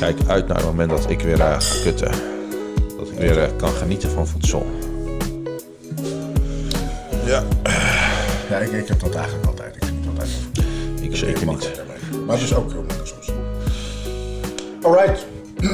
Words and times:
kijk 0.00 0.18
uit 0.26 0.46
naar 0.46 0.56
het 0.56 0.66
moment 0.66 0.90
dat 0.90 1.10
ik 1.10 1.20
weer 1.20 1.40
eh, 1.40 1.60
ga 1.60 1.82
kutten. 1.82 2.10
Dat 2.98 3.10
ik 3.10 3.18
weer 3.18 3.42
eh, 3.42 3.56
kan 3.56 3.70
genieten 3.70 4.10
van 4.10 4.26
voedsel. 4.26 4.66
Ja. 7.24 7.42
Ja, 8.50 8.58
ik, 8.58 8.72
ik 8.72 8.88
heb 8.88 9.00
dat 9.00 9.14
eigenlijk 9.14 9.46
altijd. 9.46 9.76
Ik 9.76 9.84
geniet 9.84 10.06
altijd 10.08 10.28
Ik 11.00 11.16
zeker 11.16 11.46
niet. 11.46 11.70
daarmee. 11.76 12.24
Maar 12.26 12.36
het 12.36 12.44
is 12.44 12.54
ook 12.54 12.70
heel 12.70 12.82
moeilijk 12.82 13.08
soms. 13.08 13.30
Alright. 14.82 15.26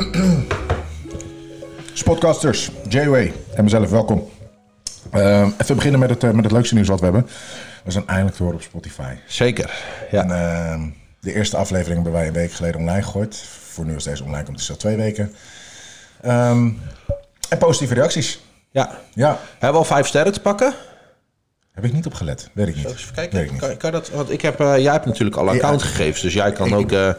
Spotcasters, 1.93 2.71
J-Way 2.89 3.33
en 3.55 3.65
mezelf, 3.65 3.91
welkom. 3.91 4.29
Ehm, 5.11 5.51
even 5.59 5.77
beginnen 5.77 6.01
met 6.01 6.11
het, 6.11 6.25
eh, 6.25 6.31
met 6.31 6.45
het 6.45 6.53
leukste 6.53 6.75
nieuws 6.75 6.89
wat 6.89 6.99
we 6.99 7.05
hebben. 7.05 7.27
We 7.85 7.91
zijn 7.91 8.07
eindelijk 8.07 8.37
te 8.37 8.43
horen 8.43 8.59
op 8.59 8.63
Spotify. 8.63 9.15
Zeker. 9.27 9.71
Ja. 10.11 10.23
En, 10.23 10.31
ehm, 10.31 10.89
de 11.21 11.35
eerste 11.35 11.57
aflevering 11.57 11.95
hebben 11.95 12.13
wij 12.13 12.27
een 12.27 12.33
week 12.33 12.53
geleden 12.53 12.81
online 12.81 13.03
gegooid. 13.03 13.37
Voor 13.73 13.85
nu 13.85 13.95
is 13.97 14.05
deze 14.05 14.25
online, 14.25 14.45
komt 14.45 14.61
het 14.61 14.71
al 14.71 14.77
twee 14.77 14.97
weken. 14.97 15.35
Ehm, 16.23 16.71
en 17.49 17.59
positieve 17.59 17.95
reacties. 17.95 18.41
ja. 18.71 19.01
Ja, 19.15 19.41
Hebben 19.53 19.71
we 19.71 19.77
al 19.77 19.85
vijf 19.85 20.07
sterren 20.07 20.33
te 20.33 20.41
pakken? 20.41 20.75
heb 21.73 21.85
ik 21.85 21.93
niet 21.93 22.07
opgelet. 22.07 22.51
Weet 22.53 22.69
ik 22.69 22.77
niet. 22.77 22.85
Even 22.85 22.97
Weet 22.97 23.15
kijken. 23.15 23.45
ik 23.45 23.51
niet. 23.51 23.61
Kan, 23.61 23.77
kan 23.77 23.93
dat, 23.93 24.11
want 24.11 24.31
ik 24.31 24.41
heb, 24.43 24.61
eh, 24.61 24.79
jij 24.79 24.93
hebt 24.93 25.07
natuurlijk 25.07 25.37
alle 25.37 25.51
accountgegevens, 25.51 26.21
dus 26.23 26.33
jij 26.33 26.53
kan 26.53 26.75
ook. 26.75 26.93
eh, 26.93 27.11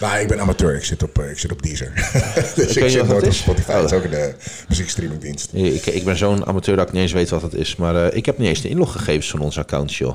Nou, 0.00 0.18
ik 0.18 0.28
ben 0.28 0.40
amateur. 0.40 0.74
Ik 0.74 0.84
zit 0.84 1.02
op, 1.02 1.18
eh, 1.18 1.30
ik 1.30 1.38
zit 1.38 1.52
op 1.52 1.62
Deezer. 1.62 1.92
dus 2.56 2.76
ik 2.76 2.88
zit 2.90 2.98
dat 2.98 3.08
nooit 3.08 3.26
op? 3.26 3.32
Spotify. 3.32 3.70
Oh. 3.70 3.76
Dat 3.76 3.84
is 3.92 3.96
ook 3.98 4.04
een 4.04 4.12
uh, 4.12 4.24
muziekstreamingdienst. 4.68 5.52
ik, 5.52 5.86
ik 5.86 6.04
ben 6.04 6.16
zo'n 6.16 6.46
amateur 6.46 6.76
dat 6.76 6.86
ik 6.86 6.92
niet 6.92 7.02
eens 7.02 7.12
weet 7.12 7.28
wat 7.30 7.42
het 7.42 7.54
is. 7.54 7.76
Maar 7.76 8.06
eh, 8.06 8.16
ik 8.16 8.26
heb 8.26 8.38
niet 8.38 8.48
eens 8.48 8.60
de 8.60 8.68
inloggegevens 8.68 9.30
van 9.30 9.40
onze 9.40 9.60
accounts, 9.60 9.98
joh. 9.98 10.14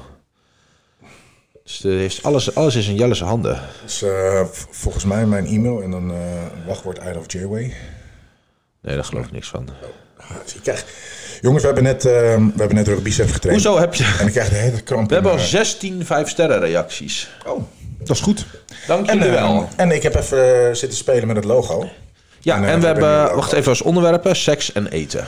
Dus 1.70 1.84
heeft 1.84 2.24
alles, 2.24 2.56
alles 2.56 2.76
is 2.76 2.88
in 2.88 2.96
Jelle's 2.96 3.20
handen. 3.22 3.62
Dus 3.84 4.02
eh, 4.02 4.42
volgens 4.70 5.04
mij 5.04 5.26
mijn 5.26 5.46
e-mail 5.46 5.82
en 5.82 5.92
dan 5.92 6.12
eh 6.12 6.18
wachtwoord 6.68 6.98
I 6.98 7.18
of 7.18 7.24
J-Way. 7.34 7.74
Nee, 8.82 8.96
daar 8.96 9.04
geloof 9.04 9.26
ik 9.26 9.32
niks 9.32 9.48
van. 9.50 9.70
Ah, 10.18 10.30
ik 10.56 10.62
krijg... 10.64 10.86
Jongens, 11.42 11.62
we 11.62 11.68
hebben 11.68 11.84
net, 11.86 12.06
eh, 12.06 12.12
we 12.12 12.54
hebben 12.56 12.76
net 12.76 12.88
rug 12.88 13.02
bicep 13.02 13.32
getraind. 13.32 13.64
Hoezo 13.64 13.80
heb 13.80 13.94
je... 13.94 14.16
En 14.20 14.26
ik 14.26 14.32
krijg 14.32 14.50
de 14.50 14.56
hele 14.56 14.82
kramp 14.82 15.08
We 15.08 15.14
hebben 15.14 15.32
al 15.32 15.38
mijn- 15.38 15.50
16 15.50 16.06
vijf 16.06 16.30
sterren 16.30 16.60
reacties. 16.60 17.30
Oh, 17.46 17.64
dat 18.00 18.16
is 18.16 18.22
goed. 18.22 18.46
Dank 18.88 19.06
jullie 19.12 19.30
wel. 19.30 19.70
en 19.76 19.92
ik 19.92 20.04
heb 20.04 20.16
even 20.16 20.78
zitten 20.78 20.98
spelen 20.98 21.28
met 21.28 21.36
het 21.36 21.46
logo. 21.46 21.90
Ja, 22.40 22.56
en, 22.56 22.64
en, 22.66 22.80
we 22.80 22.86
hebben 22.86 23.36
Wacht 23.36 23.52
even 23.54 23.70
als 23.70 23.82
onderwerpen. 23.82 24.36
Seks 24.36 24.72
en 24.72 24.88
eten. 24.88 25.28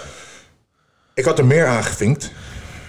Ik 1.13 1.25
had 1.25 1.37
er 1.39 1.45
meer 1.45 1.65
aangevinkt. 1.65 2.31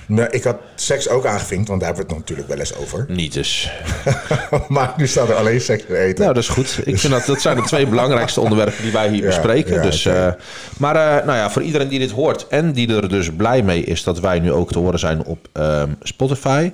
Maar 0.07 0.33
ik 0.33 0.45
had 0.45 0.57
seks 0.75 1.09
ook 1.09 1.27
aangevinkt, 1.27 1.69
want 1.69 1.81
daar 1.81 1.89
hebben 1.89 2.09
we 2.09 2.13
het 2.15 2.21
natuurlijk 2.23 2.49
wel 2.49 2.59
eens 2.59 2.75
over. 2.75 3.05
Niet 3.09 3.33
dus. 3.33 3.71
maar 4.69 4.95
nu 4.97 5.07
staat 5.07 5.29
er 5.29 5.35
alleen 5.35 5.61
seks 5.61 5.87
en 5.87 5.95
eten. 5.97 6.23
Nou, 6.23 6.35
dat 6.35 6.43
is 6.43 6.49
goed. 6.49 6.81
Ik 6.85 6.99
vind 6.99 7.13
dat, 7.13 7.27
dat 7.27 7.41
zijn 7.41 7.57
de 7.57 7.63
twee 7.63 7.87
belangrijkste 7.97 8.41
onderwerpen 8.41 8.83
die 8.83 8.93
wij 8.93 9.09
hier 9.09 9.21
Ja, 9.21 9.27
bespreken. 9.27 9.75
ja, 9.75 9.83
dus, 9.83 10.07
eh, 10.07 10.29
maar 10.79 10.97
eh, 10.97 11.27
nou 11.27 11.39
ja, 11.39 11.51
voor 11.51 11.63
iedereen 11.63 11.89
die 11.89 11.99
dit 11.99 12.11
hoort 12.11 12.47
en 12.49 12.73
die 12.73 12.95
er 12.95 13.09
dus 13.09 13.31
blij 13.37 13.63
mee 13.63 13.85
is 13.85 14.03
dat 14.03 14.21
wij 14.21 14.39
nu 14.41 14.53
ook 14.53 14.73
te 14.73 14.79
horen 14.79 14.99
zijn 14.99 15.25
op 15.25 15.49
ehm, 15.53 15.91
Spotify. 16.03 16.73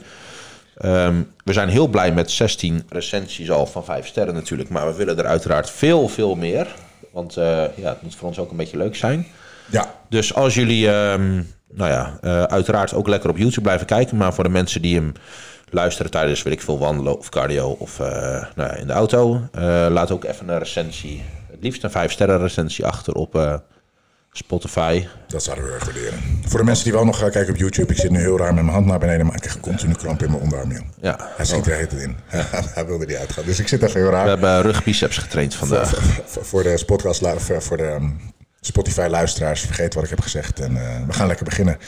Ehm, 0.77 1.15
we 1.45 1.53
zijn 1.53 1.69
heel 1.69 1.87
blij 1.89 2.13
met 2.13 2.31
16 2.31 2.83
recensies 2.89 3.51
al 3.51 3.67
van 3.67 3.85
5 3.85 4.07
sterren 4.07 4.35
natuurlijk. 4.35 4.69
Maar 4.69 4.87
we 4.87 4.95
willen 4.95 5.19
er 5.19 5.27
uiteraard 5.27 5.71
veel, 5.71 6.09
veel 6.09 6.35
meer. 6.35 6.67
Want 7.13 7.37
eh, 7.37 7.45
ja, 7.75 7.89
het 7.89 8.03
moet 8.03 8.17
voor 8.17 8.29
ons 8.29 8.39
ook 8.39 8.51
een 8.51 8.57
beetje 8.57 8.77
leuk 8.77 8.97
zijn. 8.97 9.27
Ja, 9.71 9.95
Dus 10.09 10.35
als 10.35 10.55
jullie, 10.55 10.91
ehm, 10.91 11.41
nou 11.73 11.91
ja, 11.91 12.19
eh, 12.21 12.43
uiteraard 12.43 12.95
ook 12.95 13.09
lekker 13.09 13.31
op 13.31 13.37
YouTube 13.37 13.61
blijven 13.61 13.87
kijken. 13.87 14.17
Maar 14.17 14.35
voor 14.35 14.45
de 14.45 14.51
mensen 14.51 14.83
die 14.83 14.95
hem 14.95 15.13
luisteren 15.71 16.11
tijdens, 16.11 16.43
weet 16.43 16.53
ik 16.53 16.61
veel, 16.63 16.79
wandelen 16.79 17.19
of 17.19 17.29
cardio 17.29 17.69
of 17.69 18.01
eh, 18.01 18.07
nou 18.55 18.69
ja, 18.69 18.75
in 18.75 18.87
de 18.87 18.93
auto. 18.93 19.41
eh, 19.53 19.61
laat 19.91 20.11
ook 20.11 20.25
even 20.25 20.49
een 20.49 20.59
recensie, 20.59 21.23
het 21.51 21.59
liefst 21.63 21.85
een 21.85 21.91
5 21.91 22.13
sterren 22.13 22.39
recensie 22.41 22.87
achter 22.87 23.15
op 23.15 23.61
Spotify. 24.33 25.07
dat 25.27 25.43
zouden 25.43 25.67
we 25.67 25.73
erg 25.73 25.85
waarderen. 25.85 26.19
Voor 26.47 26.59
de 26.59 26.65
mensen 26.65 26.85
die 26.85 26.93
wel 26.93 27.05
nog 27.05 27.19
gaan 27.19 27.31
kijken 27.31 27.53
op 27.53 27.59
YouTube. 27.59 27.93
Ik 27.93 27.99
zit 27.99 28.11
nu 28.11 28.19
heel 28.21 28.39
raar 28.39 28.55
met 28.55 28.63
mijn 28.63 28.75
hand 28.75 28.87
naar 28.87 28.99
beneden, 28.99 29.27
maar 29.27 29.35
ik 29.35 29.41
krijg 29.41 29.55
een 29.57 29.61
continu 29.63 29.95
kramp 29.95 30.23
in 30.23 30.31
mijn 30.31 30.43
onderarm. 30.43 30.71
joh. 30.73 30.81
Ja. 31.01 31.17
Hij 31.37 31.45
schiet 31.45 31.67
er 31.67 31.79
het 31.79 31.93
in. 31.93 32.17
Hij 32.75 32.87
wilde 32.87 33.07
niet 33.07 33.17
uitgaan. 33.17 33.45
Dus 33.45 33.59
ik 33.59 33.69
zit 33.69 33.83
even 33.83 34.01
heel 34.01 34.11
raar. 34.11 34.23
We 34.25 34.29
hebben 34.31 34.63
rugbiceps 34.63 35.19
getraind 35.19 35.55
vandaag. 35.55 35.91
Voor- 36.27 36.45
voor 36.45 36.63
de 36.63 36.83
podcast, 36.87 37.27
voor 37.59 37.77
de 37.77 38.11
ehm, 38.61 38.67
Spotify 38.67 39.07
luisteraars, 39.11 39.61
vergeet 39.61 39.95
wat 39.95 40.05
ik 40.05 40.11
heb 40.11 40.21
gezegd. 40.21 40.61
En 40.61 40.77
eh, 40.77 41.07
we 41.07 41.13
gaan 41.13 41.27
lekker 41.27 41.45
beginnen. 41.45 41.79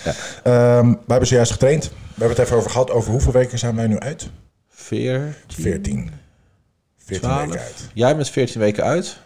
Ehm, 0.43 0.91
we 0.91 0.97
hebben 1.07 1.29
zojuist 1.29 1.53
getraind. 1.53 1.85
We 1.89 1.95
hebben 2.09 2.37
het 2.37 2.39
even 2.47 2.57
over 2.57 2.71
gehad. 2.71 2.91
Over 2.91 3.11
hoeveel 3.11 3.33
weken 3.33 3.59
zijn 3.59 3.77
wij 3.77 3.87
nu 3.87 3.99
uit? 3.99 4.29
14, 4.69 5.35
14. 5.49 6.11
14 7.07 7.29
12. 7.29 7.47
weken 7.47 7.61
uit. 7.61 7.75
Jij 7.95 8.17
bent 8.17 8.31
14 8.31 8.61
weken 8.61 8.85
uit. 8.85 9.17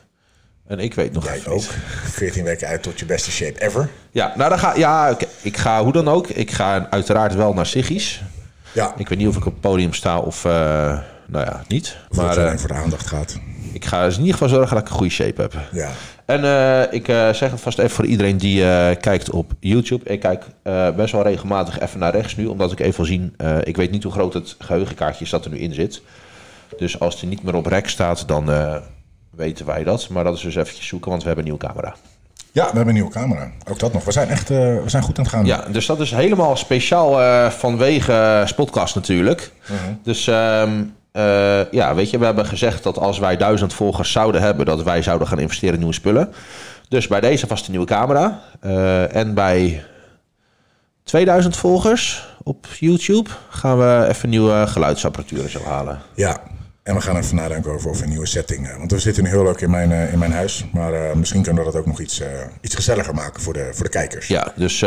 En 0.66 0.78
ik 0.78 0.94
weet 0.94 1.12
nog 1.12 1.24
Jij 1.24 1.34
even 1.34 1.52
ook. 1.52 1.58
niet. 1.58 1.70
14 2.12 2.44
weken 2.44 2.68
uit 2.68 2.82
tot 2.82 2.98
je 2.98 3.04
beste 3.06 3.30
shape 3.30 3.62
ever. 3.62 3.88
Ja, 4.10 4.32
nou 4.36 4.48
dan 4.50 4.58
ga, 4.58 4.74
ja, 4.76 5.16
ik 5.42 5.56
ga 5.56 5.82
hoe 5.82 5.92
dan 5.92 6.08
ook. 6.08 6.28
Ik 6.28 6.50
ga 6.50 6.86
uiteraard 6.90 7.34
wel 7.34 7.52
naar 7.54 7.66
Siggy's. 7.66 8.22
Ja, 8.72 8.94
Ik 8.96 9.08
weet 9.08 9.18
niet 9.18 9.28
of 9.28 9.36
ik 9.36 9.46
op 9.46 9.52
het 9.52 9.60
podium 9.60 9.92
sta 9.94 10.18
of, 10.18 10.44
eh, 10.44 10.52
nou 11.26 11.44
ja, 11.44 11.64
niet. 11.68 11.96
maar 12.10 12.24
Maar 12.24 12.36
het 12.36 12.52
eh, 12.52 12.58
voor 12.58 12.68
de 12.68 12.74
aandacht 12.74 13.06
gaat. 13.06 13.36
Ik 13.74 13.84
ga 13.84 14.04
dus 14.04 14.14
in 14.14 14.20
ieder 14.20 14.32
geval 14.32 14.48
zorgen 14.48 14.74
dat 14.74 14.84
ik 14.84 14.90
een 14.90 14.96
goede 14.96 15.12
shape 15.12 15.40
heb. 15.40 15.54
Ja. 15.72 15.90
En 16.24 16.44
eh, 16.44 16.92
ik 16.92 17.08
eh, 17.08 17.30
zeg 17.30 17.50
het 17.50 17.60
vast 17.60 17.78
even 17.78 17.90
voor 17.90 18.04
iedereen 18.04 18.36
die 18.36 18.64
eh, 18.64 18.96
kijkt 19.00 19.30
op 19.30 19.52
YouTube. 19.60 20.10
Ik 20.10 20.20
kijk 20.20 20.44
best 20.96 21.12
wel 21.12 21.22
regelmatig 21.22 21.80
even 21.80 21.98
naar 21.98 22.12
rechts 22.12 22.36
nu, 22.36 22.46
omdat 22.46 22.72
ik 22.72 22.80
even 22.80 22.96
wil 22.96 23.04
zien. 23.04 23.36
ik 23.62 23.76
weet 23.76 23.90
niet 23.90 24.02
hoe 24.02 24.12
groot 24.12 24.34
het 24.34 24.56
geheugenkaartje 24.58 25.24
is 25.24 25.30
dat 25.30 25.44
er 25.44 25.50
nu 25.50 25.58
in 25.58 25.74
zit. 25.74 26.02
Dus 26.78 27.00
als 27.00 27.20
het 27.20 27.30
niet 27.30 27.42
meer 27.42 27.54
op 27.54 27.66
rek 27.66 27.88
staat, 27.88 28.28
dan 28.28 28.50
weten 29.30 29.66
wij 29.66 29.84
dat. 29.84 30.08
Maar 30.08 30.24
dat 30.24 30.36
is 30.36 30.42
dus 30.42 30.54
eventjes 30.54 30.86
zoeken, 30.86 31.10
want 31.10 31.22
we 31.22 31.28
hebben 31.28 31.46
een 31.46 31.50
nieuwe 31.50 31.66
camera. 31.66 31.94
ja, 32.52 32.62
we 32.62 32.76
hebben 32.76 32.88
een 32.88 32.94
nieuwe 32.94 33.10
camera. 33.10 33.50
Ook 33.70 33.78
dat 33.78 33.92
nog. 33.92 34.04
We 34.04 34.12
zijn 34.12 34.28
echt 34.28 34.48
we 34.48 34.82
zijn 34.86 35.02
goed 35.02 35.18
aan 35.18 35.24
het 35.24 35.32
gaan. 35.32 35.46
Ja, 35.46 35.64
dus 35.70 35.86
dat 35.86 36.00
is 36.00 36.10
helemaal 36.10 36.56
speciaal 36.56 37.50
vanwege 37.50 38.42
Spotcast 38.46 38.94
natuurlijk. 38.94 39.52
Dus 40.02 40.26
ehm, 40.26 40.82
eh, 41.14 41.70
ja, 41.70 41.94
weet 41.94 42.10
je, 42.10 42.18
we 42.18 42.24
hebben 42.24 42.46
gezegd 42.46 42.82
dat 42.82 42.98
als 42.98 43.18
wij 43.18 43.36
duizend 43.36 43.72
volgers 43.74 44.12
zouden 44.12 44.40
hebben, 44.40 44.66
dat 44.66 44.82
wij 44.82 45.02
zouden 45.02 45.28
gaan 45.28 45.38
investeren 45.38 45.72
in 45.72 45.78
nieuwe 45.78 45.94
spullen. 45.94 46.32
Dus 46.88 47.06
bij 47.06 47.20
deze 47.20 47.46
vast 47.46 47.64
een 47.64 47.70
nieuwe 47.70 47.86
camera. 47.86 48.40
Eh, 48.60 49.16
en 49.16 49.34
bij 49.34 49.84
2000 51.02 51.56
volgers 51.56 52.26
op 52.42 52.66
YouTube 52.78 53.30
gaan 53.48 53.78
we 53.78 54.06
even 54.08 54.28
nieuwe 54.28 54.66
geluidsapparatuur 54.66 55.48
zo 55.48 55.60
halen. 55.64 56.00
Ja. 56.14 56.40
En 56.84 56.94
we 56.94 57.00
gaan 57.00 57.16
even 57.16 57.36
nadenken 57.36 57.72
over, 57.72 57.90
over 57.90 58.02
een 58.02 58.08
nieuwe 58.08 58.26
setting. 58.26 58.76
Want 58.78 58.90
we 58.90 58.98
zitten 58.98 59.22
nu 59.22 59.28
heel 59.28 59.42
leuk 59.42 59.60
in 59.60 59.70
mijn, 59.70 59.92
eh, 59.92 60.12
in 60.12 60.18
mijn 60.18 60.32
huis. 60.32 60.64
Maar 60.72 60.92
eh, 60.92 61.14
misschien 61.14 61.42
kunnen 61.42 61.64
we 61.64 61.70
dat 61.70 61.80
ook 61.80 61.86
nog 61.86 62.00
iets, 62.00 62.20
eh, 62.20 62.28
iets 62.60 62.74
gezelliger 62.74 63.14
maken 63.14 63.42
voor 63.42 63.52
de, 63.52 63.70
voor 63.72 63.84
de 63.84 63.90
kijkers. 63.90 64.26
Ja, 64.26 64.52
dus 64.56 64.78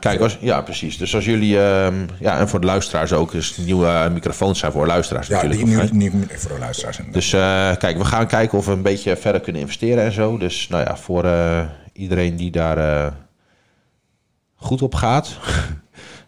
kijk, 0.00 0.20
als, 0.20 0.38
ja, 0.40 0.60
precies. 0.60 0.98
Dus 0.98 1.14
als 1.14 1.24
jullie, 1.24 1.60
ehm, 1.60 1.94
ja, 2.18 2.38
en 2.38 2.48
voor 2.48 2.60
de 2.60 2.66
luisteraars 2.66 3.12
ook, 3.12 3.32
dus 3.32 3.56
nieuwe 3.56 4.08
microfoons 4.12 4.58
zijn 4.58 4.72
voor 4.72 4.86
luisteraars 4.86 5.26
Ja, 5.26 5.34
natuurlijk. 5.34 5.64
die, 5.64 5.82
of, 5.82 5.92
nieuw, 5.92 6.12
nieuw, 6.12 6.26
voor 6.36 6.52
de 6.52 6.58
luisteraars. 6.58 6.98
inderdaad. 6.98 7.22
Dus 7.22 7.30
kijk, 7.78 7.98
we 7.98 8.04
gaan 8.04 8.26
kijken 8.26 8.58
of 8.58 8.66
we 8.66 8.72
een 8.72 8.82
beetje 8.82 9.16
verder 9.16 9.40
kunnen 9.40 9.62
investeren 9.62 10.04
en 10.04 10.12
zo. 10.12 10.38
Dus 10.38 10.68
nou 10.68 10.84
ja, 10.84 10.96
voor 10.96 11.24
iedereen 11.92 12.36
die 12.36 12.50
daar 12.50 13.12
goed 14.54 14.82
op 14.82 14.94
gaat, 14.94 15.38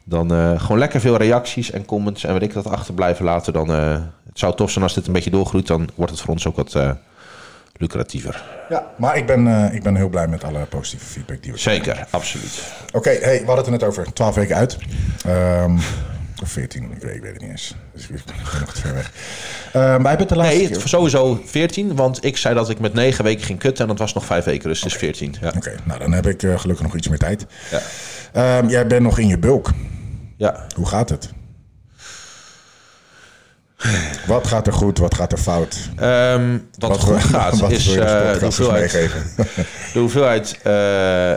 dan 0.08 0.32
eh, 0.32 0.60
gewoon 0.60 0.78
lekker 0.78 1.00
veel 1.00 1.16
reacties 1.16 1.70
en 1.70 1.84
comments 1.84 2.24
en 2.24 2.32
weet 2.32 2.42
ik 2.42 2.52
dat 2.52 2.66
achter 2.66 2.94
blijven 2.94 3.24
laten. 3.24 3.52
Dan, 3.52 3.72
eh, 3.72 3.92
het 4.28 4.38
zou 4.38 4.56
tof 4.56 4.70
zijn 4.70 4.84
als 4.84 4.94
dit 4.94 5.06
een 5.06 5.12
beetje 5.12 5.30
doorgroeit, 5.30 5.66
dan 5.66 5.88
wordt 5.94 6.12
het 6.12 6.20
voor 6.20 6.30
ons 6.30 6.46
ook 6.46 6.56
wat 6.56 6.74
eh, 6.74 6.91
lucratiever. 7.76 8.44
Ja, 8.69 8.86
maar 8.96 9.16
ik 9.16 9.26
ben, 9.26 9.72
ik 9.72 9.82
ben 9.82 9.96
heel 9.96 10.08
blij 10.08 10.28
met 10.28 10.44
alle 10.44 10.64
positieve 10.64 11.04
feedback 11.04 11.42
die 11.42 11.52
we 11.52 11.58
Zeker, 11.58 12.06
absoluut. 12.10 12.62
Oké, 12.92 13.08
hey, 13.08 13.41
we 13.41 13.46
hadden 13.46 13.56
het 13.56 13.66
er 13.66 13.70
net 13.70 13.84
over. 13.84 14.12
12 14.12 14.34
weken 14.34 14.56
uit. 14.56 14.78
Ehm, 15.24 15.76
of 16.42 16.50
14, 16.50 16.82
ik 16.82 17.02
weet, 17.02 17.14
ik 17.14 17.22
weet 17.22 17.32
het 17.32 17.40
niet 17.40 17.50
eens. 17.50 17.75
Dus 17.93 18.08
ik 18.08 18.25
ben 18.25 18.34
nog 18.38 18.72
te 18.72 18.81
ver 18.81 18.94
weg. 18.94 19.12
Ehm 19.72 20.02
wij 20.02 20.08
hebben 20.08 20.28
de 20.28 20.37
laatste 20.37 20.56
Nee, 20.56 20.69
keer... 20.69 20.88
sowieso 20.88 21.43
14, 21.44 21.96
want 21.96 22.25
ik 22.25 22.37
zei 22.37 22.55
dat 22.55 22.70
ik 22.70 22.81
met 22.81 22.94
9 22.94 23.25
weken 23.25 23.44
ging 23.44 23.58
kutten 23.58 23.82
en 23.82 23.88
dat 23.90 23.99
was 23.99 24.12
nog 24.14 24.25
5 24.25 24.44
weken, 24.44 24.69
dus 24.69 24.81
het 24.81 24.93
is 24.93 24.99
14. 24.99 25.34
Ja. 25.40 25.52
Oké, 25.56 25.75
nou 25.84 25.99
dan 25.99 26.12
heb 26.12 26.26
ik 26.26 26.40
gelukkig 26.40 26.82
nog 26.82 26.96
iets 26.96 27.08
meer 27.08 27.19
tijd. 27.19 27.46
Ja. 27.70 27.81
Ehm, 28.32 28.69
jij 28.69 28.87
bent 28.87 29.02
nog 29.02 29.19
in 29.19 29.26
je 29.26 29.38
bulk. 29.38 29.70
Ja. 30.38 30.67
Hoe 30.75 30.87
gaat 30.87 31.08
het? 31.08 31.31
Wat 34.26 34.46
gaat 34.46 34.67
er 34.67 34.73
goed, 34.73 34.99
wat 34.99 35.14
gaat 35.14 35.32
er 35.32 35.38
fout? 35.38 35.88
Ehm, 35.96 36.58
wat, 36.79 36.90
Wat 36.90 37.00
goed 37.00 37.25
gaat 37.25 37.58
wat 37.61 37.70
is 37.70 37.85
de 37.85 38.00
eh, 38.00 38.38
de 38.38 38.44
hoeveelheid, 38.44 38.93
de 39.93 39.99
hoeveelheid 39.99 40.61
eh, 40.62 41.32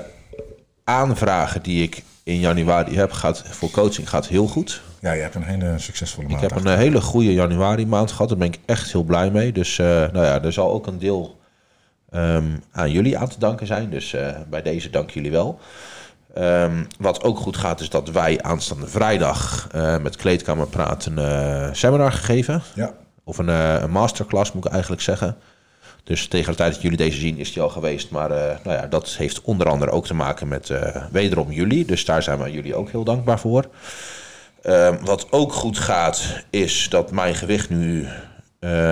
aanvragen 0.83 1.61
die 1.61 1.83
ik 1.83 2.03
in 2.23 2.39
januari 2.39 2.97
heb 2.97 3.11
gaat, 3.11 3.43
voor 3.45 3.71
coaching 3.71 4.09
gaat 4.09 4.27
heel 4.27 4.47
goed. 4.47 4.81
Ja, 4.99 5.11
je 5.11 5.21
hebt 5.21 5.35
een 5.35 5.43
hele 5.43 5.73
succesvolle 5.77 6.27
maand. 6.27 6.43
Ik 6.43 6.49
heb 6.49 6.65
een 6.65 6.77
hele 6.77 7.01
goede 7.01 7.33
januari 7.33 7.85
maand 7.87 8.11
gehad. 8.11 8.29
Daar 8.29 8.37
ben 8.37 8.47
ik 8.47 8.59
echt 8.65 8.91
heel 8.91 9.03
blij 9.03 9.31
mee. 9.31 9.51
Dus 9.51 9.79
eh, 9.79 9.85
nou 9.85 10.25
ja, 10.25 10.41
er 10.41 10.53
zal 10.53 10.71
ook 10.71 10.87
een 10.87 10.99
deel 10.99 11.39
ehm, 12.09 12.45
aan 12.71 12.91
jullie 12.91 13.17
aan 13.17 13.29
te 13.29 13.39
danken 13.39 13.67
zijn. 13.67 13.89
Dus 13.89 14.15
bij 14.49 14.61
deze 14.61 14.89
dank 14.89 15.09
jullie 15.09 15.31
wel. 15.31 15.59
Ehm, 16.33 16.83
wat 16.99 17.23
ook 17.23 17.37
goed 17.37 17.57
gaat 17.57 17.79
is 17.79 17.89
dat 17.89 18.09
wij 18.09 18.41
aanstaande 18.41 18.87
vrijdag 18.87 19.67
eh, 19.71 19.97
met 19.97 20.15
Kleedkamer 20.15 20.67
Praten 20.67 21.17
een 21.17 21.67
eh, 21.67 21.73
seminar 21.73 22.11
gegeven. 22.11 22.61
Ja, 22.75 22.93
Of 23.23 23.37
een, 23.37 23.49
eh, 23.49 23.81
een 23.81 23.91
masterclass 23.91 24.51
moet 24.51 24.65
ik 24.65 24.71
eigenlijk 24.71 25.01
zeggen. 25.01 25.37
Dus 26.03 26.27
tegen 26.27 26.51
de 26.51 26.57
tijd 26.57 26.73
dat 26.73 26.81
jullie 26.81 26.97
deze 26.97 27.17
zien 27.17 27.37
is 27.37 27.53
die 27.53 27.61
al 27.61 27.69
geweest. 27.69 28.09
Maar 28.09 28.29
nou 28.63 28.77
ja, 28.77 28.87
dat 28.87 29.09
heeft 29.09 29.41
onder 29.41 29.67
andere 29.67 29.91
ook 29.91 30.05
te 30.05 30.13
maken 30.13 30.47
met 30.47 30.71
wederom 31.11 31.51
jullie. 31.51 31.85
Dus 31.85 32.05
daar 32.05 32.23
zijn 32.23 32.39
we 32.39 32.51
jullie 32.51 32.75
ook 32.75 32.89
heel 32.89 33.03
dankbaar 33.03 33.39
voor. 33.39 33.65
Ehm, 34.61 35.05
wat 35.05 35.31
ook 35.31 35.53
goed 35.53 35.79
gaat, 35.79 36.43
is 36.49 36.89
dat 36.89 37.11
mijn 37.11 37.35
gewicht 37.35 37.69
nu 37.69 38.07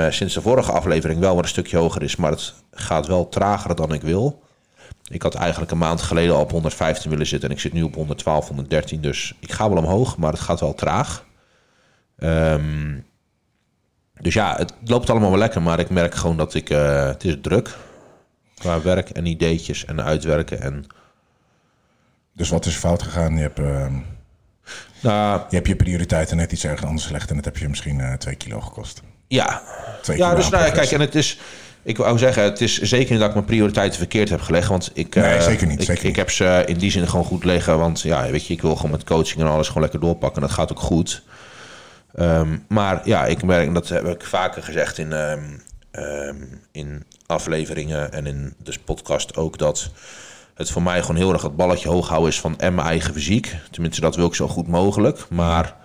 sinds 0.09 0.33
de 0.33 0.41
vorige 0.41 0.71
aflevering 0.71 1.19
wel 1.19 1.33
weer 1.33 1.43
een 1.43 1.49
stukje 1.49 1.77
hoger 1.77 2.03
is. 2.03 2.15
Maar 2.15 2.31
het 2.31 2.53
gaat 2.71 3.07
wel 3.07 3.29
trager 3.29 3.75
dan 3.75 3.93
ik 3.93 4.01
wil. 4.01 4.41
Ik 5.07 5.21
had 5.21 5.35
eigenlijk 5.35 5.71
een 5.71 5.77
maand 5.77 6.01
geleden 6.01 6.35
al 6.35 6.41
op 6.41 6.51
115 6.51 7.09
willen 7.09 7.25
zitten. 7.27 7.49
En 7.49 7.55
ik 7.55 7.61
zit 7.61 7.73
nu 7.73 7.81
op 7.83 7.95
112, 7.95 8.47
113. 8.47 9.01
Dus 9.01 9.33
ik 9.39 9.51
ga 9.51 9.69
wel 9.69 9.77
omhoog, 9.77 10.17
maar 10.17 10.31
het 10.31 10.41
gaat 10.41 10.59
wel 10.59 10.73
traag. 10.73 11.25
Ehm, 12.17 12.97
dus 14.21 14.33
ja, 14.33 14.55
het 14.57 14.73
loopt 14.85 15.09
allemaal 15.09 15.29
wel 15.29 15.39
lekker. 15.39 15.61
Maar 15.61 15.79
ik 15.79 15.89
merk 15.89 16.15
gewoon 16.15 16.37
dat 16.37 16.53
ik... 16.53 16.69
eh, 16.69 17.05
het 17.05 17.23
is 17.23 17.35
druk. 17.41 17.77
Qua 18.57 18.81
werk 18.81 19.09
en 19.09 19.25
ideetjes 19.25 19.85
en 19.85 20.01
uitwerken. 20.03 20.61
En 20.61 20.85
Dus 22.33 22.49
wat 22.49 22.65
is 22.65 22.75
fout 22.75 23.03
gegaan? 23.03 23.35
Je 23.35 23.41
hebt, 23.41 23.59
ehm, 23.59 23.93
nou, 25.01 25.41
je, 25.49 25.55
hebt 25.55 25.67
je 25.67 25.75
prioriteiten 25.75 26.37
net 26.37 26.51
iets 26.51 26.63
ergens 26.63 26.83
anders 26.85 27.05
gelegd 27.05 27.29
en 27.29 27.35
dat 27.35 27.45
heb 27.45 27.57
je 27.57 27.69
misschien 27.69 27.99
eh, 27.99 28.13
twee 28.13 28.35
kilo 28.35 28.61
gekost. 28.61 29.01
ja. 29.27 29.61
Twee 30.01 30.17
Ja, 30.17 30.23
kilo 30.29 30.39
dus 30.41 30.49
nou 30.49 30.71
kijk, 30.71 30.91
en 30.91 30.99
het 30.99 31.15
is... 31.15 31.39
Ik 31.89 31.97
wou 31.97 32.17
zeggen, 32.17 32.43
het 32.43 32.61
is 32.61 32.77
zeker 32.77 33.11
niet 33.11 33.19
dat 33.19 33.27
ik 33.27 33.33
mijn 33.33 33.45
prioriteiten 33.45 33.97
verkeerd 33.97 34.29
heb 34.29 34.41
gelegd. 34.41 34.67
Want 34.67 34.91
ik, 34.93 35.15
Nee, 35.15 35.35
eh, 35.35 35.41
zeker 35.41 35.67
niet, 35.67 35.79
Ik, 35.79 35.85
zeker 35.85 36.05
ik 36.05 36.15
heb 36.15 36.29
ze 36.29 36.63
in 36.65 36.77
die 36.77 36.91
zin 36.91 37.07
gewoon 37.07 37.25
goed 37.25 37.43
liggen. 37.43 37.77
Want 37.77 38.01
ja, 38.01 38.29
weet 38.31 38.47
je, 38.47 38.53
ik 38.53 38.61
wil 38.61 38.75
gewoon 38.75 38.91
met 38.91 39.03
coaching 39.03 39.41
en 39.41 39.47
alles 39.47 39.67
gewoon 39.67 39.81
lekker 39.81 39.99
doorpakken. 39.99 40.41
En 40.41 40.47
dat 40.47 40.57
gaat 40.57 40.71
ook 40.71 40.79
goed. 40.79 41.23
Ehm, 42.13 42.57
maar 42.67 43.01
ja, 43.03 43.25
ik 43.25 43.43
merk, 43.43 43.67
en 43.67 43.73
dat 43.73 43.89
heb 43.89 44.05
ik 44.05 44.23
vaker 44.23 44.63
gezegd 44.63 44.97
in, 44.97 45.13
ehm, 45.13 45.43
ehm, 45.91 46.35
in 46.71 47.03
afleveringen 47.25 48.13
en 48.13 48.25
in 48.25 48.53
de 48.63 48.73
podcast 48.85 49.35
ook, 49.35 49.57
dat 49.57 49.91
het 50.53 50.71
voor 50.71 50.83
mij 50.83 51.01
gewoon 51.01 51.15
heel 51.15 51.33
erg 51.33 51.41
het 51.41 51.55
balletje 51.55 51.89
hoog 51.89 52.07
houden 52.07 52.29
is 52.29 52.39
van 52.39 52.59
en 52.59 52.75
mijn 52.75 52.87
eigen 52.87 53.13
fysiek. 53.13 53.55
Tenminste, 53.71 54.01
dat 54.01 54.15
wil 54.15 54.25
ik 54.25 54.35
zo 54.35 54.47
goed 54.47 54.67
mogelijk. 54.67 55.25
Maar 55.29 55.75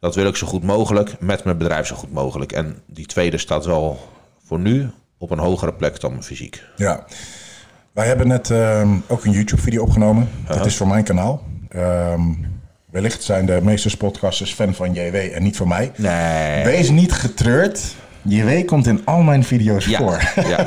dat 0.00 0.14
wil 0.14 0.26
ik 0.26 0.36
zo 0.36 0.46
goed 0.46 0.62
mogelijk 0.62 1.20
met 1.20 1.44
mijn 1.44 1.58
bedrijf 1.58 1.86
zo 1.86 1.96
goed 1.96 2.12
mogelijk. 2.12 2.52
En 2.52 2.82
die 2.86 3.06
tweede 3.06 3.38
staat 3.38 3.64
wel 3.64 3.98
voor 4.44 4.58
nu 4.58 4.90
op 5.18 5.30
een 5.30 5.38
hogere 5.38 5.74
plek 5.74 6.00
dan 6.00 6.22
fysiek. 6.22 6.62
Ja. 6.76 7.04
Wij 7.92 8.06
hebben 8.06 8.28
net 8.28 8.50
ehm, 8.50 8.88
ook 9.06 9.24
een 9.24 9.30
YouTube-video 9.30 9.82
opgenomen. 9.82 10.28
Dat 10.46 10.66
is 10.66 10.76
voor 10.76 10.88
mijn 10.88 11.04
kanaal. 11.04 11.42
Ehm, 11.68 12.20
wellicht 12.90 13.22
zijn 13.22 13.46
de 13.46 13.60
meeste 13.62 13.96
podcasters 13.96 14.52
fan 14.52 14.74
van 14.74 14.92
JW 14.94 15.14
en 15.14 15.42
niet 15.42 15.56
van 15.56 15.68
mij. 15.68 15.92
Nee. 15.96 16.64
Wees 16.64 16.90
niet 16.90 17.12
getreurd. 17.12 17.94
JW 18.28 18.66
komt 18.66 18.86
in 18.86 19.00
al 19.04 19.22
mijn 19.22 19.44
video's 19.44 19.84
Ja, 19.86 19.98
voor. 19.98 20.20
ja. 20.48 20.66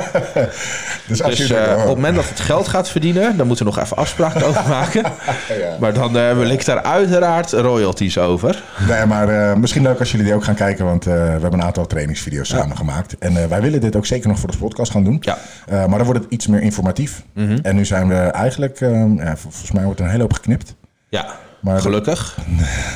Dus 1.06 1.22
als 1.22 1.36
Dus 1.36 1.46
je 1.48 1.56
eh, 1.56 1.72
op 1.72 1.78
het 1.86 1.94
moment 1.94 2.14
dat 2.16 2.28
het 2.28 2.40
geld 2.40 2.68
gaat 2.68 2.88
verdienen, 2.90 3.36
dan 3.36 3.46
moeten 3.46 3.64
we 3.66 3.72
nog 3.74 3.84
even 3.84 3.96
afspraken 3.96 4.46
over 4.48 4.68
maken. 4.68 5.02
Ja. 5.60 5.76
Maar 5.80 5.92
dan 5.92 6.16
eh, 6.18 6.32
wil 6.34 6.48
ik 6.50 6.64
daar 6.64 6.82
uiteraard 6.82 7.52
royalties 7.52 8.18
over. 8.18 8.62
Nee, 8.88 9.06
maar 9.06 9.28
eh, 9.50 9.56
misschien 9.56 9.82
leuk 9.82 9.98
als 9.98 10.10
jullie 10.10 10.26
die 10.26 10.34
ook 10.34 10.44
gaan 10.44 10.54
kijken, 10.54 10.84
want 10.84 11.04
we 11.04 11.10
hebben 11.10 11.52
een 11.52 11.62
aantal 11.62 11.86
trainingsvideo's 11.86 12.48
samen 12.48 12.76
gemaakt. 12.76 13.18
En 13.18 13.48
wij 13.48 13.60
willen 13.60 13.80
dit 13.80 13.96
ook 13.96 14.06
zeker 14.06 14.28
nog 14.28 14.38
voor 14.38 14.50
de 14.50 14.56
podcast 14.56 14.90
gaan 14.92 15.04
doen. 15.04 15.16
Ja. 15.20 15.38
Mhm. 15.68 15.78
Maar 15.88 15.98
dan 15.98 16.06
wordt 16.06 16.22
het 16.24 16.32
iets 16.32 16.46
meer 16.46 16.60
informatief. 16.62 17.22
En 17.62 17.74
nu 17.74 17.84
zijn 17.84 18.08
we 18.08 18.14
eigenlijk, 18.14 18.80
eh, 18.80 18.90
ja, 19.16 19.36
vol- 19.36 19.50
volgens 19.50 19.72
mij 19.72 19.84
wordt 19.84 19.98
er 19.98 20.04
een 20.04 20.10
hele 20.10 20.22
hoop 20.22 20.32
geknipt. 20.32 20.74
Ja, 21.08 21.26
Maar- 21.60 21.80
gelukkig. 21.80 22.38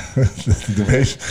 de 0.76 0.84
meest 0.86 1.24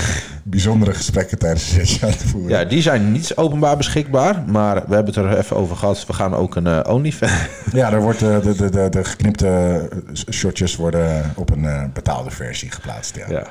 bijzondere 0.43 0.93
gesprekken 0.93 1.39
tijdens 1.39 1.69
de 1.69 1.73
sessie 1.73 2.03
aan 2.03 2.09
het 2.09 2.23
voeren. 2.23 2.49
Ja, 2.49 2.63
die 2.65 2.81
zijn 2.81 3.11
niet 3.11 3.35
openbaar 3.35 3.77
beschikbaar. 3.77 4.43
Maar 4.47 4.75
we 4.75 4.95
hebben 4.95 5.13
het 5.13 5.23
er 5.23 5.37
even 5.37 5.55
over 5.55 5.75
gehad. 5.75 6.05
We 6.05 6.13
gaan 6.13 6.35
ook 6.35 6.55
een 6.55 6.67
eh 6.67 6.93
OnlyFans. 6.93 7.31
Ja, 7.73 7.91
er 7.91 8.01
wordt, 8.01 8.21
eh, 8.21 8.41
de, 8.41 8.55
de, 8.55 8.69
de, 8.69 8.89
de 8.89 9.03
geknipte 9.03 9.89
shotjes 10.31 10.75
worden 10.75 11.31
op 11.35 11.49
een 11.49 11.65
eh, 11.65 11.83
betaalde 11.93 12.31
versie 12.31 12.71
geplaatst. 12.71 13.15
Ja. 13.15 13.25
Ja. 13.29 13.47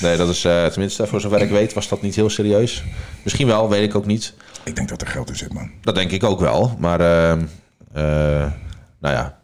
Nee, 0.00 0.16
dat 0.16 0.28
is 0.28 0.40
tenminste, 0.40 1.06
voor 1.06 1.20
zover 1.20 1.40
ik 1.42 1.50
weet, 1.50 1.72
was 1.72 1.88
dat 1.88 2.02
niet 2.02 2.14
heel 2.14 2.30
serieus. 2.30 2.84
Misschien 3.22 3.46
wel, 3.46 3.68
weet 3.68 3.82
ik 3.82 3.94
ook 3.94 4.06
niet. 4.06 4.34
Ik 4.64 4.76
denk 4.76 4.88
dat 4.88 5.00
er 5.00 5.06
geld 5.06 5.28
in 5.28 5.36
zit, 5.36 5.52
man. 5.52 5.70
Dat 5.80 5.94
denk 5.94 6.10
ik 6.10 6.24
ook 6.24 6.40
wel. 6.40 6.76
Maar, 6.78 7.00
ehm, 7.00 7.40
eh, 7.92 8.02
nou 9.00 9.14
ja, 9.14 9.37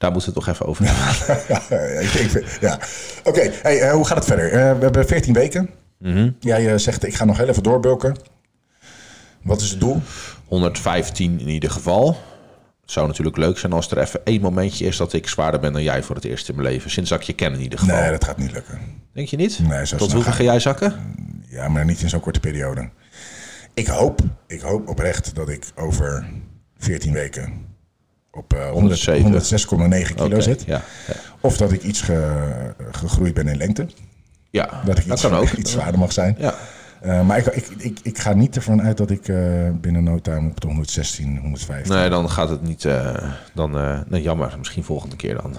daar 0.00 0.12
moeten 0.12 0.32
we 0.32 0.36
het 0.36 0.44
toch 0.46 0.54
even 0.54 0.66
over 0.66 0.84
hebben. 0.86 1.44
ja, 1.68 2.00
ik, 2.00 2.12
ik 2.12 2.30
vind- 2.30 2.58
ja. 2.60 2.78
Oké, 3.24 3.50
hey, 3.62 3.80
eh, 3.80 3.92
hoe 3.92 4.06
gaat 4.06 4.16
het 4.16 4.26
verder? 4.26 4.46
Eh, 4.52 4.52
we 4.78 4.82
hebben 4.84 5.06
14 5.06 5.32
weken. 5.32 5.70
Mhm. 5.98 6.30
Jij 6.40 6.72
eh, 6.72 6.78
zegt, 6.78 7.06
ik 7.06 7.14
ga 7.14 7.24
nog 7.24 7.36
heel 7.36 7.48
even 7.48 7.62
doorbulken. 7.62 8.16
Wat 9.42 9.60
is 9.60 9.70
het 9.70 9.80
doel? 9.80 10.02
115 10.46 11.40
in 11.40 11.48
ieder 11.48 11.70
geval. 11.70 12.06
Het 12.80 12.90
zou 12.90 13.06
natuurlijk 13.06 13.36
leuk 13.36 13.58
zijn 13.58 13.72
als 13.72 13.90
er 13.90 13.98
even 13.98 14.20
één 14.24 14.40
momentje 14.40 14.84
is 14.86 14.96
dat 14.96 15.12
ik 15.12 15.28
zwaarder 15.28 15.60
ben 15.60 15.72
dan 15.72 15.82
jij 15.82 16.02
voor 16.02 16.14
het 16.14 16.24
eerst 16.24 16.48
in 16.48 16.54
mijn 16.56 16.68
leven. 16.68 16.90
Sinds 16.90 17.10
dat 17.10 17.20
ik 17.20 17.26
je 17.26 17.32
ken 17.32 17.52
in 17.52 17.60
ieder 17.60 17.78
geval. 17.78 17.96
Nee, 18.00 18.10
dat 18.10 18.24
gaat 18.24 18.36
niet 18.38 18.52
lukken. 18.52 18.78
Denk 19.12 19.28
je 19.28 19.36
niet? 19.36 19.58
Nee, 19.68 19.86
zo 19.86 19.96
Tot 19.96 20.12
hoeveel 20.12 20.30
ga 20.32 20.36
ga 20.36 20.42
jij 20.44 20.60
zakken? 20.60 21.14
Ja, 21.48 21.68
maar 21.68 21.84
niet 21.84 22.00
in 22.02 22.08
zo'n 22.08 22.20
korte 22.20 22.40
periode. 22.40 22.90
Ik 23.74 23.86
hoop, 23.86 24.20
ik 24.46 24.60
hoop 24.60 24.88
oprecht 24.88 25.34
dat 25.34 25.48
ik 25.48 25.64
over 25.74 26.26
14 26.78 27.12
weken 27.12 27.66
op 28.32 28.52
eh, 28.54 28.70
100 28.70 29.04
107. 29.06 30.02
106,9 30.10 30.14
kilo 30.14 30.40
zit. 30.40 30.62
Ja, 30.66 30.82
ja. 31.06 31.14
Of 31.40 31.56
dat 31.56 31.72
ik 31.72 31.82
iets 31.82 32.00
ge- 32.00 32.74
gegroeid 32.90 33.34
ben 33.34 33.48
in 33.48 33.56
lengte. 33.56 33.86
ja 34.50 34.82
Dat 34.84 34.98
ik 34.98 35.06
iets, 35.06 35.22
kan 35.22 35.34
ook. 35.34 35.50
iets 35.60 35.72
zwaarder 35.72 35.98
mag 36.00 36.12
zijn. 36.12 36.36
Ja. 36.38 36.54
Eh, 37.00 37.26
maar 37.26 37.38
ik, 37.38 37.46
ik, 37.46 37.66
ik, 37.78 37.98
ik 38.02 38.18
ga 38.18 38.32
niet 38.34 38.56
ervan 38.56 38.82
uit 38.82 38.96
dat 38.96 39.10
ik 39.10 39.28
eh, 39.28 39.36
binnen 39.80 40.04
no 40.04 40.18
time 40.20 40.50
op 40.50 40.60
de 40.60 40.66
116, 40.66 41.38
115... 41.38 41.94
Nee, 41.94 42.08
dan 42.10 42.30
gaat 42.30 42.48
het 42.48 42.62
niet. 42.62 42.84
eh, 42.84 43.32
dan, 43.54 43.78
eh, 43.78 44.00
nee, 44.08 44.22
jammer. 44.22 44.54
Misschien 44.58 44.84
volgende 44.84 45.16
keer 45.16 45.34
dan. 45.34 45.56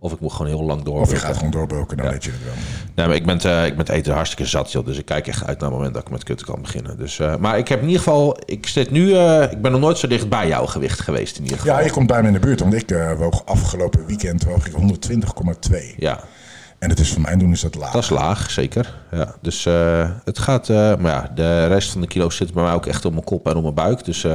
Of 0.00 0.12
ik 0.12 0.20
moet 0.20 0.32
gewoon 0.32 0.46
heel 0.52 0.62
lang 0.64 0.82
door. 0.82 1.00
Of 1.00 1.10
je 1.10 1.16
gaat 1.16 1.36
gewoon 1.36 1.50
doorbulken, 1.50 1.96
dan 1.96 2.08
weet 2.10 2.24
je 2.24 2.30
het 2.30 2.44
wel. 2.44 2.52
Nee, 2.94 3.06
maar 3.06 3.16
ik 3.16 3.26
ben, 3.26 3.40
eh, 3.40 3.66
ik 3.66 3.76
ben 3.76 3.86
het 3.86 3.88
eten 3.88 4.14
hartstikke 4.14 4.50
zat, 4.50 4.72
joh. 4.72 4.84
Dus 4.86 4.98
ik 4.98 5.04
kijk 5.04 5.26
echt 5.26 5.44
uit 5.44 5.58
naar 5.60 5.68
het 5.68 5.76
moment 5.78 5.94
dat 5.94 6.02
ik 6.02 6.10
met 6.10 6.24
kutten 6.24 6.46
kan 6.46 6.62
beginnen. 6.62 6.98
Dus, 6.98 7.18
eh, 7.18 7.36
maar 7.36 7.58
ik 7.58 7.68
heb 7.68 7.78
in 7.80 7.86
ieder 7.86 8.02
geval... 8.02 8.38
Ik 8.44 8.66
zit 8.66 8.90
nu... 8.90 9.12
eh, 9.14 9.42
ik 9.50 9.62
ben 9.62 9.72
nog 9.72 9.80
nooit 9.80 9.98
zo 9.98 10.06
dicht 10.08 10.28
bij 10.28 10.48
jouw 10.48 10.66
gewicht 10.66 11.00
geweest 11.00 11.36
in 11.36 11.42
ieder 11.42 11.58
geval. 11.58 11.74
Ja, 11.76 11.84
je 11.84 11.90
komt 11.90 12.06
bij 12.06 12.20
me 12.20 12.26
in 12.26 12.32
de 12.32 12.38
buurt, 12.38 12.60
want 12.60 12.74
ik 12.74 12.94
woog 13.18 13.46
afgelopen 13.46 14.06
weekend 14.06 14.44
woog 14.44 14.66
ik 14.66 14.72
120,2. 14.72 15.94
Ja, 15.96 16.20
En 16.78 16.90
het 16.90 16.98
is 16.98 17.12
voor 17.12 17.20
mijn 17.20 17.38
doen 17.38 17.52
is 17.52 17.60
dat 17.60 17.74
laag. 17.74 17.92
dat 17.92 18.02
is 18.02 18.08
laag, 18.08 18.50
zeker. 18.50 18.94
Ja, 19.10 19.34
dus 19.40 19.64
het 20.24 20.38
gaat... 20.38 20.68
maar 20.68 21.00
ja, 21.02 21.30
de 21.34 21.66
rest 21.66 21.90
van 21.90 22.00
de 22.00 22.06
kilo's 22.06 22.36
zit 22.36 22.52
bij 22.52 22.62
mij 22.62 22.72
ook 22.72 22.86
echt 22.86 23.04
op 23.04 23.12
mijn 23.12 23.24
kop 23.24 23.48
en 23.48 23.56
op 23.56 23.62
mijn 23.62 23.74
buik. 23.74 24.04
Dus... 24.04 24.26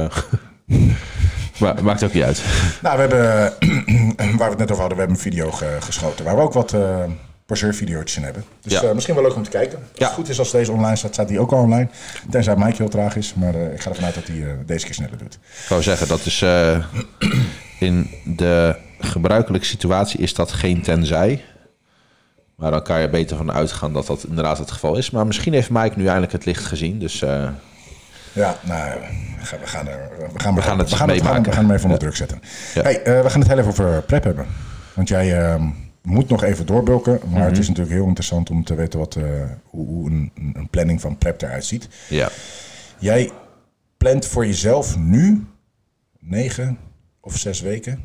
maar 1.58 1.84
maakt 1.84 2.02
ook 2.04 2.12
niet 2.12 2.22
uit. 2.22 2.42
Nou, 2.82 2.94
we 2.96 3.00
hebben, 3.00 3.52
waar 4.38 4.50
we 4.50 4.56
het 4.56 4.58
net 4.58 4.70
over 4.70 4.80
hadden, 4.80 4.98
we 4.98 5.04
hebben 5.04 5.16
een 5.16 5.18
video 5.32 5.50
ge- 5.50 5.76
geschoten. 5.80 6.24
Waar 6.24 6.36
we 6.36 6.42
ook 6.42 6.52
wat 6.52 6.72
eh 6.72 6.98
video's 7.46 8.16
in 8.16 8.22
hebben. 8.22 8.44
Dus 8.62 8.72
Ja. 8.72 8.82
eh, 8.82 8.92
misschien 8.92 9.14
wel 9.14 9.24
leuk 9.24 9.34
om 9.34 9.42
te 9.42 9.50
kijken. 9.50 9.78
Als 9.78 9.88
Ja. 9.94 10.04
het 10.06 10.14
goed 10.14 10.28
is, 10.28 10.38
als 10.38 10.50
deze 10.50 10.72
online 10.72 10.96
staat, 10.96 11.12
staat 11.12 11.28
die 11.28 11.40
ook 11.40 11.52
al 11.52 11.58
online. 11.58 11.88
Tenzij 12.30 12.56
Mike 12.56 12.74
heel 12.76 12.88
traag 12.88 13.16
is. 13.16 13.34
Maar 13.34 13.54
eh, 13.54 13.72
ik 13.72 13.80
ga 13.80 13.88
ervan 13.90 14.04
uit 14.04 14.14
dat 14.14 14.26
hij 14.26 14.56
deze 14.66 14.84
keer 14.84 14.94
sneller 14.94 15.18
doet. 15.18 15.34
Ik 15.34 15.68
wou 15.68 15.82
zeggen, 15.82 16.08
dat 16.08 16.26
is... 16.26 16.42
in 17.78 18.10
de 18.24 18.76
gebruikelijke 18.98 19.66
situatie 19.66 20.20
is 20.20 20.34
dat 20.34 20.52
geen 20.52 20.82
tenzij. 20.82 21.44
Maar 22.56 22.70
dan 22.70 22.82
kan 22.82 23.00
je 23.00 23.08
beter 23.08 23.36
van 23.36 23.52
uitgaan 23.52 23.92
dat 23.92 24.06
dat 24.06 24.24
inderdaad 24.28 24.58
het 24.58 24.70
geval 24.70 24.96
is. 24.96 25.10
Maar 25.10 25.26
misschien 25.26 25.52
heeft 25.52 25.70
Mike 25.70 25.98
nu 25.98 26.04
eindelijk 26.06 26.32
het 26.32 26.44
licht 26.44 26.64
gezien. 26.64 26.98
Dus 26.98 27.22
Ja, 28.34 28.56
nou, 28.62 29.00
we 29.40 29.44
gaan, 29.46 29.58
we 29.60 29.66
gaan, 29.66 29.88
er, 29.88 30.10
we 30.32 30.40
gaan, 30.40 30.54
We 30.54 30.62
gaan 30.62 30.78
het 30.78 30.90
we 30.90 30.96
gaan, 30.96 31.08
gaan, 31.20 31.42
we 31.42 31.52
gaan 31.52 31.64
hem 31.64 31.70
even 31.72 31.84
onder 31.84 31.98
druk 31.98 32.16
zetten. 32.16 32.40
Hey, 32.72 33.02
eh, 33.02 33.22
we 33.22 33.30
gaan 33.30 33.40
het 33.40 33.48
heel 33.48 33.58
even 33.58 33.70
over 33.70 34.02
prep 34.02 34.24
hebben. 34.24 34.46
Want 34.94 35.08
jij 35.08 35.38
eh, 35.52 35.62
moet 36.02 36.28
nog 36.28 36.42
even 36.42 36.66
doorbulken. 36.66 37.20
Maar 37.24 37.38
Mhm. 37.40 37.48
het 37.48 37.58
is 37.58 37.68
natuurlijk 37.68 37.94
heel 37.96 38.06
interessant 38.06 38.50
om 38.50 38.64
te 38.64 38.74
weten 38.74 38.98
wat, 38.98 39.14
eh, 39.16 39.22
hoe, 39.64 39.86
hoe 39.86 40.10
een, 40.10 40.32
een 40.54 40.68
planning 40.70 41.00
van 41.00 41.18
prep 41.18 41.42
eruit 41.42 41.64
ziet. 41.64 41.88
ja. 42.08 42.28
Jij 42.98 43.30
plant 43.96 44.26
voor 44.26 44.46
jezelf 44.46 44.96
nu 44.98 45.46
negen 46.20 46.78
of 47.20 47.36
zes 47.38 47.60
weken. 47.60 48.02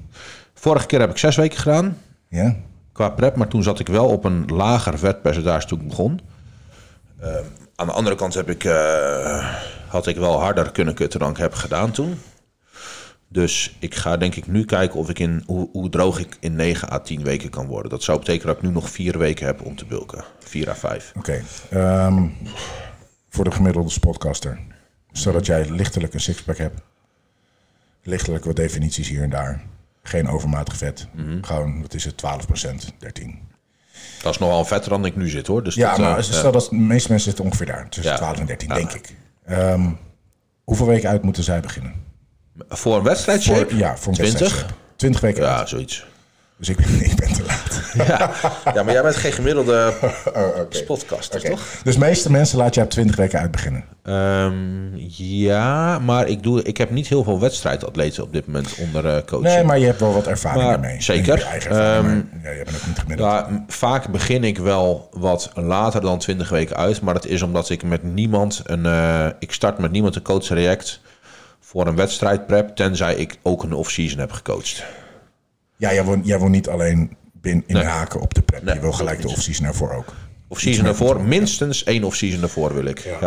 Vorige 0.54 0.86
keer 0.86 1.00
heb 1.00 1.10
ik 1.10 1.18
zes 1.18 1.36
weken 1.36 1.58
gedaan 1.60 1.98
Ja? 2.30 2.56
qua 2.92 3.10
prep. 3.10 3.36
Maar 3.36 3.48
toen 3.48 3.64
zat 3.64 3.80
ik 3.80 3.88
wel 3.88 4.08
op 4.08 4.24
een 4.26 4.46
lager 4.46 5.00
vetpercentage 5.00 5.68
toen 5.68 5.80
ik 5.82 5.88
begon. 5.88 6.20
Eh, 7.20 7.36
aan 7.76 7.88
de 7.88 7.94
andere 7.94 8.16
kant 8.16 8.34
heb 8.34 8.50
ik, 8.50 8.64
eh, 8.64 9.56
had 9.88 10.08
ik 10.08 10.18
wel 10.18 10.40
harder 10.40 10.72
kunnen 10.72 10.94
kutten 10.94 11.20
dan 11.20 11.30
ik 11.30 11.38
heb 11.38 11.54
gedaan 11.54 11.92
toen. 11.92 12.20
Dus 13.28 13.76
ik 13.80 13.96
ga 13.96 14.18
denk 14.18 14.36
ik 14.36 14.48
nu 14.48 14.66
kijken 14.66 15.00
of 15.00 15.10
ik 15.10 15.20
in, 15.20 15.44
hoe, 15.46 15.70
hoe 15.72 15.90
droog 15.90 16.20
ik 16.20 16.38
in 16.40 16.56
9 16.56 16.92
à 16.92 17.00
10 17.00 17.24
weken 17.24 17.50
kan 17.50 17.68
worden. 17.68 17.92
Dat 17.92 18.04
zou 18.04 18.20
betekenen 18.20 18.48
dat 18.48 18.56
ik 18.56 18.62
nu 18.62 18.70
nog 18.70 18.90
vier 18.90 19.18
weken 19.18 19.46
heb 19.46 19.66
om 19.66 19.76
te 19.76 19.86
bulken. 19.86 20.24
4 20.40 20.70
à 20.70 20.76
5. 20.76 21.14
Oké. 21.18 21.42
Ehm, 21.70 22.28
voor 23.30 23.44
de 23.44 23.52
gemiddelde 23.52 23.90
spotcaster. 23.90 24.60
Zodat 25.12 25.46
jij 25.46 25.70
lichtelijk 25.70 26.14
een 26.14 26.20
sixpack 26.20 26.58
hebt. 26.58 26.82
Lichtelijk 28.04 28.46
wat 28.46 28.56
definities 28.56 29.10
hier 29.10 29.24
en 29.24 29.30
daar. 29.30 29.64
Geen 30.04 30.28
overmatig 30.28 30.78
vet. 30.78 31.08
Mhm. 31.16 31.44
Gewoon, 31.44 31.82
wat 31.82 31.94
is 31.94 32.06
het, 32.06 32.18
12%, 32.18 32.94
13. 32.98 33.49
Dat 34.22 34.34
is 34.34 34.40
nogal 34.40 34.66
vetter 34.66 34.90
dan 34.90 35.06
ik 35.06 35.16
nu 35.16 35.30
zit 35.30 35.48
hoor. 35.48 35.64
Dus 35.64 35.76
Ja, 35.76 35.90
dat, 35.90 36.00
maar 36.00 36.18
eh, 36.18 36.24
stel 36.24 36.52
dat 36.52 36.68
de 36.70 36.76
meeste 36.76 37.10
mensen 37.10 37.28
zitten 37.30 37.46
ongeveer 37.46 37.66
daar. 37.66 37.90
Tussen 37.90 38.12
Ja. 38.14 38.18
12 38.18 38.40
en 38.40 38.46
13, 38.46 38.68
Ja. 38.68 38.76
denk 38.76 38.94
ik. 38.94 39.16
Ehm, 39.46 39.90
hoeveel 40.64 40.86
weken 40.86 41.10
uit 41.10 41.22
moeten 41.24 41.44
zij 41.44 41.60
beginnen? 41.60 41.94
Voor 42.70 42.96
een 42.98 43.04
wedstrijd, 43.04 43.44
Voor, 43.44 43.76
ja, 43.76 43.98
voor 43.98 44.08
een 44.08 44.18
20? 44.18 44.40
wedstrijd. 44.40 44.74
20 44.96 45.22
weken 45.22 45.48
uit. 45.48 45.60
Ja, 45.60 45.66
zoiets. 45.66 46.06
Dus 46.58 46.70
ik 46.70 46.78
ben, 46.78 47.02
ik 47.12 47.16
ben 47.16 47.34
te 47.34 47.44
laat. 47.44 47.69
Ja. 48.08 48.32
ja, 48.74 48.84
maar 48.84 48.94
jij 48.94 49.02
bent 49.02 49.16
geen 49.16 49.32
gemiddelde 49.32 49.94
Oh, 50.36 50.60
Oké. 50.60 51.50
toch? 51.50 51.62
Dus 51.84 51.94
de 51.94 52.00
meeste 52.00 52.32
mensen 52.32 52.58
laat 52.58 52.76
je 52.76 52.82
op 52.82 52.90
20 52.90 53.16
weken 53.16 53.40
uit 53.40 53.52
beginnen. 53.52 53.84
Ehm, 54.04 54.96
ja, 55.18 56.00
maar 56.00 56.28
ik, 56.28 56.44
doe, 56.44 56.64
ik 56.64 56.78
heb 56.78 56.90
niet 56.90 57.08
heel 57.08 57.24
veel 57.24 57.40
wedstrijdatleten 57.40 58.24
op 58.24 58.34
dit 58.34 58.46
moment 58.48 58.76
onder 58.80 59.06
eh 59.06 59.24
coaching. 59.26 59.54
Nee, 59.54 59.64
maar 59.64 59.80
je 59.80 59.86
hebt 59.86 60.00
wel 60.00 60.14
wat 60.14 60.28
ervaring 60.28 60.64
Maar 60.64 60.74
ermee. 60.74 61.02
zeker. 61.02 61.38
Je 61.38 61.44
ervaring, 61.44 62.08
Ehm, 62.08 62.16
ja, 62.44 62.54
jij 62.56 62.64
bent 62.64 62.76
ook 62.78 62.88
niet 62.88 63.00
gemiddeld. 63.00 63.30
Ja, 63.30 63.64
vaak 63.68 64.08
begin 64.08 64.44
ik 64.44 64.58
wel 64.58 65.10
wat 65.12 65.52
later 65.56 66.02
dan 66.02 66.18
20 66.20 66.50
weken 66.50 66.76
uit. 66.76 67.02
Maar 67.02 67.14
dat 67.14 67.26
is 67.26 67.42
omdat 67.42 67.70
ik 67.70 67.84
met 67.84 68.04
niemand 68.04 68.62
een. 68.64 68.86
eh, 68.86 69.26
ik 69.40 69.52
start 69.52 69.78
met 69.78 69.92
niemand 69.92 70.16
een 70.16 70.22
coachtraject 70.22 71.02
voor 71.60 71.88
een 71.88 71.96
wedstrijdprep. 71.96 72.76
Tenzij 72.76 73.16
ik 73.16 73.38
ook 73.42 73.64
een 73.64 73.74
off-season 73.74 74.20
heb 74.20 74.32
gecoacht. 74.32 74.84
Ja, 75.78 75.94
jij 75.94 76.06
wil, 76.06 76.20
jij 76.24 76.40
wil 76.40 76.48
niet 76.48 76.70
alleen 76.70 77.18
bin, 77.42 77.64
Nee. 77.68 77.82
inhaken 77.84 78.20
op 78.22 78.34
de 78.34 78.42
prep. 78.42 78.64
Nee, 78.64 78.76
je 78.76 78.82
wil 78.82 78.92
gelijk 78.92 79.22
de 79.22 79.28
off-season 79.28 79.66
ervoor 79.66 79.94
ook. 79.94 80.14
Off-season 80.48 80.86
ervoor, 80.86 81.22
minstens 81.22 81.84
één 81.84 82.04
off-season 82.04 82.42
ervoor 82.42 82.74
wil 82.74 82.86
ik. 82.86 83.00
Ja. 83.00 83.20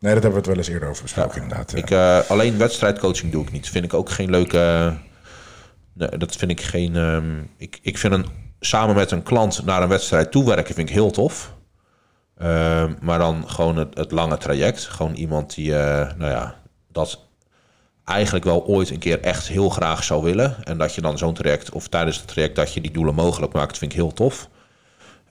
Nee, 0.00 0.14
dat 0.14 0.22
hebben 0.22 0.30
we 0.30 0.36
het 0.36 0.46
wel 0.46 0.56
eens 0.56 0.68
eerder 0.68 0.88
over 0.88 1.02
besproken 1.02 1.42
inderdaad. 1.42 1.74
Ik, 1.74 1.90
eh, 1.90 2.18
alleen 2.30 2.58
wedstrijdcoaching 2.58 3.32
doe 3.32 3.42
ik 3.42 3.52
niet. 3.52 3.68
Vind 3.68 3.84
ik 3.84 3.94
ook 3.94 4.10
geen 4.10 4.30
leuke. 4.30 4.94
nee, 5.94 6.08
dat 6.18 6.36
vind 6.36 6.50
ik 6.50 6.60
geen. 6.60 6.96
ehm, 6.96 7.38
ik, 7.56 7.78
ik 7.82 7.98
vind 7.98 8.12
een 8.12 8.26
samen 8.60 8.94
met 8.94 9.10
een 9.10 9.22
klant 9.22 9.64
naar 9.64 9.82
een 9.82 9.88
wedstrijd 9.88 10.30
toewerken 10.30 10.74
vind 10.74 10.88
ik 10.88 10.94
heel 10.94 11.10
tof. 11.10 11.54
Ehm, 12.36 12.94
maar 13.00 13.18
dan 13.18 13.50
gewoon 13.50 13.76
het, 13.76 13.96
het 13.96 14.10
lange 14.10 14.36
traject. 14.38 14.84
Gewoon 14.84 15.14
iemand 15.14 15.54
die, 15.54 15.76
eh, 15.76 16.16
nou 16.16 16.30
ja, 16.30 16.54
dat 16.92 17.28
eigenlijk 18.10 18.44
wel 18.44 18.66
ooit 18.66 18.90
een 18.90 18.98
keer 18.98 19.20
echt 19.20 19.48
heel 19.48 19.68
graag 19.68 20.04
zou 20.04 20.22
willen. 20.22 20.56
En 20.64 20.78
dat 20.78 20.94
je 20.94 21.00
dan 21.00 21.18
zo'n 21.18 21.34
traject, 21.34 21.70
of 21.70 21.88
tijdens 21.88 22.16
het 22.16 22.28
traject, 22.28 22.56
dat 22.56 22.74
je 22.74 22.80
die 22.80 22.90
doelen 22.90 23.14
mogelijk 23.14 23.52
maakt, 23.52 23.78
vind 23.78 23.92
ik 23.92 23.98
heel 23.98 24.12
tof. 24.12 24.48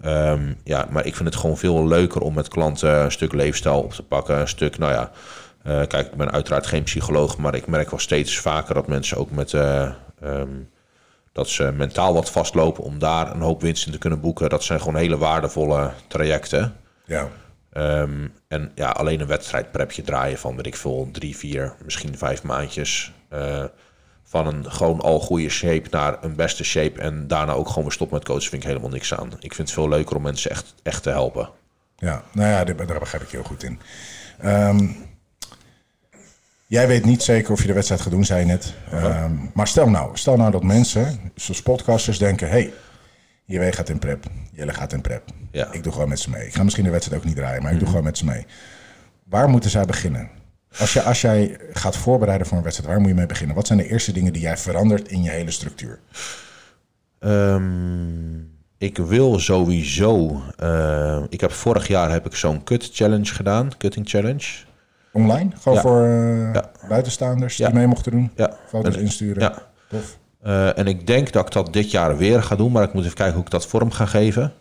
Ehm, 0.02 0.54
ja, 0.64 0.88
maar 0.90 1.06
ik 1.06 1.16
vind 1.16 1.30
het 1.30 1.38
gewoon 1.38 1.58
veel 1.58 1.88
leuker 1.88 2.22
om 2.22 2.34
met 2.34 2.48
klanten 2.48 3.04
een 3.04 3.12
stuk 3.12 3.34
leefstijl 3.34 3.82
op 3.82 3.94
te 3.94 4.04
pakken. 4.04 4.40
Een 4.40 4.48
stuk, 4.48 4.78
nou 4.78 4.92
ja, 4.92 5.12
eh, 5.64 5.88
kijk, 5.88 6.08
ik 6.08 6.16
ben 6.16 6.32
uiteraard 6.32 6.68
geen 6.68 6.84
psycholoog, 6.84 7.38
maar 7.38 7.56
ik 7.56 7.68
merk 7.68 7.90
wel 7.90 8.00
steeds 8.00 8.40
vaker 8.40 8.74
dat 8.74 8.88
mensen 8.88 9.18
ook 9.18 9.32
met 9.32 9.54
eh, 9.54 9.92
ehm, 10.22 10.50
dat 11.32 11.48
ze 11.48 11.72
mentaal 11.72 12.14
wat 12.14 12.32
vastlopen 12.32 12.84
om 12.84 13.00
daar 13.00 13.32
een 13.32 13.42
hoop 13.42 13.62
winst 13.62 13.86
in 13.86 13.92
te 13.92 13.98
kunnen 13.98 14.20
boeken. 14.20 14.50
Dat 14.50 14.64
zijn 14.64 14.80
gewoon 14.80 14.96
hele 14.96 15.18
waardevolle 15.18 15.92
trajecten. 16.08 16.76
Ja. 17.06 17.30
Ehm, 17.80 18.28
en 18.48 18.72
ja, 18.76 18.90
alleen 18.90 19.20
een 19.20 19.28
wedstrijdprepje 19.28 20.02
draaien 20.02 20.38
van, 20.38 20.56
weet 20.56 20.66
ik 20.66 20.76
veel, 20.76 21.10
drie, 21.12 21.38
vier, 21.38 21.76
misschien 21.84 22.18
vijf 22.18 22.44
maandjes. 22.44 23.14
eh, 23.30 23.64
van 24.24 24.48
een 24.48 24.72
gewoon 24.72 25.02
al 25.02 25.20
goede 25.20 25.50
shape 25.50 25.88
naar 25.92 26.24
een 26.24 26.36
beste 26.36 26.64
shape. 26.64 27.02
En 27.02 27.28
daarna 27.28 27.54
ook 27.54 27.68
gewoon 27.68 27.84
weer 27.84 27.92
stoppen 27.92 28.18
met 28.18 28.28
coachen 28.28 28.50
vind 28.50 28.62
ik 28.62 28.68
helemaal 28.68 28.90
niks 28.90 29.14
aan. 29.14 29.28
Ik 29.40 29.54
vind 29.54 29.68
het 29.68 29.72
veel 29.72 29.90
leuker 29.90 30.16
om 30.16 30.22
mensen 30.22 30.52
echt, 30.52 30.74
echt 30.84 31.04
te 31.04 31.10
helpen. 31.10 31.50
Ja, 31.98 32.24
nou 32.32 32.50
ja, 32.50 32.64
daar 32.64 33.00
begrijp 33.00 33.24
ik 33.24 33.30
heel 33.30 33.44
goed 33.44 33.64
in. 33.64 33.80
Ehm, 34.40 34.88
jij 36.68 36.88
weet 36.88 37.06
niet 37.06 37.24
zeker 37.24 37.52
of 37.52 37.62
je 37.62 37.68
de 37.68 37.74
wedstrijd 37.74 38.02
gaat 38.02 38.12
doen, 38.12 38.26
zei 38.26 38.40
je 38.40 38.46
net. 38.46 38.74
Ehm, 38.92 39.34
maar 39.54 39.68
stel 39.68 39.90
nou, 39.90 40.18
stel 40.18 40.38
nou 40.38 40.52
dat 40.52 40.64
mensen, 40.64 41.32
zoals 41.36 41.62
podcasters, 41.62 42.18
denken... 42.18 42.50
hey, 42.50 42.74
JW 43.52 43.74
gaat 43.74 43.90
in 43.90 44.00
prep, 44.00 44.26
Jelle 44.52 44.74
gaat 44.74 44.94
in 44.94 45.02
prep. 45.02 45.24
Ja. 45.52 45.72
Ik 45.72 45.84
doe 45.84 45.92
gewoon 45.94 46.10
met 46.10 46.20
ze 46.20 46.30
mee. 46.30 46.46
Ik 46.46 46.54
ga 46.54 46.64
misschien 46.64 46.84
de 46.84 46.90
wedstrijd 46.90 47.22
ook 47.22 47.28
niet 47.28 47.36
draaien, 47.36 47.64
maar 47.64 47.72
ik 47.72 47.80
doe 47.80 47.88
gewoon 47.88 48.04
met 48.04 48.18
ze 48.18 48.26
mee. 48.26 48.46
Waar 49.24 49.50
moeten 49.50 49.70
zij 49.70 49.86
beginnen? 49.86 50.30
Als, 50.80 50.94
je, 50.94 51.02
als 51.02 51.22
jij 51.22 51.58
gaat 51.74 51.98
voorbereiden 51.98 52.48
voor 52.48 52.58
een 52.58 52.64
wedstrijd, 52.64 52.92
waar 52.92 53.00
moet 53.02 53.10
je 53.10 53.16
mee 53.16 53.26
beginnen? 53.26 53.56
Wat 53.56 53.68
zijn 53.68 53.80
de 53.80 53.88
eerste 53.90 54.12
dingen 54.12 54.34
die 54.34 54.42
jij 54.42 54.58
verandert 54.58 55.08
in 55.08 55.24
je 55.24 55.30
hele 55.30 55.52
structuur? 55.52 56.00
Ehm, 57.20 58.38
ik 58.78 58.98
wil 58.98 59.40
sowieso. 59.40 60.42
eh, 60.58 61.24
ik 61.30 61.42
heb 61.42 61.52
vorig 61.52 61.88
jaar 61.88 62.12
heb 62.12 62.26
ik 62.26 62.36
zo'n 62.36 62.64
cut 62.64 62.90
challenge 62.94 63.26
gedaan, 63.34 63.78
cutting 63.78 64.10
challenge. 64.10 64.46
Online? 65.12 65.50
Gewoon 65.62 65.74
Ja. 65.78 65.82
voor 65.84 66.04
eh, 66.04 66.54
Ja. 66.54 66.72
buitenstaanders 66.88 67.56
die 67.56 67.74
mee 67.74 67.88
mochten 67.88 68.12
doen? 68.12 68.32
Ja. 68.36 68.58
Foto's 68.68 68.96
En- 68.96 69.02
insturen? 69.02 69.42
Ja. 69.42 69.54
Tof. 69.90 70.18
Eh, 70.42 70.78
en 70.78 70.88
ik 70.88 71.08
denk 71.08 71.32
dat 71.32 71.46
ik 71.46 71.52
dat 71.52 71.74
dit 71.74 71.92
jaar 71.92 72.18
weer 72.18 72.44
ga 72.44 72.56
doen, 72.56 72.72
maar 72.72 72.84
ik 72.84 72.94
moet 72.94 73.04
even 73.04 73.16
kijken 73.16 73.36
hoe 73.36 73.44
ik 73.44 73.52
dat 73.52 73.68
vorm 73.68 73.92
ga 73.92 74.06
geven. 74.06 74.54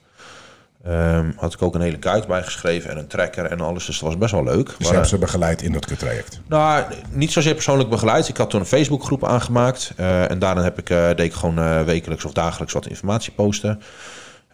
Ehm, 0.84 1.30
had 1.36 1.52
ik 1.52 1.62
ook 1.62 1.74
een 1.74 1.80
hele 1.80 1.96
guide 2.00 2.26
bijgeschreven 2.26 2.90
en 2.90 2.98
een 2.98 3.06
tracker 3.06 3.44
en 3.44 3.60
alles, 3.60 3.86
dus 3.86 3.98
dat 3.98 4.08
was 4.08 4.18
best 4.18 4.32
wel 4.32 4.44
leuk. 4.44 4.66
Dus 4.66 4.78
Maar, 4.78 4.88
je 4.88 4.94
hebt 4.94 5.08
ze 5.08 5.18
begeleid 5.18 5.62
in 5.62 5.72
dat 5.72 5.86
kuttraject. 5.86 6.40
Nou, 6.46 6.84
niet 7.10 7.32
zozeer 7.32 7.54
persoonlijk 7.54 7.90
begeleid. 7.90 8.28
Ik 8.28 8.36
had 8.36 8.50
toen 8.50 8.60
een 8.60 8.66
Facebookgroep 8.66 9.24
aangemaakt. 9.24 9.92
eh, 9.96 10.30
en 10.30 10.38
daarin 10.38 10.62
heb 10.64 10.78
ik, 10.78 10.90
eh, 10.90 11.06
deed 11.06 11.20
ik 11.20 11.32
gewoon 11.32 11.58
eh, 11.58 11.82
wekelijks 11.82 12.24
of 12.24 12.32
dagelijks 12.32 12.72
wat 12.72 12.86
informatie 12.86 13.32
posten. 13.32 13.82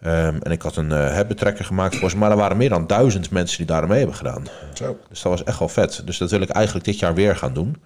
Ehm, 0.02 0.36
en 0.42 0.52
ik 0.52 0.62
had 0.62 0.76
een 0.76 0.90
uh, 0.90 1.54
gemaakt 1.54 1.92
volgens 1.92 2.12
mij. 2.12 2.22
Maar 2.22 2.30
er 2.30 2.36
waren 2.36 2.56
meer 2.56 2.68
dan 2.68 2.86
duizend 2.86 3.30
mensen 3.30 3.56
die 3.56 3.66
daar 3.66 3.86
mee 3.86 3.98
hebben 3.98 4.16
gedaan. 4.16 4.46
Zo. 4.72 4.98
Dus 5.08 5.22
dat 5.22 5.32
was 5.32 5.44
echt 5.44 5.58
wel 5.58 5.68
vet. 5.68 6.02
Dus 6.04 6.18
dat 6.18 6.30
wil 6.30 6.40
ik 6.40 6.50
eigenlijk 6.50 6.84
dit 6.84 6.98
jaar 6.98 7.14
weer 7.14 7.36
gaan 7.36 7.52
doen. 7.52 7.76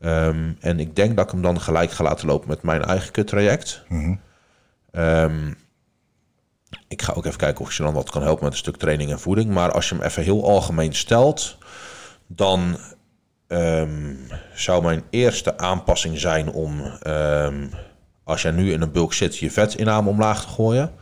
Ehm, 0.00 0.52
en 0.60 0.80
ik 0.80 0.96
denk 0.96 1.16
dat 1.16 1.24
ik 1.24 1.30
hem 1.30 1.42
dan 1.42 1.60
gelijk 1.60 1.90
ga 1.90 2.04
laten 2.04 2.26
lopen 2.26 2.48
met 2.48 2.62
mijn 2.62 2.82
eigen 2.82 3.12
kuttraject. 3.12 3.84
Ehm, 4.90 5.52
ik 6.88 7.02
ga 7.02 7.12
ook 7.12 7.24
even 7.24 7.38
kijken 7.38 7.60
of 7.60 7.66
ik 7.66 7.72
ze 7.72 7.82
dan 7.82 7.94
wat 7.94 8.10
kan 8.10 8.22
helpen 8.22 8.44
met 8.44 8.52
een 8.52 8.58
stuk 8.58 8.76
training 8.76 9.10
en 9.10 9.20
voeding. 9.20 9.50
Maar 9.50 9.72
als 9.72 9.88
je 9.88 9.94
hem 9.94 10.04
even 10.04 10.22
heel 10.22 10.44
algemeen 10.48 10.94
stelt, 10.94 11.58
dan 12.26 12.78
ehm, 13.46 14.14
zou 14.54 14.82
mijn 14.82 15.02
eerste 15.10 15.58
aanpassing 15.58 16.18
zijn 16.18 16.48
om, 16.50 16.82
als 18.24 18.42
jij 18.42 18.50
nu 18.50 18.72
in 18.72 18.82
een 18.82 18.92
bulk 18.92 19.12
zit, 19.12 19.36
je 19.38 19.50
vetinname 19.50 20.08
omlaag 20.08 20.42
te 20.42 20.48
gooien. 20.48 20.92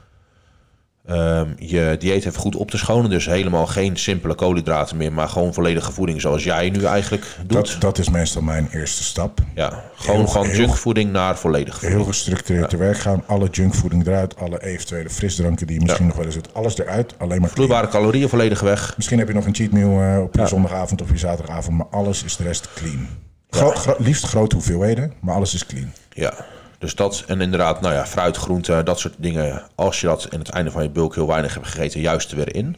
Ehm, 1.09 1.49
je 1.59 1.97
dieet 1.99 2.25
even 2.25 2.41
goed 2.41 2.57
op 2.57 2.71
te 2.71 2.79
schonen. 2.79 3.11
Dus 3.11 3.27
helemaal 3.27 3.67
geen 3.67 3.97
simpele 3.97 4.35
koolhydraten 4.35 4.97
meer, 4.97 5.13
maar 5.13 5.29
gewoon 5.29 5.55
volledige 5.55 5.93
voeding 5.93 6.21
zoals 6.21 6.45
jij 6.45 6.71
nu 6.71 6.85
eigenlijk 6.85 7.25
doet. 7.47 7.53
Dat, 7.53 7.77
dat 7.81 7.99
is 7.99 8.09
meestal 8.09 8.43
mijn 8.43 8.69
eerste 8.73 9.05
stap. 9.05 9.39
ja, 9.55 9.85
gewoon 9.95 10.17
heel- 10.19 10.29
van 10.29 10.49
junkvoeding 10.51 11.13
naar 11.13 11.37
volledige 11.39 11.79
voeding. 11.79 12.01
Heel 12.01 12.09
gestructureerd 12.13 12.71
te 12.71 12.77
werk 12.77 12.99
gaan. 12.99 13.23
Alle 13.27 13.49
junkvoeding 13.51 14.07
eruit. 14.07 14.37
Alle 14.37 14.63
eventuele 14.63 15.11
frisdranken 15.11 15.67
die 15.67 15.79
je 15.79 15.85
misschien 15.85 16.07
nog 16.07 16.17
wel 16.17 16.25
eens 16.25 16.35
hebt. 16.35 16.55
Alles 16.55 16.79
eruit. 16.79 17.15
Alleen 17.19 17.41
maar 17.41 17.51
clean. 17.51 17.51
Vloeibare 17.69 17.89
calorieën 17.89 18.29
volledig 18.29 18.61
weg. 18.61 18.95
Misschien 18.97 19.19
heb 19.19 19.29
je 19.29 19.35
nog 19.35 19.47
een 19.47 19.55
cheat 19.55 19.71
meal 19.71 20.01
eh, 20.03 20.23
op 20.23 20.35
je 20.37 20.47
zondagavond 20.47 21.03
of 21.03 21.11
je 21.11 21.19
zaterdagavond. 21.19 21.77
Maar 21.77 21.87
alles 21.91 22.25
is 22.25 22.37
de 22.37 22.43
rest 22.45 22.69
clean. 22.75 23.09
Gro- 23.51 23.71
gro- 23.75 23.97
liefst 23.99 24.25
grote 24.27 24.55
hoeveelheden, 24.55 25.13
maar 25.21 25.35
alles 25.35 25.55
is 25.55 25.67
clean. 25.67 25.93
Ja, 26.13 26.35
dus 26.79 26.95
dat 26.95 27.25
en 27.27 27.41
inderdaad, 27.41 27.81
nou 27.81 27.95
ja, 27.95 28.07
fruit, 28.07 28.37
groente, 28.37 28.83
dat 28.83 28.99
soort 28.99 29.15
dingen. 29.19 29.63
Als 29.75 30.01
je 30.01 30.07
dat 30.07 30.27
in 30.31 30.39
het 30.39 30.49
einde 30.49 30.71
van 30.71 30.83
je 30.83 30.91
bulk 30.91 31.15
heel 31.15 31.27
weinig 31.27 31.55
hebt 31.55 31.67
gegeten, 31.67 32.01
juist 32.01 32.31
er 32.31 32.37
weer 32.37 32.55
in. 32.55 32.77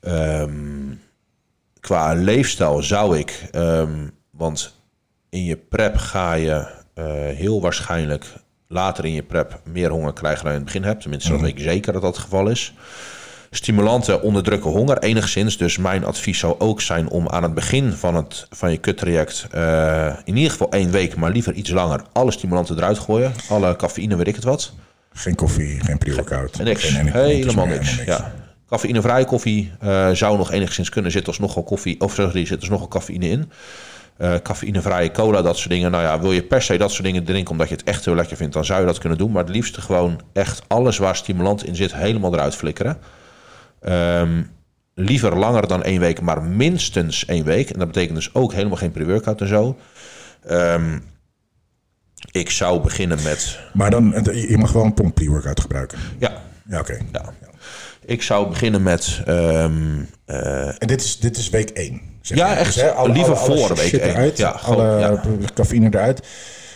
Ehm, 0.00 0.94
qua 1.80 2.12
leefstijl 2.12 2.82
zou 2.82 3.18
ik, 3.18 3.48
ehm, 3.50 4.08
want 4.30 4.74
in 5.28 5.44
je 5.44 5.56
prep 5.56 5.96
ga 5.96 6.32
je 6.32 6.82
eh, 6.94 7.04
heel 7.14 7.60
waarschijnlijk 7.60 8.26
later 8.68 9.04
in 9.04 9.12
je 9.12 9.22
prep 9.22 9.60
meer 9.64 9.90
honger 9.90 10.12
krijgen 10.12 10.44
dan 10.44 10.52
je 10.52 10.58
in 10.58 10.64
het 10.64 10.72
begin 10.72 10.88
hebt. 10.88 11.00
Tenminste, 11.00 11.30
dat 11.30 11.40
weet 11.40 11.50
ik 11.50 11.58
zeker 11.58 11.92
dat 11.92 12.02
dat 12.02 12.14
het 12.14 12.24
geval 12.24 12.48
is. 12.48 12.74
Stimulanten 13.54 14.22
onderdrukken 14.22 14.70
honger 14.70 14.98
enigszins. 14.98 15.56
Dus 15.56 15.78
mijn 15.78 16.04
advies 16.04 16.38
zou 16.38 16.54
ook 16.58 16.80
zijn 16.80 17.08
om 17.08 17.28
aan 17.28 17.42
het 17.42 17.54
begin 17.54 17.92
van, 17.92 18.14
het, 18.14 18.46
van 18.50 18.70
je 18.70 18.76
kuttraject... 18.76 19.46
eh, 19.50 20.12
in 20.24 20.36
ieder 20.36 20.50
geval 20.50 20.70
één 20.70 20.90
week, 20.90 21.16
maar 21.16 21.30
liever 21.30 21.52
iets 21.52 21.70
langer... 21.70 22.02
alle 22.12 22.30
stimulanten 22.30 22.76
eruit 22.76 22.98
gooien. 22.98 23.32
Alle 23.48 23.76
cafeïne, 23.76 24.16
weet 24.16 24.26
ik 24.26 24.34
het 24.34 24.44
wat. 24.44 24.72
Geen 25.12 25.34
koffie, 25.34 25.80
geen 25.84 25.98
pre-workout. 25.98 26.58
Niks, 26.58 26.84
geen 26.84 27.12
helemaal 27.12 27.66
niks. 27.66 27.90
helemaal 27.90 28.18
Ja. 28.18 28.32
Cafeïnevrije 28.68 29.24
koffie 29.24 29.72
eh, 29.80 30.10
zou 30.10 30.36
nog 30.36 30.52
enigszins 30.52 30.88
kunnen. 30.88 31.10
Zit 31.10 31.26
alsnog 31.26 31.56
al 31.56 31.62
koffie, 31.62 32.00
of 32.00 32.14
sorry, 32.14 32.46
zit 32.46 32.60
alsnog 32.60 32.80
al 32.80 32.88
cafeïne 32.88 33.28
in. 33.28 33.50
Eh 34.16 34.34
cafeïnevrije 34.42 35.10
cola, 35.10 35.42
dat 35.42 35.56
soort 35.56 35.70
dingen. 35.70 35.90
Nou 35.90 36.02
ja, 36.02 36.20
wil 36.20 36.32
je 36.32 36.42
per 36.42 36.62
se 36.62 36.76
dat 36.76 36.92
soort 36.92 37.04
dingen 37.04 37.24
drinken 37.24 37.50
omdat 37.50 37.68
je 37.68 37.74
het 37.74 37.84
echt 37.84 38.04
heel 38.04 38.14
lekker 38.14 38.36
vindt, 38.36 38.54
dan 38.54 38.64
zou 38.64 38.80
je 38.80 38.86
dat 38.86 38.98
kunnen 38.98 39.18
doen. 39.18 39.32
Maar 39.32 39.44
het 39.44 39.54
liefste 39.54 39.80
gewoon 39.80 40.20
echt 40.32 40.62
alles 40.66 40.98
waar 40.98 41.16
stimulant 41.16 41.64
in 41.64 41.76
zit 41.76 41.94
helemaal 41.94 42.34
eruit 42.34 42.54
flikkeren. 42.54 42.98
Ehm, 43.84 44.42
liever 44.94 45.36
langer 45.36 45.66
dan 45.66 45.82
één 45.82 46.00
week, 46.00 46.20
maar 46.20 46.42
minstens 46.42 47.24
één 47.26 47.44
week. 47.44 47.70
En 47.70 47.78
dat 47.78 47.86
betekent 47.88 48.16
dus 48.16 48.34
ook 48.34 48.52
helemaal 48.52 48.76
geen 48.76 48.92
pre-workout 48.92 49.40
en 49.40 49.48
zo. 49.48 49.76
Ehm, 50.46 50.98
ik 52.30 52.50
zou 52.50 52.80
beginnen 52.80 53.18
met... 53.22 53.58
Maar 53.72 53.90
dan, 53.90 54.14
je 54.48 54.58
mag 54.58 54.72
wel 54.72 54.84
een 54.84 54.94
pomp 54.94 55.14
pre-workout 55.14 55.60
gebruiken. 55.60 55.98
Ja, 56.18 56.42
Ja, 56.68 56.78
oké. 56.80 56.98
ja. 57.12 57.32
Ik 58.06 58.22
zou 58.22 58.48
beginnen 58.48 58.82
met... 58.82 59.22
ehm, 59.24 59.72
eh, 60.24 60.66
En 60.66 60.86
dit 60.86 61.00
is, 61.04 61.18
dit 61.18 61.36
is 61.36 61.50
week 61.50 61.70
1. 61.70 62.00
Ja, 62.20 62.56
echt. 62.56 62.84
Liever 63.06 63.36
voor 63.36 63.74
week 63.76 63.92
één. 63.92 64.02
Eruit, 64.10 64.36
Ja, 64.36 64.56
gewoon, 64.56 64.86
alle 64.86 64.98
ja. 65.00 65.20
cafeïne 65.54 65.86
eruit. 65.90 66.22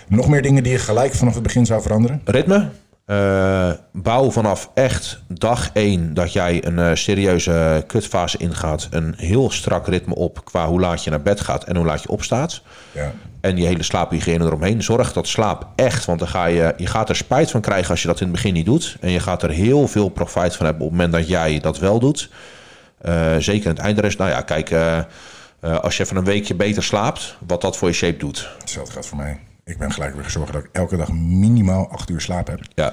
Nog 0.08 0.28
meer 0.28 0.42
dingen 0.42 0.62
die 0.62 0.72
je 0.72 0.78
gelijk 0.78 1.14
vanaf 1.14 1.34
het 1.34 1.42
begin 1.42 1.66
zou 1.66 1.82
veranderen? 1.82 2.20
ritme. 2.24 2.68
Eh, 3.08 3.70
bouw 3.92 4.30
vanaf 4.30 4.70
echt 4.74 5.22
dag 5.28 5.70
één 5.72 6.14
dat 6.14 6.32
jij 6.32 6.64
een 6.64 6.78
eh, 6.78 6.94
serieuze 6.94 7.84
kutfase 7.86 8.38
ingaat. 8.38 8.88
Een 8.90 9.14
heel 9.16 9.50
strak 9.50 9.86
ritme 9.86 10.14
op 10.14 10.44
qua 10.44 10.66
hoe 10.66 10.80
laat 10.80 11.04
je 11.04 11.10
naar 11.10 11.22
bed 11.22 11.40
gaat 11.40 11.64
en 11.64 11.76
hoe 11.76 11.86
laat 11.86 12.02
je 12.02 12.08
opstaat. 12.08 12.62
Ja. 12.92 13.12
En 13.40 13.56
je 13.56 13.66
hele 13.66 13.82
slaaphygiëne 13.82 14.44
eromheen. 14.44 14.82
Zorg 14.82 15.12
dat 15.12 15.26
slaap 15.26 15.66
echt, 15.74 16.04
want 16.04 16.18
dan 16.18 16.28
ga 16.28 16.46
je, 16.46 16.74
je 16.76 16.86
gaat 16.86 17.08
er 17.08 17.16
spijt 17.16 17.50
van 17.50 17.60
krijgen 17.60 17.90
als 17.90 18.02
je 18.02 18.08
dat 18.08 18.20
in 18.20 18.26
het 18.26 18.34
begin 18.34 18.52
niet 18.52 18.66
doet. 18.66 18.96
En 19.00 19.10
je 19.10 19.20
gaat 19.20 19.42
er 19.42 19.50
heel 19.50 19.88
veel 19.88 20.08
profijt 20.08 20.56
van 20.56 20.66
hebben 20.66 20.84
op 20.84 20.90
het 20.90 20.98
moment 20.98 21.18
dat 21.18 21.28
jij 21.28 21.60
dat 21.60 21.78
wel 21.78 21.98
doet. 21.98 22.30
Eh, 23.00 23.36
zeker 23.38 23.64
in 23.64 23.76
het 23.76 23.84
eindrest. 23.84 24.18
Nou 24.18 24.30
ja, 24.30 24.40
kijk, 24.40 24.72
als 25.60 25.96
je 25.96 26.02
even 26.02 26.16
een 26.16 26.24
weekje 26.24 26.54
beter 26.54 26.82
slaapt, 26.82 27.36
wat 27.46 27.60
dat 27.60 27.76
voor 27.76 27.88
je 27.88 27.94
shape 27.94 28.18
doet. 28.18 28.48
Hetzelfde 28.58 28.92
gaat 28.92 29.06
voor 29.06 29.18
mij. 29.18 29.40
Ik 29.68 29.78
ben 29.78 29.92
gelijk 29.92 30.14
weer 30.14 30.25
gezorgd 30.25 30.52
dat 30.52 30.62
ik 30.64 30.68
elke 30.72 30.96
dag 30.96 31.12
minimaal 31.12 31.88
acht 31.90 32.10
uur 32.10 32.20
slaap 32.20 32.46
heb. 32.46 32.60
Ja. 32.75 32.92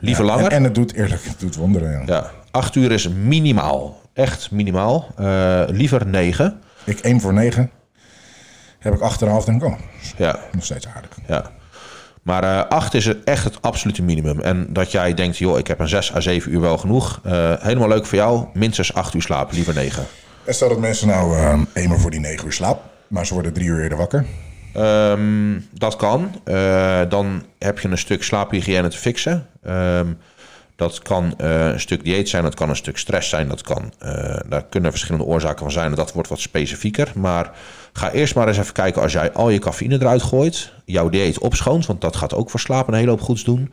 Liever 0.00 0.24
Ja, 0.24 0.30
langer. 0.30 0.50
En, 0.50 0.56
en 0.56 0.64
het 0.64 0.74
doet 0.74 0.92
eerlijk, 0.94 1.24
het 1.24 1.40
doet 1.40 1.56
wonderen. 1.56 1.90
Ja. 1.90 2.02
Ja, 2.06 2.30
acht 2.50 2.74
uur 2.74 2.92
is 2.92 3.08
minimaal. 3.08 4.00
Echt 4.12 4.50
minimaal. 4.50 5.06
Eh, 5.16 5.62
liever 5.66 6.06
negen. 6.06 6.60
Ik 6.84 6.98
één 6.98 7.20
voor 7.20 7.32
negen 7.32 7.70
heb 8.78 8.94
ik 8.94 9.00
acht 9.00 9.20
en 9.20 9.26
een 9.26 9.32
half 9.32 9.44
denk 9.44 9.62
ik, 9.62 9.68
oh, 9.68 9.78
Ja, 10.16 10.38
nog 10.52 10.64
steeds 10.64 10.86
aardig. 10.86 11.10
ja. 11.26 11.50
Maar 12.22 12.44
eh, 12.44 12.68
acht 12.68 12.94
is 12.94 13.22
echt 13.24 13.44
het 13.44 13.62
absolute 13.62 14.02
minimum. 14.02 14.40
En 14.40 14.66
dat 14.72 14.90
jij 14.92 15.14
denkt, 15.14 15.36
joh, 15.36 15.58
ik 15.58 15.66
heb 15.66 15.78
een 15.78 15.88
zes 15.88 16.14
à 16.14 16.20
zeven 16.20 16.52
uur 16.52 16.60
wel 16.60 16.78
genoeg. 16.78 17.20
Eh, 17.24 17.52
helemaal 17.58 17.88
leuk 17.88 18.06
voor 18.06 18.18
jou. 18.18 18.46
Minstens 18.54 18.94
acht 18.94 19.14
uur 19.14 19.22
slapen, 19.22 19.54
liever 19.54 19.74
negen. 19.74 20.04
En 20.44 20.54
stel 20.54 20.68
dat 20.68 20.78
mensen 20.78 21.08
nou 21.08 21.36
eh 21.36 21.60
eenmaal 21.72 21.98
voor 21.98 22.10
die 22.10 22.20
negen 22.20 22.44
uur 22.46 22.52
slaap, 22.52 22.82
maar 23.08 23.26
ze 23.26 23.34
worden 23.34 23.52
drie 23.52 23.66
uur 23.66 23.82
eerder 23.82 23.98
wakker. 23.98 24.24
Ehm, 24.78 25.60
dat 25.72 25.96
kan. 25.96 26.30
Eh, 26.44 27.00
dan 27.08 27.42
heb 27.58 27.78
je 27.78 27.88
een 27.88 27.98
stuk 27.98 28.22
slaaphygiëne 28.22 28.88
te 28.88 28.98
fixen. 28.98 29.46
Ehm, 29.62 30.06
dat 30.76 31.02
kan 31.02 31.34
eh, 31.38 31.66
een 31.66 31.80
stuk 31.80 32.04
dieet 32.04 32.28
zijn, 32.28 32.42
dat 32.42 32.54
kan 32.54 32.68
een 32.68 32.76
stuk 32.76 32.98
stress 32.98 33.28
zijn. 33.28 33.48
Dat 33.48 33.62
kan, 33.62 33.92
eh, 33.98 34.36
daar 34.48 34.64
kunnen 34.64 34.90
verschillende 34.90 35.26
oorzaken 35.26 35.58
van 35.58 35.70
zijn. 35.70 35.94
Dat 35.94 36.12
wordt 36.12 36.28
wat 36.28 36.40
specifieker. 36.40 37.12
Maar 37.14 37.50
ga 37.92 38.10
eerst 38.10 38.34
maar 38.34 38.48
eens 38.48 38.58
even 38.58 38.72
kijken 38.72 39.02
als 39.02 39.12
jij 39.12 39.32
al 39.32 39.50
je 39.50 39.58
cafeïne 39.58 40.00
eruit 40.00 40.22
gooit. 40.22 40.72
Jouw 40.84 41.08
dieet 41.08 41.38
opschoont, 41.38 41.86
want 41.86 42.00
dat 42.00 42.16
gaat 42.16 42.34
ook 42.34 42.50
voor 42.50 42.60
slaap 42.60 42.88
een 42.88 42.94
hele 42.94 43.10
hoop 43.10 43.20
goeds 43.20 43.44
doen. 43.44 43.72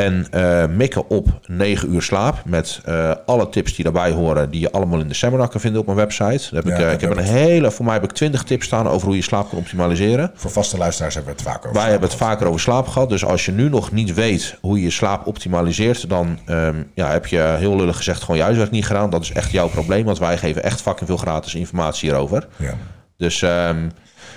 En 0.00 0.26
eh, 0.30 0.66
mikken 0.66 1.08
op 1.10 1.40
9 1.46 1.94
uur 1.94 2.02
slaap. 2.02 2.42
Met 2.44 2.80
eh, 2.84 3.10
alle 3.26 3.48
tips 3.48 3.74
die 3.74 3.84
daarbij 3.84 4.10
horen. 4.10 4.50
Die 4.50 4.60
je 4.60 4.72
allemaal 4.72 5.00
in 5.00 5.08
de 5.08 5.14
seminar 5.14 5.48
kan 5.48 5.60
vinden 5.60 5.80
op 5.80 5.86
mijn 5.86 5.98
website. 5.98 6.54
Daar 6.54 6.62
heb 6.62 6.64
Ja, 6.64 6.78
ik, 6.78 6.86
eh, 6.86 6.92
ik 6.92 7.00
heb 7.00 7.10
een 7.10 7.24
hele, 7.24 7.70
voor 7.70 7.84
mij 7.84 7.94
heb 7.94 8.04
ik 8.04 8.12
20 8.12 8.42
tips 8.42 8.66
staan 8.66 8.88
over 8.88 9.06
hoe 9.06 9.16
je 9.16 9.22
slaap 9.22 9.48
kan 9.48 9.58
optimaliseren. 9.58 10.30
Voor 10.34 10.50
vaste 10.50 10.78
luisteraars 10.78 11.14
hebben 11.14 11.32
we 11.32 11.38
het 11.38 11.48
vaak 11.48 11.66
over. 11.66 11.80
Wij 11.80 11.90
hebben 11.90 12.08
het 12.08 12.18
vaker 12.18 12.46
over 12.46 12.60
slaap 12.60 12.88
gehad. 12.88 13.08
Dus 13.08 13.24
als 13.24 13.44
je 13.44 13.52
nu 13.52 13.68
nog 13.68 13.92
niet 13.92 14.14
weet 14.14 14.56
hoe 14.60 14.76
je 14.76 14.84
je 14.84 14.90
slaap 14.90 15.26
optimaliseert, 15.26 16.08
dan 16.08 16.38
ehm, 16.46 16.82
ja, 16.94 17.10
heb 17.10 17.26
je 17.26 17.54
heel 17.58 17.76
lullig 17.76 17.96
gezegd 17.96 18.20
gewoon 18.20 18.36
je 18.36 18.42
huiswerk 18.42 18.70
niet 18.70 18.86
gedaan. 18.86 19.10
Dat 19.10 19.22
is 19.22 19.32
echt 19.32 19.50
jouw 19.50 19.68
probleem, 19.68 20.04
want 20.04 20.18
wij 20.18 20.38
geven 20.38 20.62
echt 20.62 20.80
fucking 20.80 21.08
veel 21.08 21.16
gratis 21.16 21.54
informatie 21.54 22.08
hierover. 22.08 22.46
Ja. 22.56 22.74
Dus 23.16 23.42
ehm, 23.42 23.88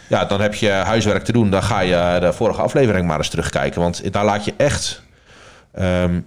ja, 0.07 0.25
dan 0.25 0.41
heb 0.41 0.53
je 0.53 0.69
huiswerk 0.69 1.23
te 1.23 1.31
doen. 1.31 1.49
Dan 1.49 1.63
ga 1.63 1.79
je 1.79 2.19
de 2.19 2.33
vorige 2.33 2.61
aflevering 2.61 3.07
maar 3.07 3.17
eens 3.17 3.29
terugkijken. 3.29 3.81
Want 3.81 4.13
daar 4.13 4.25
laat 4.25 4.45
je 4.45 4.53
echt. 4.57 5.01
Ehm, 5.73 6.19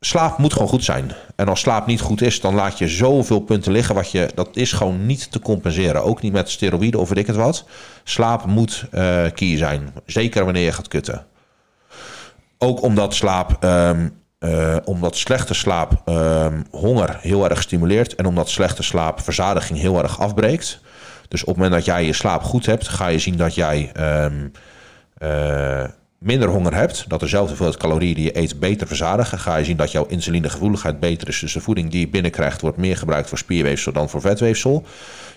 slaap 0.00 0.38
moet 0.38 0.52
gewoon 0.52 0.68
goed 0.68 0.84
zijn. 0.84 1.12
En 1.36 1.48
als 1.48 1.60
slaap 1.60 1.86
niet 1.86 2.00
goed 2.00 2.22
is, 2.22 2.40
dan 2.40 2.54
laat 2.54 2.78
je 2.78 2.88
zoveel 2.88 3.40
punten 3.40 3.72
liggen. 3.72 3.94
Wat 3.94 4.10
je, 4.10 4.30
dat 4.34 4.48
is 4.52 4.72
gewoon 4.72 5.06
niet 5.06 5.32
te 5.32 5.40
compenseren. 5.40 6.04
Ook 6.04 6.22
niet 6.22 6.32
met 6.32 6.50
steroïden 6.50 7.00
of 7.00 7.08
weet 7.08 7.18
ik 7.18 7.26
het 7.26 7.36
wat. 7.36 7.64
Slaap 8.04 8.46
moet 8.46 8.84
eh 8.90 9.24
key 9.34 9.56
zijn. 9.56 9.92
Zeker 10.06 10.44
wanneer 10.44 10.64
je 10.64 10.72
gaat 10.72 10.88
kutten. 10.88 11.26
Ook 12.58 12.82
omdat 12.82 13.14
slaap. 13.14 13.56
ehm, 13.60 14.08
eh, 14.38 14.76
omdat 14.84 15.16
slechte 15.16 15.54
slaap 15.54 16.02
ehm, 16.04 16.62
honger 16.70 17.18
heel 17.20 17.48
erg 17.48 17.62
stimuleert. 17.62 18.14
En 18.14 18.26
omdat 18.26 18.48
slechte 18.48 18.82
slaap 18.82 19.20
verzadiging 19.20 19.78
heel 19.78 20.02
erg 20.02 20.20
afbreekt. 20.20 20.80
Dus 21.28 21.40
op 21.40 21.46
het 21.46 21.56
moment 21.56 21.74
dat 21.74 21.84
jij 21.84 22.04
je 22.06 22.12
slaap 22.12 22.42
goed 22.42 22.66
hebt, 22.66 22.88
ga 22.88 23.06
je 23.06 23.18
zien 23.18 23.36
dat 23.36 23.54
jij 23.54 23.92
eh, 25.18 25.84
minder 26.22 26.48
honger 26.48 26.74
hebt. 26.74 27.04
Dat 27.08 27.20
dezelfde 27.20 27.48
hoeveelheid 27.48 27.78
calorieën 27.78 28.14
die 28.14 28.24
je 28.24 28.38
eet 28.38 28.60
beter 28.60 28.86
verzadigen. 28.86 29.38
Ga 29.38 29.56
je 29.56 29.64
zien 29.64 29.76
dat 29.76 29.92
jouw 29.92 30.06
insulinegevoeligheid 30.06 31.00
beter 31.00 31.28
is. 31.28 31.38
Dus 31.38 31.52
de 31.52 31.60
voeding 31.60 31.90
die 31.90 32.00
je 32.00 32.08
binnenkrijgt 32.08 32.60
wordt 32.60 32.76
meer 32.76 32.96
gebruikt 32.96 33.28
voor 33.28 33.38
spierweefsel 33.38 33.92
dan 33.92 34.08
voor 34.08 34.20
vetweefsel. 34.20 34.84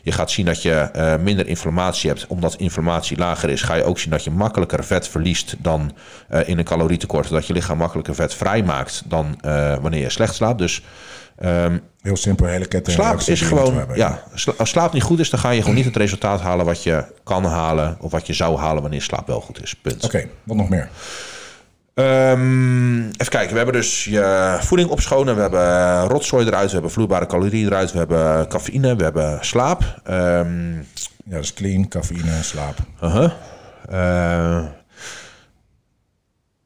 Je 0.02 0.12
gaat 0.12 0.32
zien 0.32 0.46
dat 0.46 0.62
je 0.62 0.72
eh, 0.72 1.16
minder 1.18 1.48
inflammatie 1.48 2.10
hebt. 2.10 2.28
Omdat 2.28 2.56
inflammatie 2.56 3.18
lager 3.18 3.50
is, 3.50 3.62
ga 3.62 3.76
je 3.76 3.84
ook 3.84 4.00
zien 4.00 4.12
dat 4.12 4.24
je 4.24 4.32
makkelijker 4.32 4.84
vet 4.84 5.08
verliest 5.08 5.56
dan 5.60 5.92
eh, 6.28 6.48
in 6.48 6.58
een 6.58 6.64
calorietekort. 6.64 7.30
Dat 7.30 7.48
je 7.48 7.54
lichaam 7.54 7.78
makkelijker 7.78 8.16
vet 8.16 8.34
vrijmaakt 8.34 9.04
dan 9.06 9.38
eh, 9.42 9.78
wanneer 9.78 10.02
je 10.02 10.10
slecht 10.10 10.36
slaapt. 10.36 10.60
Dus 10.60 10.82
ehm, 11.38 11.78
Heel 12.06 12.16
simpel, 12.18 12.46
hele 12.46 12.66
ketting. 12.66 12.96
Slaap 12.98 13.20
is 13.20 13.42
gewoon, 13.42 13.86
ja, 13.94 14.24
als 14.58 14.70
slaap 14.70 14.94
niet 14.94 15.04
goed 15.04 15.20
is, 15.20 15.30
dan 15.30 15.40
ga 15.40 15.50
je 15.50 15.60
gewoon 15.60 15.76
niet 15.76 15.86
het 15.86 15.96
resultaat 15.96 16.42
halen 16.42 16.66
wat 16.66 16.84
je 16.84 17.04
kan 17.24 17.46
halen 17.46 17.98
of 18.00 18.12
wat 18.12 18.28
je 18.28 18.34
zou 18.34 18.58
halen 18.58 18.82
wanneer 18.82 19.02
slaap 19.02 19.28
wel 19.28 19.42
goed 19.42 19.62
is. 19.64 19.76
Punt. 19.76 20.04
Oké, 20.04 20.28
wat 20.44 20.58
nog 20.58 20.70
meer? 20.70 20.90
Ehm, 21.94 22.98
even 23.00 23.30
kijken, 23.30 23.50
we 23.52 23.56
hebben 23.58 23.74
dus 23.76 24.04
je 24.04 24.58
voeding 24.62 24.90
opschonen, 24.90 25.36
we 25.36 25.42
hebben 25.42 26.04
rotzooi 26.08 26.46
eruit, 26.46 26.68
we 26.68 26.74
hebben 26.74 26.92
vloeibare 26.92 27.26
calorieën 27.26 27.66
eruit, 27.68 27.92
we 27.92 27.98
hebben 27.98 28.48
cafeïne, 28.48 28.96
we 28.96 29.04
hebben 29.04 29.38
slaap. 29.42 30.02
Ehm, 30.04 30.74
Ja, 31.28 31.36
dat 31.36 31.44
is 31.44 31.54
clean, 31.54 31.88
cafeïne, 31.88 32.44
slaap. 32.44 32.76
uh-huh. 33.04 33.32
Eh, 33.90 34.64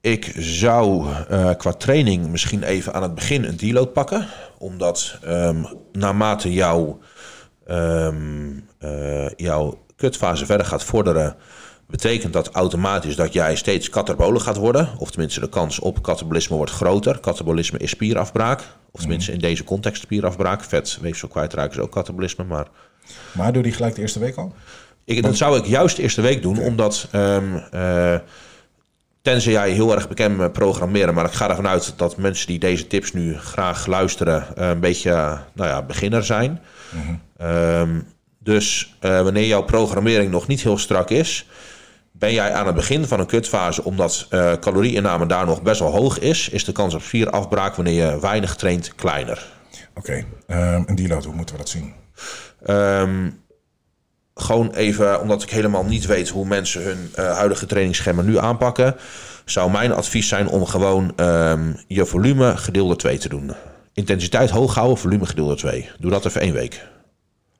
ik 0.01 0.33
zou 0.37 1.07
eh, 1.29 1.49
qua 1.57 1.73
training 1.73 2.27
misschien 2.27 2.63
even 2.63 2.93
aan 2.93 3.01
het 3.03 3.15
begin 3.15 3.43
een 3.43 3.57
deload 3.57 3.93
pakken. 3.93 4.27
Omdat 4.57 5.17
ehm, 5.23 5.63
naarmate 5.91 6.53
jouw, 6.53 6.99
eh, 7.65 9.29
jouw 9.35 9.85
kutfase 9.95 10.45
verder 10.45 10.65
gaat 10.65 10.83
vorderen... 10.83 11.35
betekent 11.87 12.33
dat 12.33 12.49
automatisch 12.49 13.15
dat 13.15 13.33
jij 13.33 13.55
steeds 13.55 13.89
katabolen 13.89 14.41
gaat 14.41 14.57
worden. 14.57 14.89
Of 14.97 15.11
tenminste 15.11 15.39
de 15.39 15.49
kans 15.49 15.79
op 15.79 16.03
katabolisme 16.03 16.55
wordt 16.55 16.71
groter. 16.71 17.19
Katabolisme 17.19 17.77
is 17.77 17.89
spierafbraak. 17.89 18.61
Of 18.91 18.99
tenminste 18.99 19.31
in 19.31 19.39
deze 19.39 19.63
context 19.63 20.01
spierafbraak. 20.01 20.63
Vet, 20.63 20.97
weefsel 21.01 21.27
kwijtraken 21.27 21.77
is 21.77 21.83
ook 21.83 21.91
katabolisme, 21.91 22.43
maar... 22.43 22.67
Maar 23.31 23.53
doe 23.53 23.63
die 23.63 23.71
gelijk 23.71 23.95
de 23.95 24.01
eerste 24.01 24.19
week 24.19 24.35
al? 24.35 24.53
Ik, 25.05 25.23
dat 25.23 25.37
zou 25.37 25.57
ik 25.57 25.65
juist 25.65 25.95
de 25.95 26.01
eerste 26.01 26.21
week 26.21 26.41
doen, 26.41 26.59
omdat 26.59 27.07
ehm, 27.11 27.55
eh, 27.71 28.15
tenzij 29.21 29.51
jij 29.51 29.71
heel 29.71 29.95
erg 29.95 30.07
bekend 30.07 30.37
met 30.37 30.53
programmeren, 30.53 31.13
maar 31.13 31.25
ik 31.25 31.31
ga 31.31 31.49
ervan 31.49 31.67
uit 31.67 31.93
dat 31.97 32.17
mensen 32.17 32.47
die 32.47 32.59
deze 32.59 32.87
tips 32.87 33.13
nu 33.13 33.37
graag 33.37 33.85
luisteren, 33.85 34.55
eh, 34.55 34.69
een 34.69 34.79
beetje 34.79 35.11
eh, 35.11 35.39
nou 35.53 35.69
ja, 35.69 35.81
beginner 35.81 36.23
zijn. 36.23 36.61
Ehm, 37.37 37.99
dus 38.39 38.95
eh, 38.99 39.21
wanneer 39.21 39.45
jouw 39.45 39.63
programmering 39.63 40.31
nog 40.31 40.47
niet 40.47 40.61
heel 40.61 40.77
strak 40.77 41.09
is, 41.09 41.47
ben 42.11 42.33
jij 42.33 42.53
aan 42.53 42.65
het 42.65 42.75
begin 42.75 43.05
van 43.05 43.19
een 43.19 43.25
kutfase, 43.25 43.83
omdat 43.83 44.25
eh 44.29 44.53
calorieinname 44.53 45.25
daar 45.25 45.45
nog 45.45 45.61
best 45.61 45.79
wel 45.79 45.91
hoog 45.91 46.19
is, 46.19 46.49
is 46.49 46.65
de 46.65 46.71
kans 46.71 46.93
op 46.93 47.01
spierafbraak 47.01 47.75
wanneer 47.75 48.05
je 48.05 48.19
weinig 48.19 48.55
traint 48.55 48.95
kleiner. 48.95 49.47
Oké, 49.95 50.25
ehm, 50.47 50.83
een 50.85 50.95
deload, 50.95 51.25
hoe 51.25 51.35
moeten 51.35 51.55
we 51.55 51.61
dat 51.61 51.69
zien? 51.69 51.93
Ehm, 52.65 53.29
gewoon 54.49 54.73
even, 54.73 55.21
omdat 55.21 55.43
ik 55.43 55.49
helemaal 55.49 55.83
niet 55.83 56.05
weet 56.05 56.29
hoe 56.29 56.45
mensen 56.45 56.83
hun 56.83 57.09
eh, 57.15 57.37
huidige 57.37 57.65
trainingsschema 57.65 58.21
nu 58.21 58.37
aanpakken, 58.37 58.95
zou 59.45 59.71
mijn 59.71 59.91
advies 59.91 60.27
zijn 60.27 60.47
om 60.47 60.65
gewoon 60.65 61.13
ehm, 61.15 61.73
je 61.87 62.05
volume 62.05 62.57
gedeelde 62.57 62.95
2 62.95 63.17
te 63.17 63.29
doen. 63.29 63.51
Intensiteit 63.93 64.49
hoog 64.49 64.75
houden, 64.75 64.97
volume 64.97 65.25
gedeelde 65.25 65.55
2. 65.55 65.89
Doe 65.99 66.11
dat 66.11 66.25
even 66.25 66.41
één 66.41 66.53
week. 66.53 66.87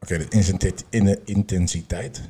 Oké, 0.01 0.17
de 0.17 0.23
intensiteit- 0.23 0.85
in 0.89 1.05
de 1.05 1.19
intensiteit 1.25 2.21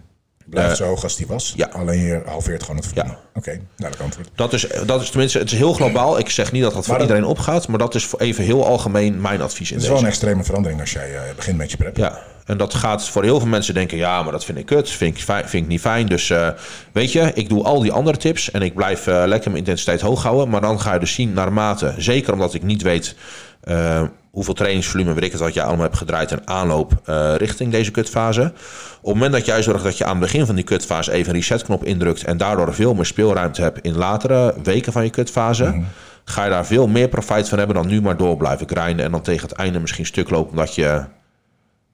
blijft 0.49 0.71
Eh, 0.71 0.77
zo 0.77 0.85
hoog 0.85 1.03
als 1.03 1.15
die 1.15 1.27
was. 1.27 1.53
ja. 1.55 1.69
Alleen 1.73 1.99
je 1.99 2.21
halveert 2.25 2.61
gewoon 2.63 2.77
het 2.77 2.87
volume. 2.87 3.09
Ja. 3.09 3.17
Oké, 3.33 3.59
duidelijk 3.75 4.01
antwoord. 4.09 4.29
Dat 4.35 4.53
is, 4.53 4.67
dat 4.85 5.01
is 5.01 5.09
tenminste, 5.09 5.37
het 5.39 5.51
is 5.51 5.57
heel 5.57 5.73
globaal. 5.73 6.19
Ik 6.19 6.29
zeg 6.29 6.51
niet 6.51 6.63
dat 6.63 6.73
dat 6.73 6.85
voor 6.85 6.93
dat- 6.93 7.01
iedereen 7.01 7.25
opgaat, 7.25 7.67
maar 7.67 7.77
dat 7.79 7.95
is 7.95 8.05
voor 8.05 8.19
even 8.19 8.43
heel 8.43 8.65
algemeen 8.65 9.21
mijn 9.21 9.41
advies 9.41 9.71
in 9.71 9.75
Het 9.75 9.83
is 9.83 9.89
deze. 9.89 9.91
wel 9.93 10.01
een 10.01 10.07
extreme 10.07 10.43
verandering 10.43 10.79
als 10.81 10.91
jij 10.91 11.15
eh, 11.15 11.21
begint 11.35 11.57
met 11.57 11.71
je 11.71 11.77
prep. 11.77 11.97
Ja, 11.97 12.19
en 12.45 12.57
dat 12.57 12.73
gaat 12.73 13.09
voor 13.09 13.23
heel 13.23 13.39
veel 13.39 13.47
mensen 13.49 13.73
denken... 13.73 13.97
ja, 13.97 14.23
maar 14.23 14.31
dat 14.31 14.45
vind 14.45 14.57
ik 14.57 14.65
kut, 14.65 14.89
vind 14.89 15.15
ik, 15.17 15.23
fi- 15.23 15.33
vind 15.47 15.63
ik 15.63 15.67
niet 15.67 15.81
fijn. 15.81 16.05
Dus 16.05 16.29
eh, 16.29 16.49
weet 16.91 17.11
je, 17.11 17.31
ik 17.33 17.49
doe 17.49 17.63
al 17.63 17.79
die 17.79 17.91
andere 17.91 18.17
tips... 18.17 18.51
en 18.51 18.61
ik 18.61 18.75
blijf 18.75 19.05
lekker 19.05 19.51
mijn 19.51 19.63
intensiteit 19.63 20.01
hoog 20.01 20.23
houden. 20.23 20.49
Maar 20.49 20.61
dan 20.61 20.79
ga 20.81 20.93
je 20.93 20.99
dus 20.99 21.13
zien 21.13 21.33
naarmate... 21.33 21.93
zeker 21.97 22.33
omdat 22.33 22.53
ik 22.53 22.63
niet 22.63 22.81
weet 22.81 23.15
eh, 23.61 24.03
hoeveel 24.31 24.53
trainingsvolume... 24.53 25.13
weet 25.13 25.23
ik 25.23 25.31
het 25.31 25.41
wat 25.41 25.53
jij 25.53 25.63
allemaal 25.63 25.85
hebt 25.85 25.97
gedraaid... 25.97 26.31
en 26.31 26.47
aanloop 26.47 27.01
eh, 27.05 27.35
richting 27.35 27.71
deze 27.71 27.91
kutfase. 27.91 28.41
Op 28.41 29.05
het 29.05 29.13
moment 29.13 29.31
dat 29.31 29.45
jij 29.45 29.63
zorgt 29.63 29.83
dat 29.83 29.97
je 29.97 30.03
aan 30.03 30.09
het 30.09 30.19
begin 30.19 30.45
van 30.45 30.55
die 30.55 30.63
kutfase... 30.63 31.11
even 31.11 31.29
een 31.29 31.39
resetknop 31.39 31.83
indrukt... 31.83 32.23
en 32.23 32.37
daardoor 32.37 32.73
veel 32.73 32.93
meer 32.93 33.05
speelruimte 33.05 33.61
hebt... 33.61 33.79
in 33.81 33.97
latere 33.97 34.55
weken 34.63 34.91
van 34.91 35.03
je 35.03 35.09
kutfase... 35.09 35.81
ga 36.25 36.43
je 36.43 36.49
daar 36.49 36.65
veel 36.65 36.87
meer 36.87 37.07
profijt 37.07 37.49
van 37.49 37.57
hebben... 37.57 37.75
dan 37.75 37.87
nu 37.87 38.01
maar 38.01 38.17
door 38.17 38.37
blijven 38.37 38.67
grinden... 38.69 39.05
en 39.05 39.11
dan 39.11 39.21
tegen 39.21 39.49
het 39.49 39.57
einde 39.57 39.79
misschien 39.79 40.05
stuk 40.05 40.29
lopen... 40.29 40.49
omdat 40.49 40.75
je 40.75 41.03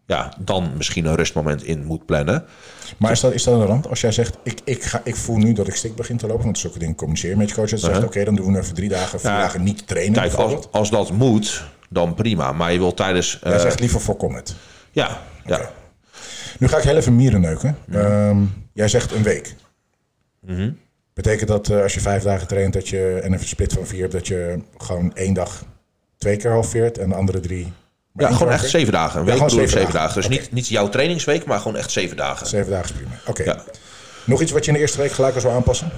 ja, 0.05 0.33
dan 0.39 0.71
misschien 0.77 1.05
een 1.05 1.15
rustmoment 1.15 1.63
in 1.63 1.85
moet 1.85 2.05
plannen. 2.05 2.45
Maar 2.97 3.11
is 3.11 3.19
dat, 3.19 3.33
is 3.33 3.43
dat 3.43 3.59
een 3.59 3.65
rand? 3.65 3.87
Als 3.89 4.01
jij 4.01 4.11
zegt, 4.11 4.37
ik, 4.43 4.59
ik, 4.63 4.83
ga, 4.83 5.01
ik 5.03 5.15
voel 5.15 5.37
nu 5.37 5.53
dat 5.53 5.67
ik 5.67 5.75
stik 5.75 5.95
begin 5.95 6.17
te 6.17 6.27
lopen, 6.27 6.43
want 6.43 6.57
zulke 6.57 6.79
dingen 6.79 6.95
communiceren 6.95 7.37
met 7.37 7.49
je 7.49 7.55
coach. 7.55 7.69
Dat 7.69 7.79
zegt, 7.79 8.03
oké, 8.03 8.23
dan 8.23 8.35
doen 8.35 8.53
we 8.53 8.59
even 8.59 8.75
drie 8.75 8.89
dagen, 8.89 9.19
vier 9.19 9.31
Ja. 9.31 9.39
dagen 9.39 9.63
niet 9.63 9.87
trainen 9.87 10.13
Kijk, 10.21 10.33
als, 10.33 10.67
als 10.71 10.89
dat 10.89 11.11
moet, 11.11 11.63
dan 11.89 12.13
prima. 12.13 12.51
Maar 12.51 12.71
je 12.71 12.77
wilt 12.79 12.97
tijdens... 12.97 13.39
Jij 13.43 13.53
eh, 13.53 13.59
zegt 13.59 13.79
liever 13.79 14.01
voorkom 14.01 14.35
het. 14.35 14.55
ja, 14.91 15.21
ja. 15.45 15.71
Nu 16.59 16.67
ga 16.67 16.77
ik 16.77 16.83
heel 16.83 16.95
even 16.95 17.15
mieren 17.15 17.41
neuken. 17.41 17.77
Ehm, 17.91 18.37
jij 18.73 18.87
zegt 18.87 19.11
een 19.11 19.23
week. 19.23 19.55
Mhm. 20.41 20.71
Betekent 21.13 21.49
dat 21.49 21.69
eh, 21.69 21.81
als 21.81 21.93
je 21.93 21.99
vijf 21.99 22.23
dagen 22.23 22.47
traint 22.47 22.73
dat 22.73 22.87
je, 22.87 23.19
en 23.23 23.33
een 23.33 23.39
split 23.39 23.73
van 23.73 23.85
vier 23.87 24.01
hebt, 24.01 24.11
dat 24.11 24.27
je 24.27 24.59
gewoon 24.77 25.15
één 25.15 25.33
dag 25.33 25.63
twee 26.17 26.37
keer 26.37 26.51
halveert 26.51 26.97
en 26.97 27.09
de 27.09 27.15
andere 27.15 27.39
drie. 27.39 27.73
Maar 28.15 28.29
Ja, 28.29 28.35
gewoon 28.37 28.53
echt 28.53 28.69
zeven 28.69 28.93
dagen. 28.93 29.19
Een 29.19 29.25
Ja, 29.25 29.31
week 29.33 29.41
ik 29.41 29.49
zeven 29.49 29.69
zeven 29.69 29.93
dagen. 29.93 30.15
Dus 30.15 30.27
niet, 30.27 30.51
niet 30.51 30.67
jouw 30.67 30.89
trainingsweek, 30.89 31.45
maar 31.45 31.59
gewoon 31.59 31.77
echt 31.77 31.91
zeven 31.91 32.17
dagen. 32.17 32.47
Zeven 32.47 32.71
dagen 32.71 32.85
is 32.85 32.91
prima. 32.91 33.11
Oké. 33.25 33.43
Ja. 33.43 33.57
Nog 34.23 34.41
iets 34.41 34.51
wat 34.51 34.61
je 34.65 34.67
in 34.67 34.73
de 34.73 34.79
eerste 34.81 34.97
week 34.97 35.11
gelijk 35.11 35.35
al 35.35 35.41
zou 35.41 35.53
aanpassen? 35.53 35.91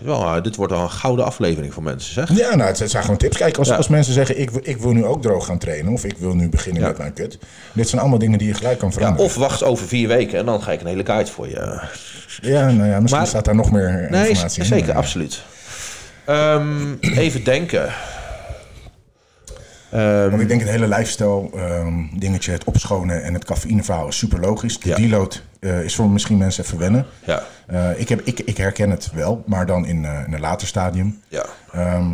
Wel, 0.00 0.42
dit 0.42 0.56
wordt 0.56 0.72
al 0.72 0.82
een 0.82 0.90
gouden 0.90 1.24
aflevering 1.24 1.74
voor 1.74 1.82
mensen, 1.82 2.12
zeg. 2.12 2.36
Ja, 2.36 2.54
nou, 2.54 2.68
het 2.74 2.90
zijn 2.90 3.02
gewoon 3.02 3.16
tips. 3.18 3.36
Kijk, 3.36 3.58
als, 3.58 3.68
Ja. 3.68 3.76
als 3.76 3.88
mensen 3.88 4.12
zeggen, 4.12 4.38
ik, 4.40 4.50
wil- 4.50 4.60
ik 4.64 4.76
wil 4.76 4.92
nu 4.92 5.04
ook 5.04 5.22
droog 5.22 5.46
gaan 5.46 5.58
trainen, 5.58 5.92
of 5.92 6.04
ik 6.04 6.18
wil 6.18 6.34
nu 6.34 6.48
beginnen 6.48 6.82
Ja. 6.82 6.88
met 6.88 6.98
mijn 6.98 7.12
kut. 7.12 7.38
Dit 7.72 7.88
zijn 7.88 8.00
allemaal 8.00 8.18
dingen 8.18 8.38
die 8.38 8.48
je 8.48 8.54
gelijk 8.54 8.78
kan 8.78 8.88
Ja, 8.88 8.94
veranderen. 8.94 9.24
of 9.26 9.34
wacht 9.34 9.62
over 9.64 9.86
vier 9.86 10.08
weken 10.08 10.38
en 10.38 10.44
dan 10.46 10.62
ga 10.62 10.72
ik 10.72 10.80
een 10.80 10.86
hele 10.86 11.04
guide 11.04 11.30
voor 11.30 11.48
je. 11.48 11.80
Ja, 12.40 12.70
nou 12.70 12.88
ja, 12.88 13.00
misschien 13.00 13.06
Maar- 13.20 13.26
staat 13.26 13.44
daar 13.44 13.54
nog 13.54 13.70
meer 13.70 14.06
Nee, 14.10 14.28
informatie 14.28 14.60
in. 14.62 14.68
zeker, 14.68 14.86
maar- 14.86 14.96
absoluut. 14.96 15.42
Ehm, 16.24 16.92
even 17.00 17.44
denken. 17.44 17.92
Ehm, 19.90 20.30
Want 20.30 20.42
ik 20.42 20.48
denk 20.48 20.60
het 20.60 20.70
hele 20.70 20.88
lifestyle 20.88 21.48
ehm, 21.54 21.92
dingetje, 22.18 22.52
het 22.52 22.64
opschonen 22.64 23.22
en 23.22 23.34
het 23.34 23.44
cafeïneverhaal 23.44 24.08
is 24.08 24.18
super 24.18 24.40
logisch. 24.40 24.80
De 24.80 24.88
Ja. 24.88 24.96
deload 24.96 25.42
eh, 25.60 25.84
is 25.84 25.94
voor 25.94 26.10
misschien 26.10 26.38
mensen 26.38 26.64
even 26.64 26.78
wennen. 26.78 27.06
ja, 27.26 27.42
Eh, 27.66 28.00
ik, 28.00 28.08
heb, 28.08 28.20
ik, 28.24 28.40
ik 28.40 28.56
herken 28.56 28.90
het 28.90 29.10
wel, 29.14 29.42
maar 29.46 29.66
dan 29.66 29.86
in, 29.86 30.04
eh, 30.04 30.22
in 30.26 30.32
een 30.32 30.40
later 30.40 30.66
stadium. 30.66 31.20
ja. 31.28 31.46
Ehm, 31.72 32.12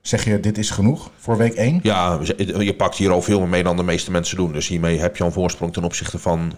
zeg 0.00 0.24
je, 0.24 0.40
dit 0.40 0.58
is 0.58 0.70
genoeg 0.70 1.10
voor 1.18 1.36
week 1.36 1.54
1? 1.54 1.80
ja, 1.82 2.18
je 2.58 2.74
pakt 2.76 2.96
hier 2.96 3.10
al 3.10 3.22
veel 3.22 3.38
meer 3.40 3.48
mee 3.48 3.62
dan 3.62 3.76
de 3.76 3.82
meeste 3.82 4.10
mensen 4.10 4.36
doen. 4.36 4.52
Dus 4.52 4.68
hiermee 4.68 4.98
heb 5.00 5.16
je 5.16 5.22
al 5.22 5.28
een 5.28 5.34
voorsprong 5.34 5.72
ten 5.72 5.84
opzichte 5.84 6.18
van 6.18 6.52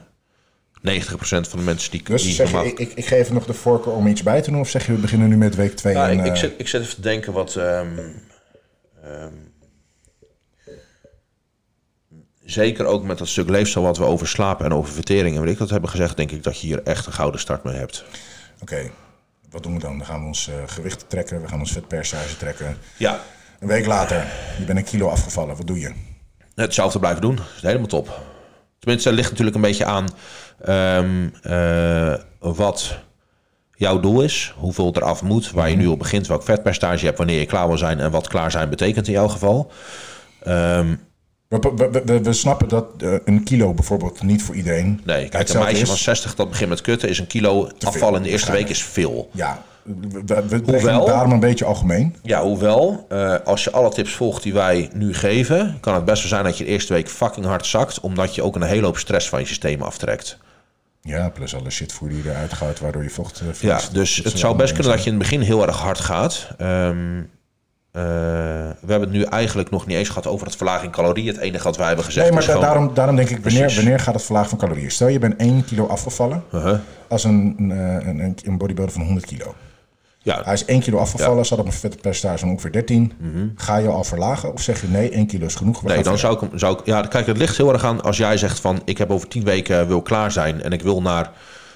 90% 0.82 1.48
van 1.48 1.58
de 1.58 1.64
mensen 1.64 1.90
die, 1.90 2.02
Dus 2.04 2.22
die 2.22 2.32
zeg 2.32 2.50
je, 2.50 2.58
ik, 2.66 2.78
ik, 2.78 2.92
ik 2.94 3.06
geef 3.06 3.30
nog 3.32 3.46
de 3.46 3.54
voorkeur 3.54 3.92
om 3.92 4.06
iets 4.06 4.22
bij 4.22 4.40
te 4.42 4.50
doen? 4.50 4.60
Of 4.60 4.68
zeg 4.68 4.86
je, 4.86 4.92
we 4.92 4.98
beginnen 4.98 5.28
nu 5.28 5.36
met 5.36 5.54
week 5.54 5.76
2? 5.76 5.94
Ja, 5.94 6.08
en, 6.08 6.18
ik, 6.18 6.24
ik, 6.24 6.32
eh, 6.32 6.38
zit, 6.38 6.52
ik 6.56 6.68
zit 6.68 6.80
even 6.82 6.94
te 6.94 7.00
denken 7.00 7.32
wat. 7.32 7.54
ehm, 7.56 7.88
zeker 12.52 12.84
ook 12.86 13.04
met 13.04 13.18
dat 13.18 13.28
stuk 13.28 13.48
leefstijl 13.48 13.84
wat 13.84 13.98
we 13.98 14.04
over 14.04 14.28
slaap 14.28 14.62
en 14.62 14.72
over 14.72 14.92
vertering 14.92 15.36
en 15.36 15.42
weet 15.42 15.52
ik 15.52 15.58
dat 15.58 15.70
hebben 15.70 15.90
gezegd, 15.90 16.16
denk 16.16 16.30
ik 16.30 16.42
dat 16.42 16.60
je 16.60 16.66
hier 16.66 16.82
echt 16.82 17.06
een 17.06 17.12
gouden 17.12 17.40
start 17.40 17.64
mee 17.64 17.74
hebt. 17.74 18.04
Oké, 18.62 18.90
wat 19.50 19.62
doen 19.62 19.74
we 19.74 19.80
dan? 19.80 19.98
Dan 19.98 20.06
gaan 20.06 20.20
we 20.20 20.26
ons 20.26 20.48
eh, 20.48 20.54
gewicht 20.66 21.04
trekken, 21.08 21.42
we 21.42 21.48
gaan 21.48 21.58
ons 21.58 21.72
vetpercentage 21.72 22.36
trekken. 22.36 22.76
Ja, 22.96 23.20
Een 23.58 23.68
week 23.68 23.86
later, 23.86 24.26
je 24.58 24.64
bent 24.64 24.78
een 24.78 24.84
kilo 24.84 25.08
afgevallen, 25.08 25.56
wat 25.56 25.66
doe 25.66 25.78
je? 25.80 25.92
hetzelfde 26.54 26.98
blijven 26.98 27.20
doen. 27.20 27.36
Dat 27.36 27.46
is 27.56 27.62
helemaal 27.62 27.86
top. 27.86 28.20
Tenminste, 28.78 29.08
het 29.08 29.18
ligt 29.18 29.30
natuurlijk 29.30 29.56
een 29.56 29.62
beetje 29.62 29.84
aan 29.84 30.06
ehm, 30.64 31.28
eh, 31.42 32.14
wat 32.38 32.98
jouw 33.74 34.00
doel 34.00 34.22
is. 34.22 34.54
Hoeveel 34.56 34.94
er 34.94 35.02
af 35.02 35.22
moet, 35.22 35.50
waar 35.50 35.70
je 35.70 35.76
nu 35.76 35.86
op 35.86 35.98
begint, 35.98 36.26
welk 36.26 36.42
vetpercentage 36.42 36.98
je 36.98 37.04
hebt, 37.04 37.18
wanneer 37.18 37.38
je 37.38 37.46
klaar 37.46 37.66
wil 37.68 37.78
zijn 37.78 38.00
en 38.00 38.10
wat 38.10 38.28
klaar 38.28 38.50
zijn 38.50 38.68
betekent 38.68 39.06
in 39.06 39.12
jouw 39.12 39.28
geval. 39.28 39.72
Ehm, 40.42 40.94
We, 41.50 41.58
we, 41.76 42.02
we, 42.04 42.20
we 42.22 42.32
snappen 42.32 42.68
dat 42.68 42.86
eh, 42.98 43.14
een 43.24 43.42
kilo 43.44 43.74
bijvoorbeeld 43.74 44.22
niet 44.22 44.42
voor 44.42 44.54
iedereen 44.54 45.00
Nee, 45.04 45.28
kijk, 45.28 45.48
een 45.48 45.58
meisje 45.58 45.82
is. 45.82 45.88
van 45.88 45.96
60 45.96 46.34
dat 46.34 46.48
begint 46.48 46.68
met 46.68 46.80
kutten 46.80 47.08
is 47.08 47.18
een 47.18 47.26
kilo 47.26 47.68
afval 47.80 48.16
in 48.16 48.22
de 48.22 48.28
eerste 48.28 48.52
week 48.52 48.68
is 48.68 48.84
veel. 48.84 49.30
Ja, 49.32 49.62
we, 49.82 50.22
we, 50.26 50.46
we 50.48 50.62
Hoewel- 50.64 51.06
daarom 51.06 51.32
een 51.32 51.40
beetje 51.40 51.64
algemeen. 51.64 52.16
Ja, 52.22 52.42
hoewel, 52.42 53.06
eh, 53.08 53.34
als 53.44 53.64
je 53.64 53.70
alle 53.70 53.90
tips 53.90 54.12
volgt 54.12 54.42
die 54.42 54.52
wij 54.52 54.90
nu 54.94 55.14
geven, 55.14 55.78
kan 55.80 55.94
het 55.94 56.04
best 56.04 56.20
wel 56.22 56.28
zijn 56.30 56.44
dat 56.44 56.58
je 56.58 56.64
de 56.64 56.70
eerste 56.70 56.92
week 56.92 57.08
fucking 57.08 57.46
hard 57.46 57.66
zakt, 57.66 58.00
omdat 58.00 58.34
je 58.34 58.42
ook 58.42 58.54
een 58.56 58.62
hele 58.62 58.86
hoop 58.86 58.98
stress 58.98 59.28
van 59.28 59.40
je 59.40 59.46
systeem 59.46 59.82
aftrekt. 59.82 60.38
Ja, 61.02 61.28
plus 61.28 61.54
alle 61.54 61.70
shitvoer 61.70 62.08
die 62.08 62.22
eruit 62.24 62.52
gaat, 62.52 62.80
waardoor 62.80 63.02
je 63.02 63.10
vocht 63.10 63.40
eh, 63.40 63.46
Ja, 63.60 63.80
dus 63.92 64.16
het 64.16 64.38
zou 64.38 64.56
best 64.56 64.72
kunnen 64.72 64.92
dat 64.92 65.04
je 65.04 65.10
in 65.10 65.16
het 65.18 65.22
begin 65.28 65.40
heel 65.40 65.66
erg 65.66 65.76
hard 65.78 66.00
gaat. 66.00 66.48
Ehm, 66.58 67.22
eh, 67.92 68.02
we 68.80 68.86
hebben 68.90 69.08
het 69.08 69.10
nu 69.18 69.22
eigenlijk 69.22 69.70
nog 69.70 69.86
niet 69.86 69.96
eens 69.96 70.08
gehad 70.08 70.26
over 70.26 70.46
het 70.46 70.56
verlaging 70.56 70.92
calorieën. 70.92 71.26
Het 71.26 71.36
enige 71.42 71.64
wat 71.64 71.76
wij 71.76 71.86
hebben 71.86 72.04
gezegd 72.04 72.24
Nee, 72.26 72.34
maar 72.34 72.42
is 72.42 72.48
da- 72.48 72.54
gewoon... 72.54 72.68
daarom, 72.68 72.94
daarom 72.94 73.16
denk 73.16 73.28
ik, 73.30 73.38
wanneer, 73.44 73.74
wanneer 73.74 74.00
gaat 74.00 74.14
het 74.14 74.22
verlagen 74.22 74.48
van 74.48 74.58
calorieën? 74.58 74.90
Stel, 74.90 75.08
je 75.08 75.18
bent 75.18 75.36
1 75.36 75.64
kilo 75.64 75.86
afgevallen 75.86 76.42
Uh-huh. 76.54 76.78
als 77.08 77.24
een, 77.24 77.54
een, 77.58 77.70
eh, 77.70 78.06
een, 78.08 78.18
een, 78.18 78.36
een 78.44 78.58
bodybuilder 78.58 78.94
van 78.96 79.04
100 79.04 79.26
kilo. 79.26 79.54
Ja, 80.22 80.40
Hij 80.44 80.52
is 80.54 80.64
1 80.64 80.80
kilo 80.80 80.98
afgevallen, 80.98 81.44
staat 81.44 81.58
op 81.58 81.66
een 81.66 81.72
vetpercentage 81.72 82.38
van 82.38 82.48
ongeveer 82.48 82.72
13. 82.72 83.12
Ga 83.56 83.76
je 83.76 83.88
al 83.88 84.04
verlagen 84.04 84.52
of 84.52 84.60
zeg 84.62 84.80
je 84.80 84.86
nee, 84.88 85.10
1 85.10 85.26
kilo 85.26 85.46
is 85.46 85.54
genoeg? 85.54 85.76
Mhm. 85.82 85.86
nee, 85.86 86.02
dan 86.02 86.18
verder? 86.18 86.20
zou 86.20 86.34
ik, 86.34 86.40
hem- 86.40 86.58
zou 86.58 86.78
ik... 86.78 86.86
Ja, 86.86 87.00
kijk, 87.02 87.26
het 87.26 87.36
ligt 87.36 87.56
heel 87.56 87.72
erg 87.72 87.84
aan 87.84 88.02
als 88.02 88.16
jij 88.16 88.36
zegt 88.36 88.60
van... 88.60 88.82
ik 88.84 88.98
heb 88.98 89.10
over 89.10 89.28
10 89.28 89.44
weken 89.44 89.86
wil 89.88 90.02
klaar 90.02 90.32
zijn 90.32 90.62
en 90.62 90.72
ik 90.72 90.82
wil 90.82 91.02
naar... 91.02 91.30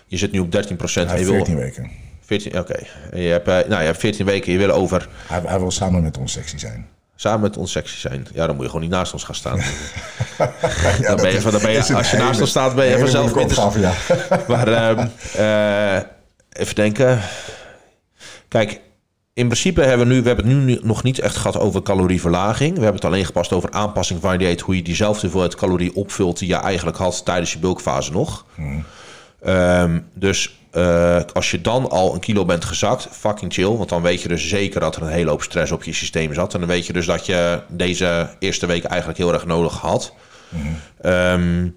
Je 0.06 0.16
zit 0.16 0.32
nu 0.32 0.38
op 0.38 0.52
13 0.52 0.76
procent 0.76 1.10
en 1.10 1.12
je 1.12 1.18
heeft 1.18 1.30
wil... 1.30 1.44
14 1.44 1.56
weken. 1.64 1.90
14, 2.24 2.58
oké. 2.58 2.78
Je, 3.14 3.28
hebt, 3.28 3.48
eh, 3.48 3.54
nou, 3.54 3.80
je 3.80 3.86
hebt 3.86 3.98
14 3.98 4.26
weken, 4.26 4.52
je 4.52 4.58
wil 4.58 4.70
over 4.70 5.08
Hij, 5.26 5.42
hij 5.46 5.58
wil 5.58 5.70
samen 5.70 6.02
met 6.02 6.18
ons 6.18 6.32
sexy 6.32 6.58
zijn. 6.58 6.88
samen 7.16 7.40
met 7.40 7.56
ons 7.56 7.72
sexy 7.72 7.96
zijn. 7.96 8.26
Ja, 8.34 8.46
dan 8.46 8.54
moet 8.54 8.64
je 8.64 8.70
gewoon 8.70 8.84
niet 8.84 8.94
naast 8.94 9.12
ons 9.12 9.24
gaan 9.24 9.34
staan. 9.34 9.60
Ja, 11.00 11.08
dan 11.08 11.16
ben 11.16 11.32
je, 11.32 11.40
dan 11.40 11.60
ben 11.60 11.70
je, 11.70 11.94
als 11.94 12.10
je 12.10 12.16
naast 12.16 12.40
ons 12.40 12.50
staat, 12.50 12.74
ben 12.74 12.86
je 12.86 12.98
vanzelf 12.98 13.34
minder... 13.34 13.58
opgave, 13.58 13.80
ja. 13.80 13.92
Maar 14.48 14.68
ehm, 14.68 15.06
eh, 15.36 16.02
even 16.52 16.74
denken. 16.74 17.20
Kijk, 18.48 18.80
in 19.34 19.46
principe 19.46 19.82
hebben 19.82 20.08
we 20.08 20.14
nu, 20.14 20.20
we 20.22 20.26
hebben 20.26 20.48
het 20.48 20.56
nu 20.56 20.78
nog 20.82 21.02
niet 21.02 21.18
echt 21.18 21.36
gehad 21.36 21.58
over 21.58 21.82
calorieverlaging. 21.82 22.74
We 22.74 22.82
hebben 22.82 23.00
het 23.00 23.04
alleen 23.04 23.24
gepast 23.24 23.52
over 23.52 23.70
aanpassing 23.70 24.20
van 24.20 24.32
je 24.32 24.38
dieet, 24.38 24.60
hoe 24.60 24.76
je 24.76 24.82
diezelfde 24.82 25.20
hoeveelheid 25.20 25.54
calorie 25.54 25.94
opvult 25.94 26.38
die 26.38 26.48
je 26.48 26.56
eigenlijk 26.56 26.96
had 26.96 27.24
tijdens 27.24 27.52
je 27.52 27.58
bulkfase 27.58 28.12
nog. 28.12 28.44
Ehm, 29.44 30.00
dus 30.14 30.58
eh, 30.70 31.20
als 31.32 31.50
je 31.50 31.60
dan 31.60 31.90
al 31.90 32.14
een 32.14 32.20
kilo 32.20 32.44
bent 32.44 32.64
gezakt, 32.64 33.08
fucking 33.10 33.52
chill. 33.52 33.76
Want 33.76 33.88
dan 33.88 34.02
weet 34.02 34.22
je 34.22 34.28
dus 34.28 34.48
zeker 34.48 34.80
dat 34.80 34.96
er 34.96 35.02
een 35.02 35.08
hele 35.08 35.30
hoop 35.30 35.42
stress 35.42 35.72
op 35.72 35.84
je 35.84 35.92
systeem 35.92 36.34
zat. 36.34 36.54
En 36.54 36.60
dan 36.60 36.68
weet 36.68 36.86
je 36.86 36.92
dus 36.92 37.06
dat 37.06 37.26
je 37.26 37.60
deze 37.68 38.28
eerste 38.38 38.66
week 38.66 38.84
eigenlijk 38.84 39.18
heel 39.18 39.32
erg 39.32 39.46
nodig 39.46 39.78
had. 39.78 40.12
Ehm, 41.00 41.68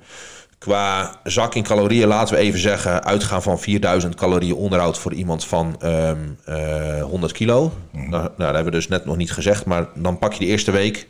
qua 0.58 1.20
zak 1.24 1.56
in 1.56 1.64
calorieën, 1.64 2.08
laten 2.08 2.36
we 2.36 2.42
even 2.42 2.60
zeggen, 2.60 3.04
uitgaan 3.04 3.42
van 3.42 3.60
4000 3.60 4.16
calorieën 4.16 4.56
onderhoud 4.56 4.98
voor 4.98 5.14
iemand 5.14 5.46
van 5.46 5.76
ehm, 5.80 6.18
eh, 6.46 7.04
100 7.04 7.32
kilo. 7.32 7.74
Nou, 7.92 8.10
nou, 8.10 8.32
dat 8.38 8.46
hebben 8.46 8.64
we 8.64 8.72
dus 8.72 8.88
net 8.88 9.06
nog 9.06 9.18
niet 9.18 9.32
gezegd, 9.32 9.66
maar 9.66 9.88
dan 9.96 10.18
pak 10.18 10.34
je 10.34 10.40
de 10.40 10.46
eerste 10.46 10.72
week, 10.72 11.08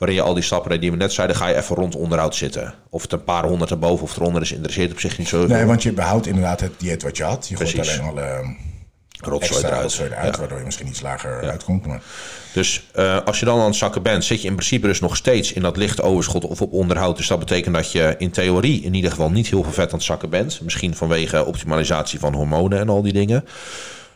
waarin 0.00 0.18
je 0.18 0.24
al 0.24 0.34
die 0.34 0.42
stappen 0.42 0.80
die 0.80 0.90
we 0.90 0.96
net 0.96 1.12
zeiden, 1.12 1.36
ga 1.36 1.48
je 1.48 1.56
even 1.56 1.76
rond 1.76 1.94
onderhoud 1.96 2.34
zitten. 2.36 2.74
Of 2.90 3.02
het 3.02 3.12
een 3.12 3.24
paar 3.24 3.44
honderd 3.44 3.70
erboven 3.70 4.04
of 4.04 4.16
eronder 4.16 4.42
is, 4.42 4.52
interesseert 4.52 4.92
op 4.92 5.00
zich 5.00 5.18
niet 5.18 5.28
zo. 5.28 5.46
Nee, 5.46 5.64
want 5.64 5.82
je 5.82 5.92
behoudt 5.92 6.26
inderdaad 6.26 6.60
het 6.60 6.72
dieet 6.76 7.02
wat 7.02 7.16
je 7.16 7.22
had. 7.22 7.48
Je 7.48 7.56
gooit 7.56 7.72
Precies. 7.74 7.98
alleen 8.00 8.10
alle 8.10 8.56
rotzooi 9.20 9.40
extra 9.50 9.68
eruit. 9.68 9.82
rotzooi 9.82 10.08
eruit, 10.10 10.34
Ja. 10.34 10.38
waardoor 10.40 10.58
je 10.58 10.64
misschien 10.64 10.86
iets 10.88 11.00
lager 11.00 11.50
uitkomt. 11.50 11.86
Maar 11.86 12.02
Dus 12.52 12.82
eh, 12.92 13.18
als 13.24 13.38
je 13.38 13.44
dan 13.44 13.58
aan 13.60 13.66
het 13.66 13.74
zakken 13.76 14.02
bent, 14.02 14.24
zit 14.24 14.42
je 14.42 14.48
in 14.48 14.54
principe 14.54 14.86
dus 14.86 15.00
nog 15.00 15.16
steeds 15.16 15.52
in 15.52 15.62
dat 15.62 15.76
lichte 15.76 16.02
overschot 16.02 16.44
of 16.44 16.60
op 16.62 16.72
onderhoud. 16.72 17.16
Dus 17.16 17.26
dat 17.26 17.38
betekent 17.38 17.74
dat 17.74 17.92
je 17.92 18.14
in 18.18 18.30
theorie 18.30 18.82
in 18.82 18.94
ieder 18.94 19.10
geval 19.10 19.30
niet 19.30 19.46
heel 19.48 19.62
veel 19.62 19.72
vet 19.72 19.88
aan 19.92 19.98
het 19.98 20.06
zakken 20.06 20.30
bent. 20.30 20.60
Misschien 20.62 20.94
vanwege 20.96 21.44
optimalisatie 21.44 22.18
van 22.18 22.34
hormonen 22.34 22.78
en 22.78 22.88
al 22.88 23.02
die 23.02 23.12
dingen. 23.12 23.44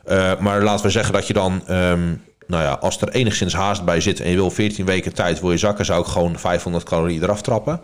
Eh, 0.04 0.38
maar 0.38 0.62
laten 0.62 0.84
we 0.84 0.90
zeggen 0.90 1.12
dat 1.12 1.26
je 1.26 1.32
dan, 1.32 1.62
ehm, 1.66 2.14
nou 2.46 2.62
ja, 2.62 2.72
als 2.72 3.00
er 3.00 3.08
enigszins 3.08 3.54
haast 3.54 3.84
bij 3.84 4.00
zit 4.00 4.20
en 4.20 4.30
je 4.30 4.36
wil 4.36 4.50
14 4.50 4.84
weken 4.84 5.14
tijd 5.14 5.40
wil 5.40 5.50
je 5.50 5.58
zakken, 5.58 5.84
zou 5.84 6.00
ik 6.00 6.06
gewoon 6.06 6.38
500 6.38 6.84
calorieën 6.84 7.22
eraf 7.22 7.42
trappen. 7.42 7.80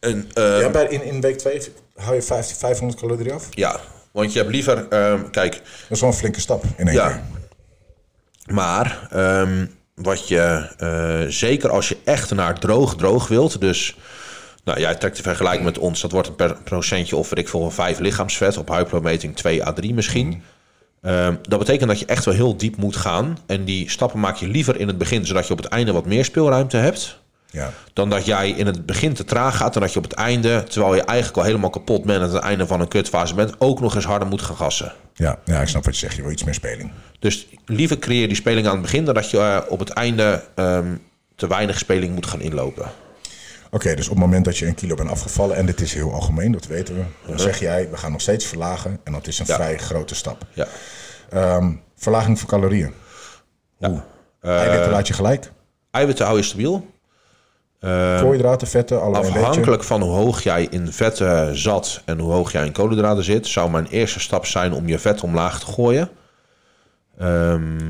En, 0.00 0.30
eh, 0.34 0.60
ja, 0.60 0.70
bij, 0.70 0.86
in, 0.86 1.04
in 1.04 1.20
week 1.20 1.38
2 1.38 1.60
hou 1.96 2.14
je 2.14 2.22
50, 2.22 2.56
500 2.56 3.00
calorieën 3.00 3.32
af. 3.32 3.44
Dat 3.44 3.54
ja, 3.54 3.80
want 4.12 4.32
je 4.32 4.38
hebt 4.38 4.50
liever, 4.50 4.88
ehm, 4.88 5.30
kijk, 5.30 5.62
is 5.88 6.00
wel 6.00 6.10
een 6.10 6.16
flinke 6.16 6.40
stap 6.40 6.64
in 6.76 6.86
één 6.86 6.96
Ja. 6.96 7.08
keer. 7.08 7.22
Maar 8.54 9.08
ehm, 9.10 9.66
wat 9.94 10.28
je 10.28 10.68
eh, 10.78 11.20
zeker 11.28 11.70
als 11.70 11.88
je 11.88 11.96
echt 12.04 12.34
naar 12.34 12.58
droog 12.58 12.96
droog 12.96 13.28
wilt, 13.28 13.60
dus 13.60 13.96
nou, 14.64 14.80
jij 14.80 14.94
trekt 14.94 15.16
de 15.16 15.22
vergelijking 15.22 15.64
met 15.64 15.78
ons, 15.78 16.00
dat 16.00 16.10
wordt 16.12 16.28
een 16.28 16.34
per 16.34 16.56
procentje 16.64 17.16
of 17.16 17.28
weet 17.28 17.38
ik 17.38 17.48
veel, 17.48 17.60
van 17.60 17.72
5 17.72 17.98
lichaamsvet 17.98 18.56
op 18.56 18.68
huidplometing 18.68 19.36
2 19.36 19.66
à 19.66 19.72
3 19.72 19.94
misschien. 19.94 20.42
Ehm, 21.04 21.34
dat 21.48 21.58
betekent 21.58 21.88
dat 21.88 21.98
je 21.98 22.06
echt 22.06 22.24
wel 22.24 22.34
heel 22.34 22.56
diep 22.56 22.76
moet 22.76 22.96
gaan. 22.96 23.38
En 23.46 23.64
die 23.64 23.90
stappen 23.90 24.20
maak 24.20 24.36
je 24.36 24.48
liever 24.48 24.80
in 24.80 24.86
het 24.86 24.98
begin, 24.98 25.26
zodat 25.26 25.46
je 25.46 25.52
op 25.52 25.58
het 25.58 25.68
einde 25.68 25.92
wat 25.92 26.06
meer 26.06 26.24
speelruimte 26.24 26.76
hebt. 26.76 27.22
Ja. 27.50 27.72
Dan 27.92 28.10
dat 28.10 28.24
jij 28.24 28.50
in 28.50 28.66
het 28.66 28.86
begin 28.86 29.14
te 29.14 29.24
traag 29.24 29.56
gaat 29.56 29.74
en 29.74 29.80
dat 29.80 29.92
je 29.92 29.98
op 29.98 30.04
het 30.04 30.12
einde, 30.12 30.64
terwijl 30.68 30.94
je 30.94 31.02
eigenlijk 31.02 31.38
al 31.38 31.44
helemaal 31.44 31.70
kapot 31.70 32.04
bent 32.04 32.22
aan 32.22 32.34
het 32.34 32.42
einde 32.42 32.66
van 32.66 32.80
een 32.80 32.88
kutfase 32.88 33.34
bent, 33.34 33.54
ook 33.58 33.80
nog 33.80 33.94
eens 33.94 34.04
harder 34.04 34.28
moet 34.28 34.42
gaan 34.42 34.56
gassen. 34.56 34.92
Ja, 35.14 35.38
ja, 35.44 35.60
ik 35.60 35.68
snap 35.68 35.84
wat 35.84 35.94
je 35.94 36.00
zegt. 36.00 36.16
Je 36.16 36.22
wil 36.22 36.30
iets 36.30 36.44
meer 36.44 36.54
speling. 36.54 36.90
Dus 37.18 37.46
liever 37.66 37.98
creëer 37.98 38.26
die 38.26 38.36
speling 38.36 38.66
aan 38.66 38.72
het 38.72 38.82
begin 38.82 39.04
dan 39.04 39.14
dat 39.14 39.30
je 39.30 39.38
eh, 39.38 39.60
op 39.68 39.78
het 39.78 39.90
einde 39.90 40.42
ehm, 40.54 40.94
te 41.36 41.46
weinig 41.46 41.78
speling 41.78 42.14
moet 42.14 42.26
gaan 42.26 42.40
inlopen. 42.40 42.86
Oké, 43.74 43.94
dus 43.94 44.08
op 44.08 44.14
het 44.14 44.24
moment 44.24 44.44
dat 44.44 44.56
je 44.58 44.66
een 44.66 44.74
kilo 44.74 44.94
bent 44.94 45.10
afgevallen, 45.10 45.56
en 45.56 45.66
dit 45.66 45.80
is 45.80 45.94
heel 45.94 46.12
algemeen, 46.12 46.52
dat 46.52 46.66
weten 46.66 46.94
we, 46.94 47.02
dan 47.26 47.38
zeg 47.38 47.58
jij, 47.58 47.90
we 47.90 47.96
gaan 47.96 48.12
nog 48.12 48.20
steeds 48.20 48.46
verlagen. 48.46 49.00
En 49.04 49.12
dat 49.12 49.26
is 49.26 49.38
een 49.38 49.44
Ja. 49.48 49.54
vrij 49.54 49.78
grote 49.78 50.14
stap. 50.14 50.42
Ja. 50.52 50.66
Ehm, 51.30 51.72
verlaging 51.96 52.38
van 52.38 52.48
calorieën. 52.48 52.92
ja. 53.78 54.04
Eiwitten 54.40 54.90
laat 54.90 55.06
je 55.06 55.14
gelijk. 55.14 55.52
Eiwitten 55.90 56.24
hou 56.24 56.38
je 56.38 56.44
stabiel. 56.44 56.86
Koolhydraten, 57.80 58.66
vetten, 58.66 59.12
beetje. 59.12 59.38
Afhankelijk 59.38 59.84
van 59.84 60.02
hoe 60.02 60.10
hoog 60.12 60.42
jij 60.42 60.66
in 60.70 60.92
vetten 60.92 61.58
zat 61.58 62.02
en 62.04 62.18
hoe 62.18 62.32
hoog 62.32 62.52
jij 62.52 62.66
in 62.66 62.72
koolhydraten 62.72 63.24
zit, 63.24 63.46
zou 63.46 63.70
mijn 63.70 63.86
eerste 63.86 64.20
stap 64.20 64.46
zijn 64.46 64.72
om 64.72 64.88
je 64.88 64.98
vet 64.98 65.22
omlaag 65.22 65.60
te 65.60 65.66
gooien. 65.66 66.08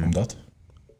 Omdat? 0.04 0.36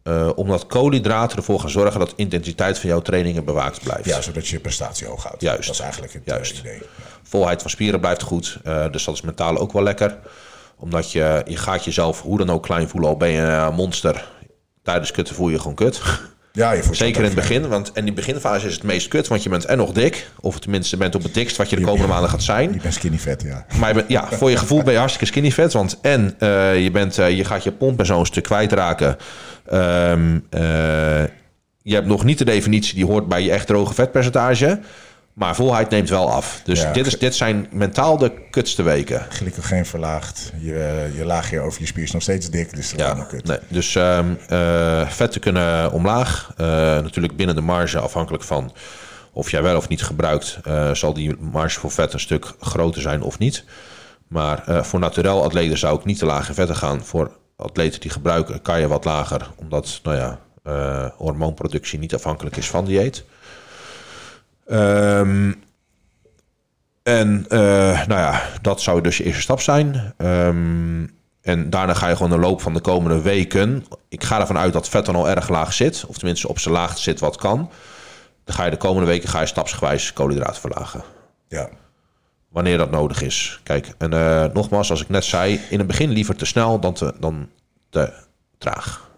Eh, 0.04 0.30
omdat 0.34 0.66
koolhydraten 0.66 1.36
ervoor 1.36 1.60
gaan 1.60 1.70
zorgen 1.70 2.00
dat 2.00 2.08
de 2.08 2.16
intensiteit 2.16 2.78
van 2.78 2.88
jouw 2.88 3.00
trainingen 3.00 3.44
bewaakt 3.44 3.82
blijft. 3.82 4.04
Ja, 4.04 4.20
zodat 4.20 4.48
je 4.48 4.60
prestatie 4.60 5.06
hoog 5.06 5.22
houdt. 5.22 5.40
Juist. 5.40 5.66
Dat 5.66 5.74
is 5.74 5.80
eigenlijk 5.80 6.12
het 6.12 6.22
eh, 6.24 6.34
Juist. 6.34 6.58
idee. 6.58 6.74
Ja. 6.74 6.82
Volheid 7.22 7.60
van 7.62 7.70
spieren 7.70 8.00
blijft 8.00 8.22
goed. 8.22 8.58
eh, 8.64 8.90
dus 8.90 9.04
dat 9.04 9.14
is 9.14 9.20
mentaal 9.20 9.58
ook 9.58 9.72
wel 9.72 9.82
lekker. 9.82 10.18
Omdat 10.76 11.12
je, 11.12 11.42
je 11.46 11.56
gaat 11.56 11.84
jezelf 11.84 12.22
hoe 12.22 12.38
dan 12.38 12.50
ook 12.50 12.62
klein 12.62 12.88
voelen. 12.88 13.10
Al 13.10 13.16
ben 13.16 13.28
je 13.28 13.40
een 13.40 13.74
monster. 13.74 14.28
Tijdens 14.82 15.10
kutten 15.10 15.34
voel 15.34 15.48
je 15.48 15.58
gewoon 15.58 15.74
kut. 15.74 16.00
Ja, 16.56 16.72
je 16.72 16.82
Zeker 16.90 17.18
in 17.20 17.26
het 17.26 17.34
begin. 17.34 17.68
Want 17.68 17.90
in 17.94 18.04
die 18.04 18.12
beginfase 18.12 18.66
is 18.66 18.74
het 18.74 18.82
meest 18.82 19.08
kut. 19.08 19.28
Want 19.28 19.42
je 19.42 19.48
bent 19.48 19.64
en 19.64 19.76
nog 19.76 19.92
dik. 19.92 20.28
Of 20.40 20.58
tenminste 20.58 20.96
bent 20.96 21.14
op 21.14 21.22
het 21.22 21.34
dikst 21.34 21.56
wat 21.56 21.70
je 21.70 21.76
de 21.76 21.82
komende 21.82 22.06
maanden 22.08 22.30
gaat 22.30 22.42
zijn. 22.42 22.72
Je 22.72 22.80
bent 22.80 22.94
skinny 22.94 23.18
vet, 23.18 23.42
ja. 23.42 23.66
Maar 23.78 23.88
je 23.88 23.94
bent- 23.94 24.08
ja, 24.08 24.28
voor 24.30 24.50
je 24.50 24.56
gevoel 24.56 24.82
ben 24.82 24.92
je 24.92 24.98
hartstikke 24.98 25.26
skinny 25.26 25.50
vet. 25.50 25.72
Want 25.72 25.98
en 26.02 26.34
eh, 26.38 26.82
je, 26.82 26.90
bent, 26.90 27.18
eh, 27.18 27.36
je 27.36 27.44
gaat 27.44 27.64
je 27.64 27.72
pomp 27.72 27.98
en 27.98 28.06
zo 28.06 28.18
een 28.20 28.26
stuk 28.26 28.42
kwijtraken. 28.42 29.16
Eh, 29.66 30.14
je 31.82 31.94
hebt 31.94 32.06
nog 32.06 32.24
niet 32.24 32.38
de 32.38 32.44
definitie 32.44 32.94
die 32.94 33.06
hoort 33.06 33.28
bij 33.28 33.42
je 33.42 33.50
echt 33.50 33.66
droge 33.66 33.94
vetpercentage. 33.94 34.80
Maar 35.34 35.54
volheid 35.54 35.90
neemt 35.90 36.08
wel 36.08 36.30
af. 36.30 36.60
Dus 36.64 36.80
Ja, 36.80 36.92
dit, 36.92 37.06
is, 37.06 37.18
dit 37.18 37.34
zijn 37.34 37.66
mentaal 37.70 38.18
de 38.18 38.32
kutste 38.50 38.82
weken. 38.82 39.26
Glycogeen 39.28 39.86
verlaagd. 39.86 40.52
Je, 40.58 41.10
je 41.16 41.24
laagje 41.24 41.60
over 41.60 41.80
je 41.80 41.86
spier 41.86 42.02
is 42.02 42.12
nog 42.12 42.22
steeds 42.22 42.50
dik, 42.50 42.74
dus 42.76 42.90
dat 42.90 43.00
is 43.00 43.06
allemaal 43.06 43.26
kut. 43.26 43.44
nee. 43.46 43.58
Dus 43.68 43.94
ehm, 43.94 44.34
eh, 44.48 45.08
vetten 45.08 45.40
kunnen 45.40 45.92
omlaag. 45.92 46.52
Eh, 46.56 46.66
natuurlijk 46.66 47.36
binnen 47.36 47.54
de 47.54 47.60
marge, 47.60 47.98
afhankelijk 47.98 48.44
van 48.44 48.72
of 49.34 49.50
jij 49.50 49.62
wel 49.62 49.76
of 49.76 49.88
niet 49.88 50.02
gebruikt, 50.02 50.58
eh, 50.62 50.94
zal 50.94 51.14
die 51.14 51.36
marge 51.38 51.80
voor 51.80 51.90
vet 51.90 52.12
een 52.12 52.20
stuk 52.20 52.52
groter 52.60 53.02
zijn 53.02 53.22
of 53.22 53.38
niet. 53.38 53.64
Maar 54.28 54.62
eh, 54.66 54.82
voor 54.82 55.00
naturel 55.00 55.42
atleten 55.42 55.78
zou 55.78 55.98
ik 55.98 56.04
niet 56.04 56.18
te 56.18 56.26
laag 56.26 56.48
in 56.48 56.54
vetten 56.54 56.76
gaan. 56.76 57.04
Voor 57.04 57.36
atleten 57.56 58.00
die 58.00 58.10
gebruiken 58.10 58.62
kan 58.62 58.80
je 58.80 58.88
wat 58.88 59.04
lager, 59.04 59.50
omdat 59.56 60.00
nou 60.02 60.16
ja, 60.16 60.38
eh, 60.62 61.06
hormoonproductie 61.16 61.98
niet 61.98 62.14
afhankelijk 62.14 62.56
is 62.56 62.70
van 62.70 62.84
dieet. 62.84 63.24
Ehm, 64.66 65.52
en 67.02 67.44
eh, 67.48 68.06
nou 68.06 68.20
ja, 68.20 68.42
dat 68.62 68.80
zou 68.80 69.00
dus 69.00 69.16
je 69.16 69.24
eerste 69.24 69.42
stap 69.42 69.60
zijn. 69.60 70.14
Ehm, 70.16 71.06
en 71.40 71.70
daarna 71.70 71.94
ga 71.94 72.08
je 72.08 72.16
gewoon 72.16 72.30
de 72.30 72.38
loop 72.38 72.60
van 72.60 72.74
de 72.74 72.80
komende 72.80 73.22
weken. 73.22 73.84
Ik 74.08 74.24
ga 74.24 74.40
ervan 74.40 74.58
uit 74.58 74.72
dat 74.72 74.88
vet 74.88 75.06
dan 75.06 75.16
al 75.16 75.28
erg 75.28 75.48
laag 75.48 75.72
zit. 75.72 76.04
Of 76.06 76.16
tenminste 76.16 76.48
op 76.48 76.58
zijn 76.58 76.74
laagste 76.74 77.02
zit 77.02 77.20
wat 77.20 77.36
kan. 77.36 77.70
Dan 78.44 78.54
ga 78.54 78.64
je 78.64 78.70
de 78.70 78.76
komende 78.76 79.08
weken 79.08 79.28
ga 79.28 79.40
je 79.40 79.46
stapsgewijs 79.46 80.12
koolhydraten 80.12 80.60
verlagen. 80.60 81.02
Ja. 81.48 81.68
Wanneer 82.48 82.78
dat 82.78 82.90
nodig 82.90 83.22
is. 83.22 83.60
Kijk, 83.62 83.94
en 83.98 84.12
eh, 84.12 84.44
nogmaals, 84.52 84.90
als 84.90 85.02
ik 85.02 85.08
net 85.08 85.24
zei, 85.24 85.60
in 85.70 85.78
het 85.78 85.86
begin 85.86 86.10
liever 86.10 86.36
te 86.36 86.46
snel 86.46 86.80
dan 86.80 86.94
te, 86.94 87.14
dan 87.20 87.48
te 87.90 88.12
traag. 88.58 89.10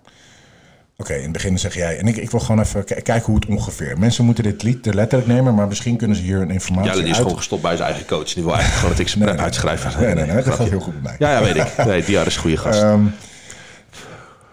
Oké, 0.99 1.15
in 1.15 1.23
het 1.23 1.33
begin 1.33 1.59
zeg 1.59 1.75
jij, 1.75 1.99
en 1.99 2.07
ik, 2.07 2.17
ik 2.17 2.31
wil 2.31 2.41
gewoon 2.41 2.61
even 2.61 2.85
kijken 2.85 3.23
hoe 3.23 3.35
het 3.35 3.47
ongeveer. 3.47 3.99
Mensen 3.99 4.25
moeten 4.25 4.45
dit 4.45 4.63
lied 4.63 4.83
te 4.83 4.95
letterlijk 4.95 5.31
nemen, 5.31 5.55
maar 5.55 5.69
misschien 5.69 5.97
kunnen 5.97 6.17
ze 6.17 6.23
hier 6.23 6.41
een 6.41 6.51
informatie 6.51 6.91
Jelle 6.91 7.03
die 7.03 7.11
is 7.11 7.17
uit... 7.17 7.23
gewoon 7.23 7.39
gestopt 7.39 7.63
bij 7.63 7.77
zijn 7.77 7.89
eigen 7.89 8.07
coach. 8.07 8.33
Die 8.33 8.43
wil 8.43 8.53
eigenlijk 8.53 8.81
gewoon 8.81 8.97
dat 8.97 9.07
ik 9.07 9.09
zijn 9.09 9.25
prep 9.25 9.39
uitschrijf. 9.39 9.99
Nee, 9.99 10.15
nee, 10.15 10.25
nee, 10.25 10.43
dat 10.43 10.55
gaat 10.55 10.69
heel 10.69 10.81
goed 10.81 10.93
bij 10.93 11.03
mij. 11.03 11.17
Ja, 11.19 11.39
ja, 11.39 11.45
weet 11.45 11.57
ik. 11.57 11.85
Nee, 11.87 12.05
die 12.05 12.19
is 12.19 12.35
een 12.35 12.41
goede 12.41 12.57
gast. 12.57 12.83
Ehm, 12.83 13.05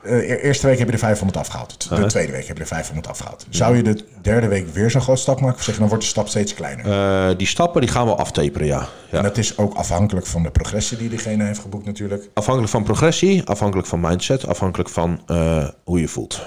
eh, 0.03 0.29
e- 0.29 0.35
eerste 0.35 0.67
week 0.67 0.77
heb 0.77 0.87
je 0.87 0.93
de 0.93 0.99
500 0.99 1.37
afgehaald. 1.39 1.89
De 1.89 1.95
Uh-huh. 1.95 2.09
tweede 2.09 2.31
week 2.31 2.47
heb 2.47 2.57
je 2.57 2.63
de 2.63 2.69
500 2.69 3.07
afgehaald. 3.07 3.45
Zou 3.49 3.75
je 3.75 3.83
de 3.83 4.05
derde 4.21 4.47
week 4.47 4.73
weer 4.73 4.91
zo'n 4.91 5.01
grote 5.01 5.21
stap 5.21 5.39
maken? 5.41 5.57
Of 5.57 5.63
zeg 5.63 5.73
je, 5.73 5.79
dan 5.79 5.89
wordt 5.89 6.03
de 6.03 6.09
stap 6.09 6.27
steeds 6.27 6.53
kleiner? 6.53 6.85
Eh, 7.31 7.37
die 7.37 7.47
stappen 7.47 7.81
die 7.81 7.89
gaan 7.89 8.05
we 8.05 8.15
aftaperen, 8.15 8.67
ja. 8.67 8.87
ja. 9.11 9.17
En 9.17 9.23
dat 9.23 9.37
is 9.37 9.57
ook 9.57 9.73
afhankelijk 9.73 10.25
van 10.25 10.43
de 10.43 10.51
progressie 10.51 10.97
die 10.97 11.09
diegene 11.09 11.43
heeft 11.43 11.59
geboekt 11.59 11.85
natuurlijk. 11.85 12.29
Afhankelijk 12.33 12.71
van 12.71 12.83
progressie, 12.83 13.43
afhankelijk 13.43 13.87
van 13.87 13.99
mindset, 13.99 14.47
afhankelijk 14.47 14.89
van 14.89 15.21
eh, 15.27 15.67
hoe 15.83 15.99
je 15.99 16.07
voelt. 16.07 16.41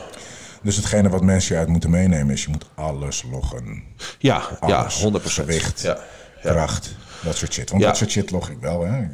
Dus 0.63 0.77
hetgene 0.77 1.09
wat 1.09 1.23
mensen 1.23 1.49
hieruit 1.49 1.69
moeten 1.71 1.91
meenemen 1.91 2.35
is, 2.35 2.43
je 2.43 2.51
moet 2.51 2.67
alles 2.75 3.25
loggen. 3.31 3.83
Ja, 4.19 4.43
ja 4.67 4.77
Alles. 4.81 5.01
100%. 5.05 5.33
Gewicht, 5.33 5.81
Ja, 5.83 5.99
ja. 6.43 6.51
kracht, 6.53 6.95
dat 7.23 7.37
soort 7.37 7.53
shit. 7.53 7.71
Want 7.71 7.83
Ja. 7.83 7.89
dat 7.89 7.97
soort 7.97 8.11
shit 8.11 8.31
log 8.31 8.51
ik 8.51 8.57
wel. 8.61 8.87
Hè. 8.87 9.01
Ik, 9.01 9.09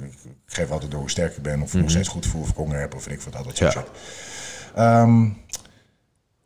ik 0.53 0.59
geef 0.59 0.71
altijd 0.71 0.91
door 0.91 1.01
hoe 1.01 1.11
sterk 1.11 1.37
ik 1.37 1.43
ben, 1.43 1.63
of 1.63 1.75
nog 1.75 1.91
steeds 1.91 2.09
goed 2.09 2.27
voel, 2.27 2.43
of 2.43 2.49
ik 2.49 2.57
honger 2.57 2.81
heb, 2.81 2.95
of 2.95 3.09
ik 3.09 3.21
wat, 3.21 3.37
al 3.37 3.45
dat 3.45 3.57
soort 3.57 3.75
Mhm. 3.75 3.79
Ja. 3.79 3.85
shit. 3.85 4.03
Ehm, 4.75 5.25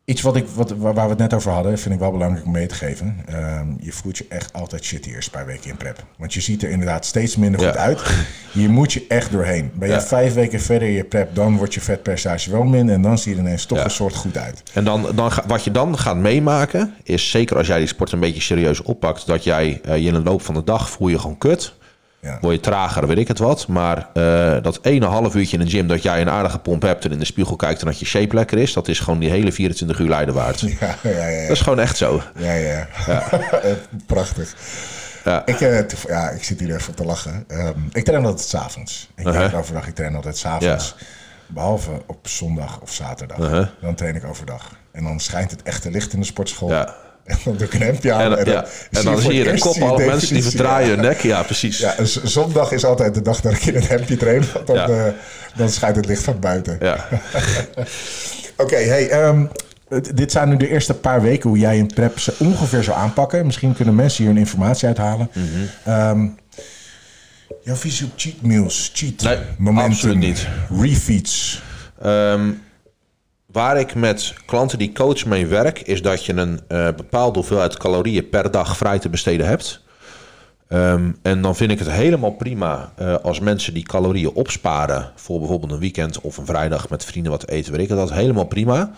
iets 0.04 0.22
wat 0.22 0.36
ik, 0.36 0.46
wat, 0.54 0.70
waar 0.76 0.94
we 0.94 1.00
het 1.00 1.18
net 1.18 1.34
over 1.34 1.50
hadden, 1.52 1.78
vind 1.78 1.94
ik 1.94 2.00
wel 2.00 2.10
belangrijk 2.10 2.44
om 2.46 2.52
mee 2.52 2.66
te 2.66 2.74
geven. 2.74 3.16
Ehm, 3.26 3.66
je 3.80 3.92
voelt 3.92 4.18
je 4.18 4.26
echt 4.28 4.52
altijd 4.52 4.84
shit 4.84 5.04
die 5.04 5.14
eerste 5.14 5.30
paar 5.30 5.46
weken 5.46 5.70
in 5.70 5.76
prep. 5.76 6.04
Want 6.18 6.34
je 6.34 6.40
ziet 6.40 6.62
er 6.62 6.70
inderdaad 6.70 7.04
steeds 7.04 7.36
minder 7.36 7.60
goed 7.60 7.74
Ja. 7.74 7.80
uit. 7.80 8.00
Je 8.52 8.68
moet 8.68 8.92
je 8.92 9.04
echt 9.08 9.30
doorheen. 9.32 9.70
Ben 9.74 9.88
je 9.88 9.94
Ja. 9.94 10.00
vijf 10.02 10.34
weken 10.34 10.60
verder 10.60 10.88
in 10.88 10.94
je 10.94 11.04
prep, 11.04 11.34
dan 11.34 11.56
wordt 11.56 11.74
je 11.74 11.80
vetpercentage 11.80 12.50
wel 12.50 12.62
min. 12.64 12.88
En 12.90 13.02
dan 13.02 13.18
zie 13.18 13.32
je 13.34 13.38
er 13.40 13.44
ineens 13.46 13.66
toch 13.66 13.78
Ja. 13.78 13.84
een 13.84 13.90
soort 13.90 14.14
goed 14.14 14.36
uit. 14.36 14.62
En 14.72 14.84
dan, 14.84 15.06
dan, 15.14 15.30
wat 15.46 15.64
je 15.64 15.70
dan 15.70 15.98
gaat 15.98 16.16
meemaken, 16.16 16.94
is 17.02 17.30
zeker 17.30 17.56
als 17.56 17.66
jij 17.66 17.78
die 17.78 17.86
sport 17.86 18.12
een 18.12 18.20
beetje 18.20 18.40
serieus 18.40 18.82
oppakt, 18.82 19.26
dat 19.26 19.44
jij 19.44 19.80
eh, 19.84 19.96
je 19.96 20.06
in 20.06 20.12
de 20.14 20.22
loop 20.22 20.42
van 20.42 20.54
de 20.54 20.64
dag 20.64 20.90
voel 20.90 21.08
je 21.08 21.18
gewoon 21.18 21.38
kut. 21.38 21.74
Ja. 22.26 22.38
Word 22.40 22.54
je 22.54 22.60
trager, 22.60 23.06
weet 23.06 23.18
ik 23.18 23.28
het 23.28 23.38
wat. 23.38 23.66
Maar 23.68 24.08
eh, 24.12 24.62
dat 24.62 24.78
ene 24.82 25.06
half 25.06 25.34
uurtje 25.34 25.58
in 25.58 25.64
de 25.64 25.70
gym 25.70 25.86
dat 25.86 26.02
jij 26.02 26.20
een 26.20 26.30
aardige 26.30 26.58
pomp 26.58 26.82
hebt 26.82 27.04
en 27.04 27.12
in 27.12 27.18
de 27.18 27.24
spiegel 27.24 27.56
kijkt 27.56 27.80
en 27.80 27.86
dat 27.86 27.98
je 27.98 28.06
shape 28.06 28.34
lekker 28.34 28.58
is, 28.58 28.72
dat 28.72 28.88
is 28.88 29.00
gewoon 29.00 29.18
die 29.18 29.30
hele 29.30 29.52
24 29.52 29.98
uur 29.98 30.08
lijden 30.08 30.34
waard. 30.34 30.60
Ja, 30.80 30.96
ja, 31.02 31.10
ja, 31.10 31.26
ja. 31.26 31.40
Dat 31.42 31.56
is 31.56 31.60
gewoon 31.60 31.80
echt 31.80 31.96
zo. 31.96 32.22
Ja, 32.38 32.52
ja. 32.52 32.86
Prachtig. 34.06 34.54
Ja. 35.24 35.46
Ik, 35.46 35.60
eh, 35.60 35.78
ja, 36.06 36.30
ik 36.30 36.44
zit 36.44 36.60
hier 36.60 36.74
even 36.74 36.94
te 36.94 37.04
lachen. 37.04 37.44
Ehm, 37.48 37.78
ik 37.92 38.04
train 38.04 38.24
altijd 38.26 38.48
s'avonds. 38.48 39.10
Ik 39.16 39.26
Uh-huh. 39.26 39.54
overdag, 39.58 39.86
ik 39.86 39.94
train 39.94 40.14
altijd 40.14 40.36
s'avonds. 40.36 40.94
Behalve 41.46 41.90
op 42.06 42.28
zondag 42.28 42.80
of 42.80 42.92
zaterdag. 42.92 43.38
Uh-huh. 43.38 43.66
Dan 43.80 43.94
train 43.94 44.14
ik 44.14 44.24
overdag. 44.24 44.70
En 44.92 45.04
dan 45.04 45.20
schijnt 45.20 45.50
het 45.50 45.62
echte 45.62 45.90
licht 45.90 46.12
in 46.12 46.20
de 46.20 46.26
sportschool. 46.26 46.68
Ja. 46.68 46.94
En 47.26 47.36
dan 47.44 47.56
doe 47.56 47.66
ik 47.66 47.74
een 47.74 47.82
hemdje 47.82 48.12
aan. 48.12 48.20
En, 48.32 48.38
en 48.38 48.44
dan, 48.44 48.54
ja. 48.54 48.64
en 48.90 49.04
dan 49.04 49.12
voor 49.12 49.22
zie 49.22 49.34
je 49.34 49.44
de 49.44 49.50
eerst 49.50 49.62
kop 49.62 49.98
mensen 50.06 50.34
die 50.34 50.42
verdraaien 50.42 50.88
hun 50.88 51.00
nek. 51.08 51.20
Ja, 51.20 51.42
precies. 51.42 51.78
Ja, 51.78 51.94
zondag 52.24 52.72
is 52.72 52.84
altijd 52.84 53.14
de 53.14 53.22
dag 53.22 53.40
dat 53.40 53.52
ik 53.52 53.64
in 53.66 53.74
het 53.74 53.88
hemdje 53.88 54.16
train. 54.16 54.44
Want 54.54 54.66
dan, 54.66 54.76
Ja. 54.76 54.88
eh, 54.88 55.12
dan 55.56 55.68
schijnt 55.68 55.96
het 55.96 56.06
licht 56.06 56.22
van 56.22 56.40
buiten. 56.40 56.76
Ja. 56.80 57.08
Oké, 58.56 58.76
hey, 58.76 59.08
ehm, 59.08 59.44
dit 60.14 60.32
zijn 60.32 60.48
nu 60.48 60.56
de 60.56 60.68
eerste 60.68 60.94
paar 60.94 61.22
weken 61.22 61.48
hoe 61.48 61.58
jij 61.58 61.78
een 61.78 61.86
prep 61.94 62.18
ze 62.18 62.34
ongeveer 62.38 62.82
zou 62.84 62.96
aanpakken. 62.98 63.46
Misschien 63.46 63.74
kunnen 63.74 63.94
mensen 63.94 64.22
hier 64.24 64.32
een 64.32 64.38
informatie 64.38 64.86
uithalen. 64.86 65.30
Mhm. 65.32 65.46
Ehm, 65.84 66.26
jouw 67.62 67.74
visie 67.74 68.06
op 68.06 68.12
cheat 68.16 68.40
meals, 68.42 68.90
cheat, 68.94 69.22
Nee, 69.58 69.76
absoluut 69.78 70.16
niet. 70.18 70.46
refeeds. 70.80 71.62
Ehm, 72.02 72.50
waar 73.56 73.80
ik 73.80 73.94
met 73.94 74.34
klanten 74.46 74.78
die 74.78 74.92
coach 74.92 75.24
mee 75.24 75.46
werk, 75.46 75.80
is 75.80 76.02
dat 76.02 76.24
je 76.24 76.32
een 76.32 76.60
eh, 76.68 76.88
bepaalde 76.96 77.38
hoeveelheid 77.38 77.76
calorieën 77.76 78.28
per 78.28 78.50
dag 78.50 78.76
vrij 78.76 78.98
te 78.98 79.08
besteden 79.08 79.46
hebt. 79.46 79.82
Ehm, 80.68 81.10
en 81.22 81.42
dan 81.42 81.56
vind 81.56 81.70
ik 81.70 81.78
het 81.78 81.90
helemaal 81.90 82.30
prima 82.30 82.92
eh, 82.96 83.14
als 83.14 83.40
mensen 83.40 83.74
die 83.74 83.82
calorieën 83.82 84.32
opsparen 84.32 85.12
voor 85.14 85.38
bijvoorbeeld 85.38 85.72
een 85.72 85.78
weekend 85.78 86.20
of 86.20 86.36
een 86.36 86.46
vrijdag 86.46 86.88
met 86.88 87.04
vrienden 87.04 87.32
wat 87.32 87.48
eten, 87.48 87.72
weet 87.72 87.80
ik 87.80 87.88
dat 87.88 88.12
helemaal 88.12 88.44
prima. 88.44 88.90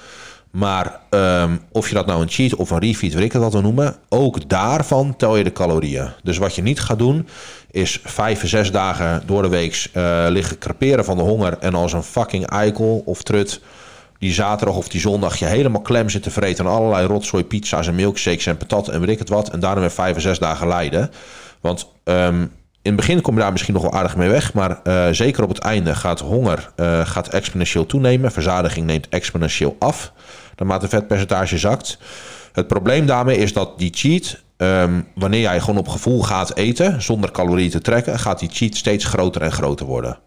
Maar 0.50 1.00
ehm, 1.10 1.56
of 1.72 1.88
je 1.88 1.94
dat 1.94 2.06
nou 2.06 2.22
een 2.22 2.30
cheat 2.30 2.54
of 2.54 2.70
een 2.70 2.78
refeed, 2.78 3.14
weet 3.14 3.24
ik 3.24 3.32
het 3.32 3.42
wat 3.42 3.52
we 3.52 3.60
noemen, 3.60 3.96
ook 4.08 4.48
daarvan 4.48 5.16
tel 5.16 5.36
je 5.36 5.44
de 5.44 5.52
calorieën. 5.52 6.08
Dus 6.22 6.38
wat 6.38 6.54
je 6.54 6.62
niet 6.62 6.80
gaat 6.80 6.98
doen, 6.98 7.28
is 7.70 8.00
vijf, 8.04 8.48
zes 8.48 8.70
dagen 8.70 9.22
door 9.26 9.42
de 9.42 9.48
week 9.48 9.90
eh, 9.92 10.26
liggen 10.28 10.58
creperen 10.58 11.04
van 11.04 11.16
de 11.16 11.22
honger 11.22 11.58
en 11.58 11.74
als 11.74 11.92
een 11.92 12.02
fucking 12.02 12.46
eikel 12.46 13.02
of 13.04 13.22
trut 13.22 13.60
die 14.18 14.32
zaterdag 14.32 14.76
of 14.76 14.88
die 14.88 15.00
zondag 15.00 15.36
je 15.36 15.44
helemaal 15.44 15.80
klem 15.80 16.08
zit 16.08 16.22
te 16.22 16.30
vreten 16.30 16.66
aan 16.66 16.72
allerlei 16.72 17.06
rotzooi 17.06 17.44
pizza's 17.44 17.86
en 17.86 17.94
milkshakes 17.94 18.46
en 18.46 18.56
patat 18.56 18.88
en 18.88 19.06
weet 19.06 19.18
het 19.18 19.28
wat. 19.28 19.50
En 19.50 19.60
daarna 19.60 19.80
weer 19.80 19.90
vijf 19.90 20.16
of 20.16 20.22
zes 20.22 20.38
dagen 20.38 20.68
lijden. 20.68 21.10
Want 21.60 21.88
ehm, 22.04 22.40
in 22.82 22.94
het 22.94 22.96
begin 22.96 23.20
kom 23.20 23.34
je 23.34 23.40
daar 23.40 23.52
misschien 23.52 23.74
nog 23.74 23.82
wel 23.82 23.92
aardig 23.92 24.16
mee 24.16 24.28
weg. 24.28 24.54
Maar 24.54 24.82
eh, 24.82 25.06
zeker 25.10 25.42
op 25.42 25.48
het 25.48 25.58
einde 25.58 25.94
gaat 25.94 26.20
honger 26.20 26.72
eh, 26.76 27.06
gaat 27.06 27.28
exponentieel 27.28 27.86
toenemen. 27.86 28.32
Verzadiging 28.32 28.86
neemt 28.86 29.08
exponentieel 29.08 29.76
af. 29.78 30.12
Naarmate 30.56 30.88
vetpercentage 30.88 31.58
zakt. 31.58 31.98
Het 32.52 32.66
probleem 32.66 33.06
daarmee 33.06 33.36
is 33.36 33.52
dat 33.52 33.78
die 33.78 33.90
cheat, 33.94 34.42
ehm, 34.56 35.00
wanneer 35.14 35.40
jij 35.40 35.60
gewoon 35.60 35.78
op 35.78 35.88
gevoel 35.88 36.22
gaat 36.22 36.56
eten, 36.56 37.02
zonder 37.02 37.30
calorieën 37.30 37.70
te 37.70 37.80
trekken, 37.80 38.18
gaat 38.18 38.38
die 38.38 38.48
cheat 38.52 38.74
steeds 38.74 39.04
groter 39.04 39.42
en 39.42 39.52
groter 39.52 39.86
worden. 39.86 40.18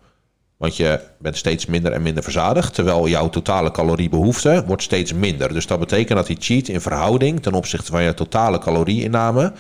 Want 0.61 0.75
je 0.75 0.99
bent 1.17 1.37
steeds 1.37 1.65
minder 1.65 1.91
en 1.91 2.01
minder 2.01 2.23
verzadigd. 2.23 2.73
Terwijl 2.73 3.07
jouw 3.07 3.29
totale 3.29 3.71
caloriebehoefte 3.71 4.63
wordt 4.67 4.83
steeds 4.83 5.13
minder. 5.13 5.53
Dus 5.53 5.67
dat 5.67 5.79
betekent 5.79 6.17
dat 6.17 6.27
die 6.27 6.37
cheat 6.39 6.67
in 6.67 6.81
verhouding 6.81 7.41
ten 7.41 7.53
opzichte 7.53 7.91
van 7.91 8.03
je 8.03 8.13
totale 8.13 8.59
calorieinname... 8.59 9.53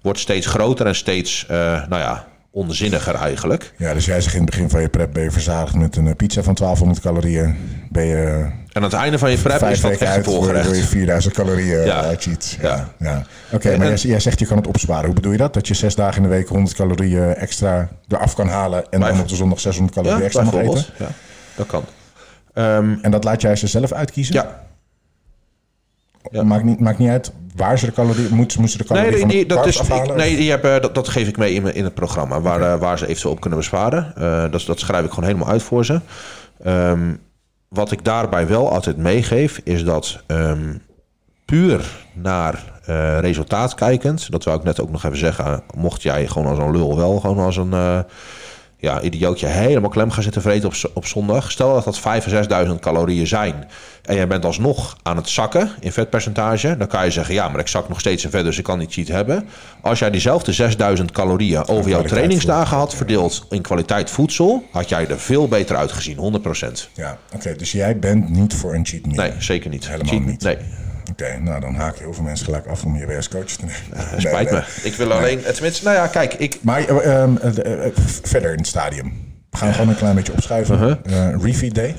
wordt 0.00 0.18
steeds 0.18 0.46
groter 0.46 0.86
en 0.86 0.94
steeds, 0.94 1.46
uh, 1.50 1.56
nou 1.88 2.02
ja, 2.02 2.26
onzinniger 2.54 3.14
eigenlijk. 3.14 3.72
Ja, 3.76 3.94
dus 3.94 4.04
jij 4.04 4.20
zegt 4.20 4.34
in 4.34 4.40
het 4.40 4.50
begin 4.50 4.70
van 4.70 4.80
je 4.80 4.88
prep 4.88 5.12
ben 5.12 5.22
je 5.22 5.30
verzadigd 5.30 5.74
met 5.74 5.96
een 5.96 6.16
pizza 6.16 6.42
van 6.42 6.54
1200 6.54 7.00
calorieën. 7.00 7.56
Ben 7.90 8.04
je 8.04 8.46
en 8.74 8.82
aan 8.82 8.82
het 8.82 8.92
einde 8.92 9.18
van 9.18 9.30
je 9.30 9.36
prep 9.36 9.62
is 9.62 9.80
dat 9.80 9.90
echt 9.90 10.16
een 10.16 10.24
volgerecht. 10.24 10.64
Door 10.64 10.76
je 10.76 10.82
4000 10.82 11.34
calorieën 11.34 11.84
ja. 11.84 12.14
cheat. 12.16 12.56
Ja. 12.60 12.88
ja. 12.98 13.22
Oké, 13.52 13.76
maar 13.76 13.94
jij, 13.94 14.20
zegt 14.20 14.38
je 14.38 14.46
kan 14.46 14.56
het 14.56 14.66
opsparen. 14.66 15.04
Hoe 15.04 15.14
bedoel 15.14 15.32
je 15.32 15.38
dat? 15.38 15.54
Dat 15.54 15.68
je 15.68 15.74
zes 15.74 15.94
dagen 15.94 16.16
in 16.16 16.22
de 16.22 16.28
week 16.28 16.48
100 16.48 16.76
calorieën 16.76 17.34
extra 17.34 17.88
eraf 18.08 18.34
kan 18.34 18.48
halen... 18.48 18.84
en 18.90 19.00
dan 19.00 19.20
op 19.20 19.28
de 19.28 19.34
zondag 19.34 19.60
600 19.60 19.96
calorieën 19.96 20.24
extra 20.24 20.42
mag 20.42 20.54
eten? 20.54 20.84
Ja, 20.98 21.08
dat 21.54 21.66
kan. 21.66 21.84
Um, 22.54 22.98
en 23.02 23.10
dat 23.10 23.24
laat 23.24 23.40
jij 23.40 23.56
ze 23.56 23.66
zelf 23.66 23.92
uitkiezen? 23.92 24.34
Ja. 24.34 24.64
Ja. 26.30 26.42
Maakt, 26.42 26.64
niet, 26.64 26.80
maakt 26.80 26.98
niet 26.98 27.08
uit 27.08 27.32
waar 27.56 27.78
ze 27.78 27.86
de 27.86 27.92
calorieën... 27.92 28.34
Moeten 28.34 28.68
ze 28.68 28.78
de 28.78 28.84
calorieën 28.84 29.26
nee, 29.26 29.46
de 29.46 29.54
dat 29.54 29.66
is? 29.66 29.80
Nee, 30.16 30.36
die 30.36 30.50
hebben, 30.50 30.82
dat, 30.82 30.94
dat 30.94 31.08
geef 31.08 31.28
ik 31.28 31.36
mee 31.36 31.54
in, 31.54 31.74
in 31.74 31.84
het 31.84 31.94
programma. 31.94 32.40
Waar, 32.40 32.60
okay. 32.60 32.74
uh, 32.74 32.80
waar 32.80 32.98
ze 32.98 33.06
eventueel 33.06 33.32
op 33.32 33.40
kunnen 33.40 33.58
besparen. 33.58 34.14
Uh, 34.18 34.50
dat, 34.50 34.64
dat 34.66 34.78
schrijf 34.78 35.04
ik 35.04 35.10
gewoon 35.10 35.28
helemaal 35.28 35.48
uit 35.48 35.62
voor 35.62 35.84
ze. 35.84 36.00
Um, 36.66 37.20
wat 37.68 37.90
ik 37.90 38.04
daarbij 38.04 38.46
wel 38.46 38.70
altijd 38.70 38.96
meegeef, 38.96 39.60
is 39.64 39.84
dat 39.84 40.22
um, 40.26 40.82
puur 41.44 42.06
naar 42.12 42.64
uh, 42.88 43.18
resultaat 43.18 43.74
kijkend, 43.74 44.30
dat 44.30 44.44
wou 44.44 44.58
ik 44.58 44.64
net 44.64 44.80
ook 44.80 44.90
nog 44.90 45.04
even 45.04 45.18
zeggen, 45.18 45.62
mocht 45.76 46.02
jij 46.02 46.26
gewoon 46.26 46.48
als 46.48 46.58
een 46.58 46.70
lul 46.70 46.96
wel 46.96 47.20
gewoon 47.20 47.38
als 47.38 47.56
een 47.56 47.70
uh, 47.72 47.98
ja, 48.84 49.00
idiootje 49.00 49.46
helemaal 49.46 49.90
klem 49.90 50.10
gaan 50.10 50.22
zitten 50.22 50.42
vreten 50.42 50.68
op, 50.68 50.74
op 50.94 51.06
zondag. 51.06 51.50
Stel 51.50 51.74
dat 51.74 51.84
dat 51.84 52.00
5.000 52.28 52.32
6.000 52.68 52.74
calorieën 52.80 53.26
zijn 53.26 53.66
en 54.04 54.14
jij 54.14 54.26
bent 54.26 54.44
alsnog 54.44 54.96
aan 55.02 55.16
het 55.16 55.28
zakken 55.28 55.70
in 55.80 55.92
vetpercentage, 55.92 56.76
dan 56.76 56.86
kan 56.86 57.04
je 57.04 57.10
zeggen, 57.10 57.34
ja, 57.34 57.48
maar 57.48 57.60
ik 57.60 57.68
zak 57.68 57.88
nog 57.88 58.00
steeds 58.00 58.24
in 58.24 58.30
vet, 58.30 58.44
dus 58.44 58.58
ik 58.58 58.64
kan 58.64 58.78
niet 58.78 58.92
cheat 58.92 59.08
hebben. 59.08 59.48
Als 59.80 59.98
jij 59.98 60.10
diezelfde 60.10 60.74
6.000 60.98 61.04
calorieën 61.04 61.68
over 61.68 61.90
jouw 61.90 62.02
trainingsdagen 62.02 62.76
had 62.76 62.94
verdeeld 62.94 63.46
in 63.50 63.62
kwaliteit 63.62 64.10
voedsel, 64.10 64.68
had 64.70 64.88
jij 64.88 65.08
er 65.08 65.18
veel 65.18 65.48
beter 65.48 65.76
uitgezien, 65.76 66.16
100%. 66.16 66.90
Ja, 66.94 67.18
oké, 67.34 67.56
dus 67.56 67.72
jij 67.72 67.98
bent 67.98 68.28
niet 68.28 68.54
voor 68.54 68.74
een 68.74 68.86
cheat 68.86 69.06
meal? 69.06 69.16
Nee, 69.16 69.32
zeker 69.38 69.70
niet. 69.70 69.88
Helemaal 69.88 70.12
cheat, 70.12 70.24
niet? 70.24 70.42
Nee. 70.42 70.56
Oké, 71.14 71.38
nou 71.38 71.60
dan 71.60 71.74
haak 71.74 71.96
je 71.96 72.02
heel 72.02 72.12
veel 72.12 72.24
mensen 72.24 72.44
gelijk 72.44 72.66
af 72.66 72.84
om 72.84 72.96
je 72.96 73.06
weer 73.06 73.16
als 73.16 73.28
coach 73.28 73.44
te 73.44 73.64
nemen. 73.64 74.20
Spijt 74.20 74.50
me. 74.50 74.62
Ik 74.82 74.94
wil 74.94 75.12
alleen, 75.12 75.42
tenminste, 75.42 75.84
nou 75.84 75.96
ja, 75.96 76.06
kijk, 76.06 76.34
ik... 76.34 76.58
Maar 76.62 76.90
uh, 76.90 76.96
uh, 77.06 77.86
verder 78.22 78.50
in 78.50 78.58
het 78.58 78.66
stadium. 78.66 79.12
We 79.50 79.56
gaan 79.56 79.72
gewoon 79.72 79.88
een 79.88 79.96
klein 79.96 80.14
beetje 80.14 80.32
opschuiven. 80.32 80.78
-huh. 80.78 80.96
Uh, 81.06 81.42
refeed 81.42 81.74
day. 81.74 81.96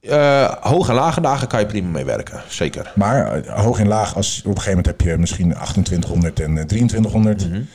Uh, 0.00 0.52
hoog 0.60 0.88
en 0.88 0.94
lage 0.94 1.20
dagen 1.20 1.48
kan 1.48 1.60
je 1.60 1.66
prima 1.66 1.88
mee 1.88 2.04
werken, 2.04 2.42
zeker. 2.48 2.92
Maar 2.94 3.44
uh, 3.44 3.58
hoog 3.58 3.78
en 3.78 3.88
laag, 3.88 4.16
als 4.16 4.38
op 4.38 4.44
een 4.44 4.50
gegeven 4.50 4.70
moment 4.70 4.86
heb 4.86 5.00
je 5.00 5.18
misschien 5.18 5.48
2800 5.48 6.40
en 6.40 6.56
uh, 6.56 6.64
2300. 6.64 7.46
Mm 7.46 7.52
-hmm. 7.52 7.68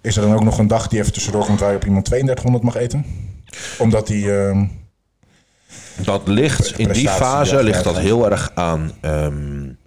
Is 0.00 0.16
er 0.16 0.22
dan 0.22 0.34
ook 0.34 0.44
nog 0.44 0.58
een 0.58 0.66
dag 0.66 0.88
die 0.88 1.00
even 1.00 1.12
tussendoor 1.12 1.44
komt 1.44 1.60
waar 1.60 1.70
je 1.70 1.76
op 1.76 1.84
iemand 1.84 2.04
3200 2.04 2.64
mag 2.64 2.82
eten? 2.82 3.04
Omdat 3.78 4.06
die... 4.06 4.32
ehm, 4.32 4.64
dat 5.96 6.28
ligt 6.28 6.78
in 6.78 6.88
die 6.88 7.08
fase 7.08 7.62
ligt 7.62 7.84
dat 7.84 7.98
heel 7.98 8.30
erg 8.30 8.50
aan 8.54 8.92
um, 9.02 9.78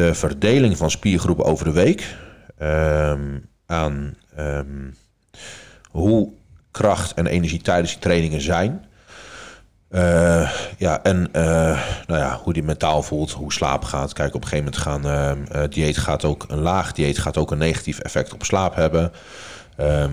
de 0.00 0.14
verdeling 0.14 0.76
van 0.76 0.90
spiergroepen 0.90 1.44
over 1.44 1.64
de 1.64 1.72
week. 1.72 2.16
Um, 2.62 3.48
aan 3.66 4.14
um, 4.38 4.96
hoe 5.90 6.32
kracht 6.70 7.14
en 7.14 7.26
energie 7.26 7.60
tijdens 7.60 7.90
die 7.90 8.00
trainingen 8.00 8.40
zijn. 8.40 8.84
Uh, 9.90 10.50
ja, 10.78 11.02
en 11.02 11.28
uh, 11.32 11.42
nou 12.06 12.20
ja, 12.20 12.40
hoe 12.42 12.52
die 12.52 12.62
mentaal 12.62 13.02
voelt, 13.02 13.30
hoe 13.30 13.52
slaap 13.52 13.84
gaat. 13.84 14.12
Kijk, 14.12 14.34
op 14.34 14.42
een 14.42 14.48
gegeven 14.48 14.72
moment 14.72 14.82
gaan 14.82 15.46
uh, 15.56 15.62
dieet 15.68 15.98
gaat 15.98 16.24
ook 16.24 16.44
een 16.48 16.60
laag 16.60 16.92
dieet 16.92 17.18
gaat 17.18 17.36
ook 17.36 17.50
een 17.50 17.58
negatief 17.58 17.98
effect 17.98 18.32
op 18.32 18.44
slaap 18.44 18.74
hebben. 18.74 19.12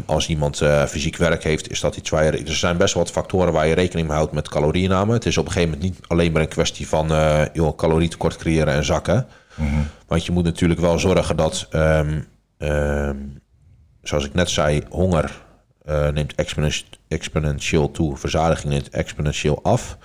Als 0.06 0.28
iemand 0.28 0.58
fysiek 0.88 1.18
werk 1.18 1.44
heeft, 1.44 1.72
is 1.72 1.80
dat 1.80 1.96
iets 1.96 2.10
waar 2.10 2.24
je. 2.24 2.32
Er 2.32 2.56
zijn 2.56 2.78
best 2.78 2.94
wel 2.94 3.04
wat 3.04 3.12
factoren 3.12 3.54
waar 3.54 3.68
je 3.68 3.74
rekening 3.74 4.08
mee 4.08 4.18
houdt 4.18 4.34
met 4.34 4.50
calorieënname. 4.50 5.14
Het 5.14 5.26
is 5.26 5.38
op 5.38 5.46
een 5.46 5.52
gegeven 5.52 5.74
moment 5.74 5.92
niet 5.92 6.08
alleen 6.08 6.32
maar 6.32 6.42
een 6.42 6.48
kwestie 6.48 6.88
van 6.88 7.08
joh, 7.54 7.76
calorietekort 7.76 8.36
creëren 8.36 8.74
en 8.74 8.86
zakken. 8.86 9.28
Mm 9.58 9.68
-hmm. 9.68 9.88
Want 10.08 10.26
je 10.26 10.32
moet 10.32 10.44
natuurlijk 10.44 10.80
wel 10.80 11.00
zorgen 11.00 11.36
dat, 11.36 11.68
um, 11.72 12.28
um, 12.58 13.42
zoals 14.02 14.26
ik 14.26 14.34
net 14.34 14.50
zei, 14.50 14.84
honger 14.90 15.46
uh, 15.90 16.08
neemt 16.08 16.34
exponentieel 17.08 17.92
toe. 17.92 18.18
Verzadiging 18.18 18.74
neemt 18.74 18.90
exponentieel 18.90 19.64
af. 19.64 19.98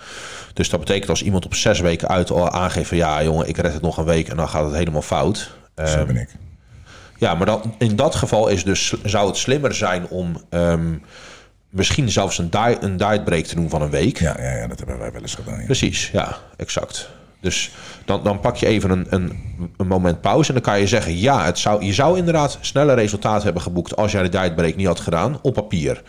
Dus 0.53 0.71
dat 0.71 0.81
betekent 0.81 1.11
als 1.11 1.23
iemand 1.23 1.45
op 1.45 1.55
zes 1.55 1.81
weken 1.81 2.09
uit 2.09 2.31
al 2.31 2.51
aangeeft 2.51 2.89
van 2.89 2.97
ja 2.97 3.23
jongen, 3.23 3.49
ik 3.49 3.57
red 3.57 3.73
het 3.73 3.83
nog 3.83 3.97
een 3.97 4.05
week 4.05 4.29
en 4.29 4.37
dan 4.37 4.49
gaat 4.49 4.65
het 4.65 4.75
helemaal 4.75 5.03
fout. 5.03 5.51
Zo 5.77 5.99
um, 5.99 6.07
ben 6.07 6.17
ik. 6.17 6.29
Ja, 7.19 7.35
maar 7.35 7.47
dat, 7.47 7.67
in 7.79 7.97
dat 7.97 8.15
geval 8.15 8.49
is 8.49 8.65
dus, 8.65 8.95
zou 9.05 9.27
het 9.27 9.37
slimmer 9.37 9.75
zijn 9.75 10.09
om 10.09 10.37
um, 10.51 11.03
misschien 11.69 12.11
zelfs 12.11 12.39
een, 12.39 12.51
die, 12.51 12.83
een 12.83 12.97
dietbreak 12.97 13.45
te 13.45 13.55
doen 13.55 13.71
van 13.71 13.83
een 13.83 13.91
week. 13.91 14.19
Ja, 14.19 14.37
ja, 14.39 14.57
ja 14.57 14.67
dat 14.67 14.79
hebben 14.79 14.99
wij 14.99 15.13
wel 15.13 15.21
eens 15.21 15.35
gedaan. 15.35 15.59
Ja. 15.59 15.65
Precies, 15.65 16.11
ja, 16.11 16.39
exact. 16.57 17.11
Dus 17.43 17.71
dan, 18.05 18.23
dan 18.23 18.41
pak 18.41 18.57
je 18.57 18.67
even 18.67 18.91
een, 18.91 19.07
een, 19.09 19.33
een, 19.77 19.87
moment 19.87 20.21
pauze 20.21 20.49
en 20.49 20.55
dan 20.55 20.63
kan 20.63 20.81
je 20.81 20.87
zeggen... 20.87 21.19
ja, 21.19 21.45
het 21.45 21.59
zou, 21.59 21.85
je 21.85 21.93
zou 21.93 22.19
inderdaad 22.19 22.59
sneller 22.61 22.95
resultaat 22.95 23.43
hebben 23.43 23.63
geboekt... 23.63 23.97
als 23.97 24.13
jij 24.13 24.23
de 24.23 24.39
dietbreak 24.39 24.77
niet 24.77 24.87
had 24.87 25.01
gedaan, 25.01 25.39
op 25.43 25.55
papier. 25.55 26.03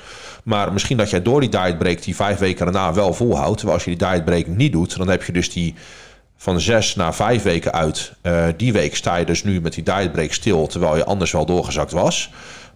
Maar 0.44 0.74
misschien 0.74 0.98
dat 0.98 1.10
jij 1.10 1.22
door 1.22 1.40
die 1.40 1.50
dietbreak 1.50 2.04
die 2.04 2.16
vijf 2.16 2.38
weken 2.38 2.66
daarna 2.66 2.94
wel 2.94 3.14
volhoudt... 3.14 3.58
terwijl 3.58 3.78
als 3.78 3.88
je 3.88 3.96
die 3.96 4.10
dietbreak 4.10 4.48
niet 4.48 4.72
doet... 4.72 4.98
dan 4.98 5.10
heb 5.10 5.24
je 5.24 5.32
dus 5.32 5.52
die 5.52 5.76
van 6.38 6.60
zes 6.60 6.96
naar 6.96 7.16
vijf 7.16 7.44
weken 7.44 7.74
uit. 7.74 8.14
Uh, 8.24 8.46
die 8.58 8.74
week 8.74 8.96
sta 8.96 9.16
je 9.16 9.26
dus 9.26 9.44
nu 9.44 9.62
met 9.62 9.74
die 9.74 9.84
dietbreak 9.84 10.32
stil... 10.32 10.68
terwijl 10.68 10.96
je 10.96 11.06
anders 11.06 11.32
wel 11.32 11.46
doorgezakt 11.46 11.92
was... 11.92 12.30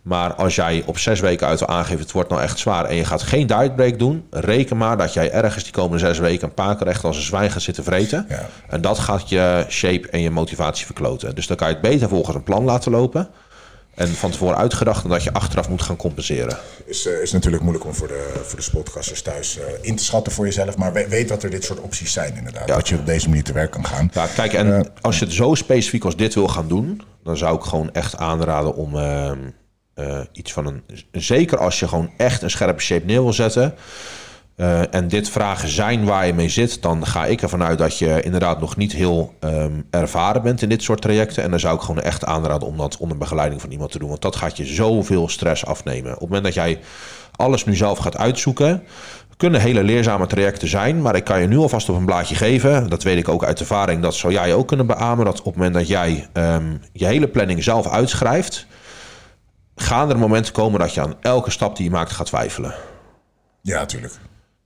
Maar 0.07 0.33
als 0.33 0.55
jij 0.55 0.83
op 0.85 0.97
zes 0.97 1.19
weken 1.19 1.47
uit 1.47 1.59
wil 1.59 1.67
aangeven, 1.67 1.99
het 1.99 2.11
wordt 2.11 2.29
nou 2.29 2.41
echt 2.41 2.59
zwaar 2.59 2.85
en 2.85 2.95
je 2.95 3.05
gaat 3.05 3.21
geen 3.21 3.47
dietbreak 3.47 3.99
doen, 3.99 4.27
reken 4.29 4.77
maar 4.77 4.97
dat 4.97 5.13
jij 5.13 5.31
ergens 5.31 5.63
die 5.63 5.73
komende 5.73 5.97
zes 5.97 6.19
weken 6.19 6.47
een 6.47 6.53
paar 6.53 6.75
keer 6.75 6.87
echt 6.87 7.03
als 7.03 7.17
een 7.17 7.23
zwijn 7.23 7.51
gaat 7.51 7.61
zitten 7.61 7.83
vreten. 7.83 8.25
Ja. 8.29 8.49
En 8.69 8.81
dat 8.81 8.99
gaat 8.99 9.29
je 9.29 9.65
shape 9.69 10.09
en 10.09 10.21
je 10.21 10.29
motivatie 10.29 10.85
verkloten. 10.85 11.35
Dus 11.35 11.47
dan 11.47 11.57
kan 11.57 11.67
je 11.67 11.73
het 11.73 11.81
beter 11.81 12.09
volgens 12.09 12.35
een 12.35 12.43
plan 12.43 12.63
laten 12.63 12.91
lopen. 12.91 13.29
En 13.95 14.07
van 14.07 14.31
tevoren 14.31 14.57
uitgedacht 14.57 15.03
en 15.03 15.09
dat 15.09 15.23
je 15.23 15.33
achteraf 15.33 15.69
moet 15.69 15.81
gaan 15.81 15.95
compenseren. 15.95 16.57
Is, 16.85 17.05
uh, 17.05 17.21
is 17.21 17.31
natuurlijk 17.31 17.63
moeilijk 17.63 17.85
om 17.85 17.93
voor 17.93 18.07
de, 18.07 18.41
voor 18.43 18.59
de 18.59 19.21
thuis 19.21 19.57
uh, 19.57 19.63
in 19.81 19.95
te 19.95 20.03
schatten 20.03 20.31
voor 20.31 20.45
jezelf. 20.45 20.77
Maar 20.77 20.93
weet 20.93 21.27
dat 21.27 21.43
er 21.43 21.49
dit 21.49 21.63
soort 21.63 21.79
opties 21.79 22.13
zijn 22.13 22.35
inderdaad. 22.35 22.67
Ja. 22.67 22.75
Dat 22.75 22.89
je 22.89 22.95
op 22.95 23.05
deze 23.05 23.29
manier 23.29 23.43
te 23.43 23.53
werk 23.53 23.71
kan 23.71 23.85
gaan. 23.85 24.09
Ja, 24.13 24.27
kijk, 24.35 24.53
en 24.53 24.67
uh, 24.67 24.79
als 25.01 25.19
je 25.19 25.25
het 25.25 25.33
zo 25.33 25.53
specifiek 25.53 26.03
als 26.03 26.15
dit 26.15 26.33
wil 26.33 26.47
gaan 26.47 26.67
doen, 26.67 27.01
dan 27.23 27.37
zou 27.37 27.57
ik 27.57 27.63
gewoon 27.63 27.93
echt 27.93 28.17
aanraden 28.17 28.75
om 28.75 28.97
ehm, 28.97 29.39
uh, 29.99 30.19
iets 30.31 30.53
van 30.53 30.65
een. 30.65 30.83
Zeker 31.11 31.57
als 31.57 31.79
je 31.79 31.87
gewoon 31.87 32.11
echt 32.17 32.41
een 32.41 32.49
scherpe 32.49 32.81
shape 32.81 33.05
neer 33.05 33.23
wil 33.23 33.33
zetten. 33.33 33.73
Uh, 34.57 34.93
en 34.93 35.07
dit 35.07 35.29
vragen 35.29 35.69
zijn 35.69 36.05
waar 36.05 36.25
je 36.25 36.33
mee 36.33 36.49
zit, 36.49 36.81
dan 36.81 37.05
ga 37.05 37.25
ik 37.25 37.41
ervan 37.41 37.63
uit 37.63 37.77
dat 37.77 37.97
je 37.97 38.21
inderdaad 38.21 38.59
nog 38.59 38.77
niet 38.77 38.91
heel 38.91 39.33
um, 39.39 39.85
ervaren 39.89 40.41
bent 40.41 40.61
in 40.61 40.69
dit 40.69 40.83
soort 40.83 41.01
trajecten. 41.01 41.43
En 41.43 41.49
dan 41.49 41.59
zou 41.59 41.75
ik 41.75 41.81
gewoon 41.81 42.01
echt 42.01 42.25
aanraden 42.25 42.67
om 42.67 42.77
dat 42.77 42.97
onder 42.97 43.17
begeleiding 43.17 43.61
van 43.61 43.71
iemand 43.71 43.91
te 43.91 43.99
doen. 43.99 44.09
Want 44.09 44.21
dat 44.21 44.35
gaat 44.35 44.57
je 44.57 44.65
zoveel 44.65 45.29
stress 45.29 45.65
afnemen. 45.65 46.13
Op 46.13 46.19
het 46.19 46.29
moment 46.29 46.43
dat 46.43 46.53
jij 46.53 46.79
alles 47.35 47.65
nu 47.65 47.75
zelf 47.75 47.97
gaat 47.97 48.17
uitzoeken, 48.17 48.83
kunnen 49.37 49.61
hele 49.61 49.83
leerzame 49.83 50.27
trajecten 50.27 50.67
zijn. 50.67 51.01
Maar 51.01 51.15
ik 51.15 51.23
kan 51.23 51.41
je 51.41 51.47
nu 51.47 51.57
alvast 51.57 51.89
op 51.89 51.95
een 51.95 52.05
blaadje 52.05 52.35
geven. 52.35 52.89
Dat 52.89 53.03
weet 53.03 53.17
ik 53.17 53.29
ook 53.29 53.43
uit 53.43 53.59
ervaring. 53.59 54.01
Dat 54.01 54.15
zou 54.15 54.33
jij 54.33 54.53
ook 54.53 54.67
kunnen 54.67 54.87
beamen. 54.87 55.25
Dat 55.25 55.39
op 55.39 55.45
het 55.45 55.55
moment 55.55 55.73
dat 55.73 55.87
jij 55.87 56.27
um, 56.33 56.81
je 56.93 57.05
hele 57.05 57.27
planning 57.27 57.63
zelf 57.63 57.87
uitschrijft 57.87 58.67
gaan 59.79 60.09
er 60.09 60.17
momenten 60.17 60.53
komen 60.53 60.79
dat 60.79 60.93
je 60.93 61.01
aan 61.01 61.15
elke 61.21 61.51
stap 61.51 61.75
die 61.75 61.85
je 61.85 61.91
maakt 61.91 62.11
gaat 62.11 62.25
twijfelen. 62.25 62.73
Ja, 63.61 63.79
natuurlijk. 63.79 64.13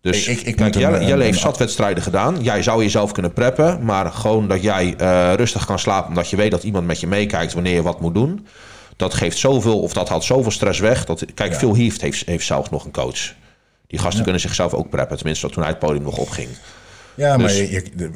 Dus 0.01 0.27
ik, 0.27 0.41
ik, 0.41 0.55
kijk, 0.55 0.75
Jelle, 0.75 1.05
Jelle 1.05 1.23
heeft 1.23 1.39
zat 1.39 1.57
wedstrijden 1.57 2.03
gedaan. 2.03 2.43
Jij 2.43 2.63
zou 2.63 2.81
jezelf 2.81 3.11
kunnen 3.11 3.33
preppen. 3.33 3.85
Maar 3.85 4.11
gewoon 4.11 4.47
dat 4.47 4.61
jij 4.61 4.95
uh, 5.01 5.33
rustig 5.33 5.65
kan 5.65 5.79
slapen... 5.79 6.09
omdat 6.09 6.29
je 6.29 6.35
weet 6.35 6.51
dat 6.51 6.63
iemand 6.63 6.85
met 6.85 6.99
je 6.99 7.07
meekijkt 7.07 7.53
wanneer 7.53 7.73
je 7.73 7.81
wat 7.81 8.01
moet 8.01 8.13
doen... 8.13 8.47
dat 8.95 9.13
geeft 9.13 9.37
zoveel, 9.37 9.79
of 9.79 9.93
dat 9.93 10.09
haalt 10.09 10.23
zoveel 10.23 10.51
stress 10.51 10.79
weg. 10.79 11.05
Dat, 11.05 11.25
kijk, 11.33 11.51
ja. 11.51 11.57
Phil 11.57 11.75
Heath 11.75 12.01
heeft, 12.01 12.25
heeft 12.25 12.45
zelfs 12.45 12.69
nog 12.69 12.85
een 12.85 12.91
coach. 12.91 13.33
Die 13.87 13.99
gasten 13.99 14.17
ja. 14.17 14.23
kunnen 14.23 14.41
zichzelf 14.41 14.73
ook 14.73 14.89
preppen. 14.89 15.17
Tenminste, 15.17 15.49
toen 15.49 15.63
hij 15.63 15.71
het 15.71 15.79
podium 15.79 16.03
nog 16.03 16.17
opging. 16.17 16.49
Ja, 17.15 17.37
dus, 17.37 17.45
maar 17.45 17.53
je, 17.53 17.71
je, 17.95 18.11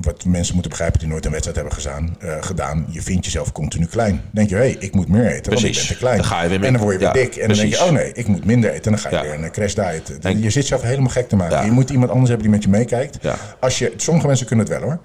wat 0.00 0.24
mensen 0.24 0.52
moeten 0.54 0.70
begrijpen 0.70 0.98
die 0.98 1.08
nooit 1.08 1.24
een 1.24 1.30
wedstrijd 1.30 1.56
hebben 1.56 1.74
gezaan, 1.74 2.16
uh, 2.24 2.36
gedaan, 2.40 2.86
je 2.88 3.02
vindt 3.02 3.24
jezelf 3.24 3.52
continu 3.52 3.86
klein. 3.86 4.10
Dan 4.10 4.30
denk 4.30 4.48
je, 4.48 4.54
hé, 4.54 4.60
hey, 4.60 4.76
ik 4.78 4.94
moet 4.94 5.08
meer 5.08 5.26
eten, 5.26 5.42
precies. 5.42 5.62
want 5.62 5.76
ik 5.76 5.86
ben 5.86 5.86
te 5.86 5.96
klein. 5.96 6.16
Dan 6.16 6.26
ga 6.26 6.42
je 6.42 6.48
weer 6.48 6.64
en 6.64 6.72
dan 6.72 6.82
word 6.82 6.92
je 6.92 6.98
weer 6.98 7.08
ja, 7.08 7.12
dik. 7.12 7.36
En 7.36 7.46
precies. 7.46 7.62
dan 7.62 7.70
denk 7.70 7.82
je, 7.82 7.84
oh 7.84 8.04
nee, 8.04 8.12
ik 8.12 8.26
moet 8.26 8.44
minder 8.44 8.70
eten. 8.70 8.84
En 8.84 8.90
dan 8.90 9.00
ga 9.00 9.08
je 9.08 9.16
ja. 9.16 9.22
weer 9.22 9.44
een 9.44 9.50
crash 9.50 9.74
diet. 9.74 10.18
En 10.18 10.42
je 10.42 10.50
zit 10.50 10.62
jezelf 10.62 10.82
helemaal 10.82 11.10
gek 11.10 11.28
te 11.28 11.36
maken. 11.36 11.64
Je 11.64 11.70
moet 11.70 11.90
iemand 11.90 12.10
anders 12.10 12.28
hebben 12.28 12.46
die 12.46 12.56
met 12.56 12.64
je 12.64 12.70
meekijkt. 12.70 13.18
Als 13.60 13.78
je, 13.78 13.92
sommige 13.96 14.26
mensen 14.26 14.46
kunnen 14.46 14.66
het 14.66 14.78
wel 14.78 14.88
hoor. 14.88 15.00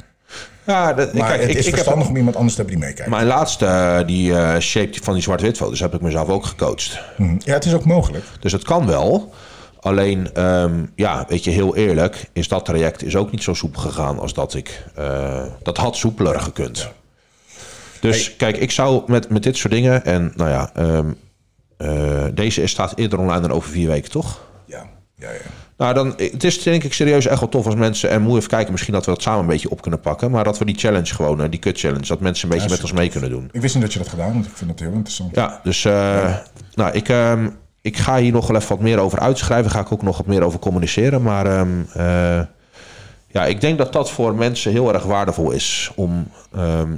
Ja, 0.65 0.93
dat, 0.93 1.13
maar 1.13 1.27
kijk, 1.27 1.41
het 1.41 1.49
ik, 1.49 1.57
is 1.57 1.65
ik 1.65 1.73
verstandig 1.73 2.03
heb, 2.03 2.11
om 2.11 2.17
iemand 2.17 2.35
anders 2.35 2.55
te 2.55 2.61
hebben 2.61 2.79
die 2.79 2.87
meekijkt. 2.87 3.11
Mijn 3.11 3.25
laatste, 3.25 3.65
uh, 3.65 4.07
die 4.07 4.31
uh, 4.31 4.57
shape 4.59 4.97
van 5.03 5.13
die 5.13 5.23
zwart-wit 5.23 5.57
foto's, 5.57 5.79
heb 5.79 5.93
ik 5.93 6.01
mezelf 6.01 6.29
ook 6.29 6.45
gecoacht. 6.45 6.99
Hmm. 7.15 7.37
Ja, 7.43 7.53
het 7.53 7.65
is 7.65 7.73
ook 7.73 7.85
mogelijk. 7.85 8.25
Dus 8.39 8.51
het 8.51 8.63
kan 8.63 8.85
wel. 8.85 9.33
Alleen, 9.85 10.33
ehm, 10.33 10.85
ja, 10.95 11.25
weet 11.27 11.43
je, 11.43 11.49
heel 11.49 11.75
eerlijk, 11.75 12.29
is 12.33 12.47
dat 12.47 12.65
traject 12.65 13.03
is 13.03 13.15
ook 13.15 13.31
niet 13.31 13.43
zo 13.43 13.53
soepel 13.53 13.81
gegaan 13.81 14.19
als 14.19 14.33
dat 14.33 14.53
ik. 14.53 14.83
eh, 14.95 15.43
dat 15.63 15.77
had 15.77 15.95
soepeler 15.95 16.39
gekund. 16.39 16.89
Dus 18.01 18.35
kijk, 18.35 18.57
ik 18.57 18.71
zou 18.71 19.03
met, 19.07 19.29
met 19.29 19.43
dit 19.43 19.57
soort 19.57 19.73
dingen. 19.73 20.05
En 20.05 20.33
nou 20.35 20.49
ja, 20.49 20.69
ehm, 20.73 21.11
eh, 21.77 22.25
deze 22.33 22.67
staat 22.67 22.93
eerder 22.95 23.19
online 23.19 23.41
dan 23.41 23.51
over 23.51 23.69
vier 23.69 23.87
weken, 23.87 24.11
toch? 24.11 24.41
Ja, 24.65 24.85
ja, 25.15 25.31
ja. 25.31 25.37
Nou, 25.77 25.93
dan, 25.93 26.13
het 26.17 26.43
is 26.43 26.63
denk 26.63 26.83
ik 26.83 26.93
serieus 26.93 27.25
echt 27.25 27.39
wel 27.39 27.49
tof 27.49 27.65
als 27.65 27.75
mensen... 27.75 28.09
en 28.09 28.21
moet 28.21 28.37
even 28.37 28.49
kijken, 28.49 28.71
misschien 28.71 28.93
dat 28.93 29.05
we 29.05 29.11
dat 29.11 29.21
samen 29.21 29.39
een 29.39 29.47
beetje 29.47 29.69
op 29.69 29.81
kunnen 29.81 29.99
pakken... 29.99 30.31
maar 30.31 30.43
dat 30.43 30.57
we 30.57 30.65
die 30.65 30.77
challenge 30.77 31.13
gewoon, 31.13 31.41
eh, 31.41 31.49
die 31.49 31.59
kut 31.59 31.79
challenge... 31.79 32.07
dat 32.07 32.19
mensen 32.19 32.49
een 32.49 32.55
beetje 32.55 32.69
met 32.69 32.81
ons 32.81 32.91
mee 32.91 33.09
kunnen 33.09 33.29
doen. 33.29 33.49
Ik 33.51 33.61
wist 33.61 33.73
niet 33.73 33.83
dat 33.83 33.93
je 33.93 33.99
dat 33.99 34.07
gedaan 34.07 34.35
had. 34.35 34.45
Ik 34.45 34.57
vind 34.57 34.69
het 34.69 34.79
heel 34.79 34.91
interessant. 34.91 35.35
Ja, 35.35 35.59
dus 35.63 35.83
nou, 36.73 36.91
ik, 36.91 37.09
ehm, 37.09 37.47
ik 37.85 37.97
ga 37.97 38.17
hier 38.17 38.31
nog 38.31 38.47
wel 38.47 38.55
even 38.57 38.69
wat 38.69 38.79
meer 38.79 38.99
over 38.99 39.19
uitschrijven. 39.19 39.71
Ga 39.71 39.79
ik 39.79 39.91
ook 39.91 40.01
nog 40.01 40.17
wat 40.17 40.25
meer 40.25 40.43
over 40.43 40.59
communiceren. 40.59 41.21
Maar 41.21 41.45
ehm, 41.45 41.69
eh, 41.93 42.41
ja, 43.27 43.45
ik 43.45 43.61
denk 43.61 43.77
dat 43.77 43.93
dat 43.93 44.11
voor 44.11 44.35
mensen 44.35 44.71
heel 44.71 44.93
erg 44.93 45.03
waardevol 45.03 45.51
is. 45.51 45.91
Om, 45.95 46.27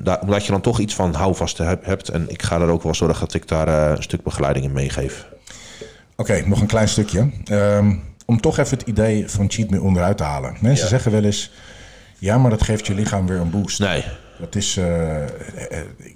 daar, 0.03 0.19
omdat 0.21 0.45
je 0.45 0.51
dan 0.51 0.61
toch 0.61 0.79
iets 0.79 0.95
van 0.95 1.13
houvast 1.13 1.57
heb- 1.57 1.85
hebt. 1.85 2.09
En 2.09 2.25
ik 2.29 2.41
ga 2.43 2.59
er 2.61 2.67
ook 2.69 2.83
wel 2.83 2.95
zorgen 2.95 3.19
dat 3.19 3.33
ik 3.33 3.47
daar 3.47 3.67
eh, 3.67 3.95
een 3.95 4.03
stuk 4.03 4.23
begeleiding 4.23 4.65
in 4.65 4.71
meegeef. 4.71 5.25
Oké, 6.15 6.43
nog 6.47 6.61
een 6.61 6.67
klein 6.67 6.87
stukje. 6.89 7.29
Ehm, 7.45 7.95
om 8.25 8.41
toch 8.41 8.57
even 8.57 8.77
het 8.77 8.87
idee 8.87 9.29
van 9.29 9.45
cheat 9.49 9.69
meal 9.69 9.83
onderuit 9.83 10.17
te 10.17 10.23
halen. 10.23 10.57
Mensen 10.61 10.87
zeggen 10.87 11.11
wel 11.11 11.23
eens... 11.23 11.51
Ja, 12.19 12.37
maar 12.37 12.49
dat 12.51 12.63
geeft 12.63 12.87
je 12.87 12.93
lichaam 12.93 13.27
weer 13.27 13.39
een 13.39 13.49
boost. 13.49 13.79
Nee, 13.79 14.03
Dat 14.39 14.55
is 14.55 14.75
een 14.75 15.27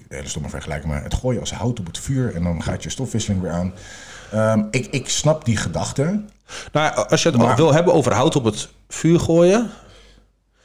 hele 0.10 0.28
stomme 0.28 0.50
vergelijking, 0.50 0.94
maar 0.94 1.04
het 1.04 1.14
gooien 1.14 1.40
als 1.40 1.54
hout 1.54 1.80
op 1.80 1.86
het 1.86 2.00
vuur 2.00 2.36
en 2.36 2.44
dan 2.44 2.64
gaat 2.64 2.84
je 2.84 2.90
stofwisseling 2.90 3.42
weer 3.42 3.52
aan. 3.52 3.74
Ehm, 4.32 4.64
ik, 4.72 4.88
ik 4.92 5.10
snap 5.10 5.46
die 5.46 5.58
gedachte. 5.58 6.22
nou, 6.72 7.08
als 7.10 7.24
je 7.24 7.30
het 7.30 7.38
Maar- 7.38 7.56
wil 7.56 7.74
hebben 7.74 7.94
over 7.94 8.14
hout 8.14 8.36
op 8.36 8.44
het 8.44 8.70
vuur 8.90 9.20
gooien... 9.20 9.70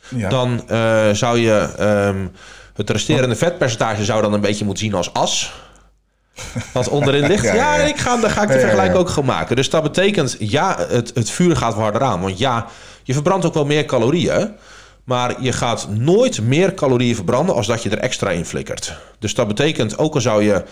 Ja. 0.08 0.28
dan 0.28 0.68
eh, 0.68 1.10
zou 1.12 1.38
je 1.38 1.68
ehm, 1.78 2.26
het 2.74 2.90
resterende 2.90 3.36
vetpercentage 3.36 4.04
zou 4.04 4.22
dan 4.22 4.32
een 4.32 4.40
beetje 4.40 4.64
moeten 4.64 4.84
zien 4.84 4.94
als 4.94 5.12
as. 5.12 5.52
Wat 6.72 6.88
onderin 6.88 7.26
ligt. 7.30 7.44
Ja, 7.44 7.54
Ja, 7.54 7.74
ja, 7.74 7.80
ja. 7.82 7.86
ik 7.88 7.96
ga, 7.98 8.16
dan 8.16 8.30
ga 8.30 8.42
ik 8.42 8.48
de 8.48 8.60
vergelijking 8.60 8.98
ook 8.98 9.08
gewoon 9.08 9.24
maken. 9.24 9.56
Dus 9.56 9.70
dat 9.70 9.82
betekent, 9.82 10.36
ja, 10.38 10.76
het, 10.88 11.10
het 11.14 11.30
vuur 11.30 11.56
gaat 11.56 11.74
harder 11.74 12.02
aan. 12.02 12.20
Want 12.20 12.38
ja, 12.38 12.66
je 13.02 13.12
verbrandt 13.12 13.46
ook 13.46 13.54
wel 13.54 13.64
meer 13.64 13.84
calorieën. 13.84 14.54
Maar 15.04 15.42
je 15.42 15.52
gaat 15.52 15.88
nooit 15.90 16.40
meer 16.42 16.74
calorieën 16.74 17.14
verbranden 17.14 17.54
als 17.54 17.66
dat 17.66 17.82
je 17.82 17.90
er 17.90 17.98
extra 17.98 18.30
in 18.30 18.44
flikkert. 18.46 18.96
Dus 19.18 19.34
dat 19.34 19.48
betekent, 19.48 19.98
ook 19.98 20.14
al 20.14 20.20
zou 20.20 20.42
je 20.42 20.62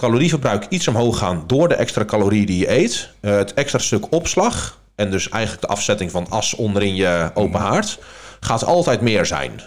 calorieverbruik 0.00 0.66
iets 0.68 0.88
omhoog 0.88 1.18
gaan 1.18 1.44
door 1.46 1.68
de 1.68 1.74
extra 1.74 2.04
calorieën 2.04 2.46
die 2.46 2.58
je 2.58 2.70
eet, 2.70 3.10
eh, 3.20 3.36
het 3.36 3.54
extra 3.54 3.78
stuk 3.78 4.12
opslag 4.12 4.78
en 4.94 5.10
dus 5.10 5.28
eigenlijk 5.28 5.62
de 5.62 5.68
afzetting 5.68 6.10
van 6.10 6.26
as 6.28 6.54
onderin 6.54 6.94
je 6.94 7.30
open 7.34 7.60
haard, 7.60 7.98
gaat 8.40 8.64
altijd 8.64 9.00
meer 9.00 9.26
zijn. 9.26 9.60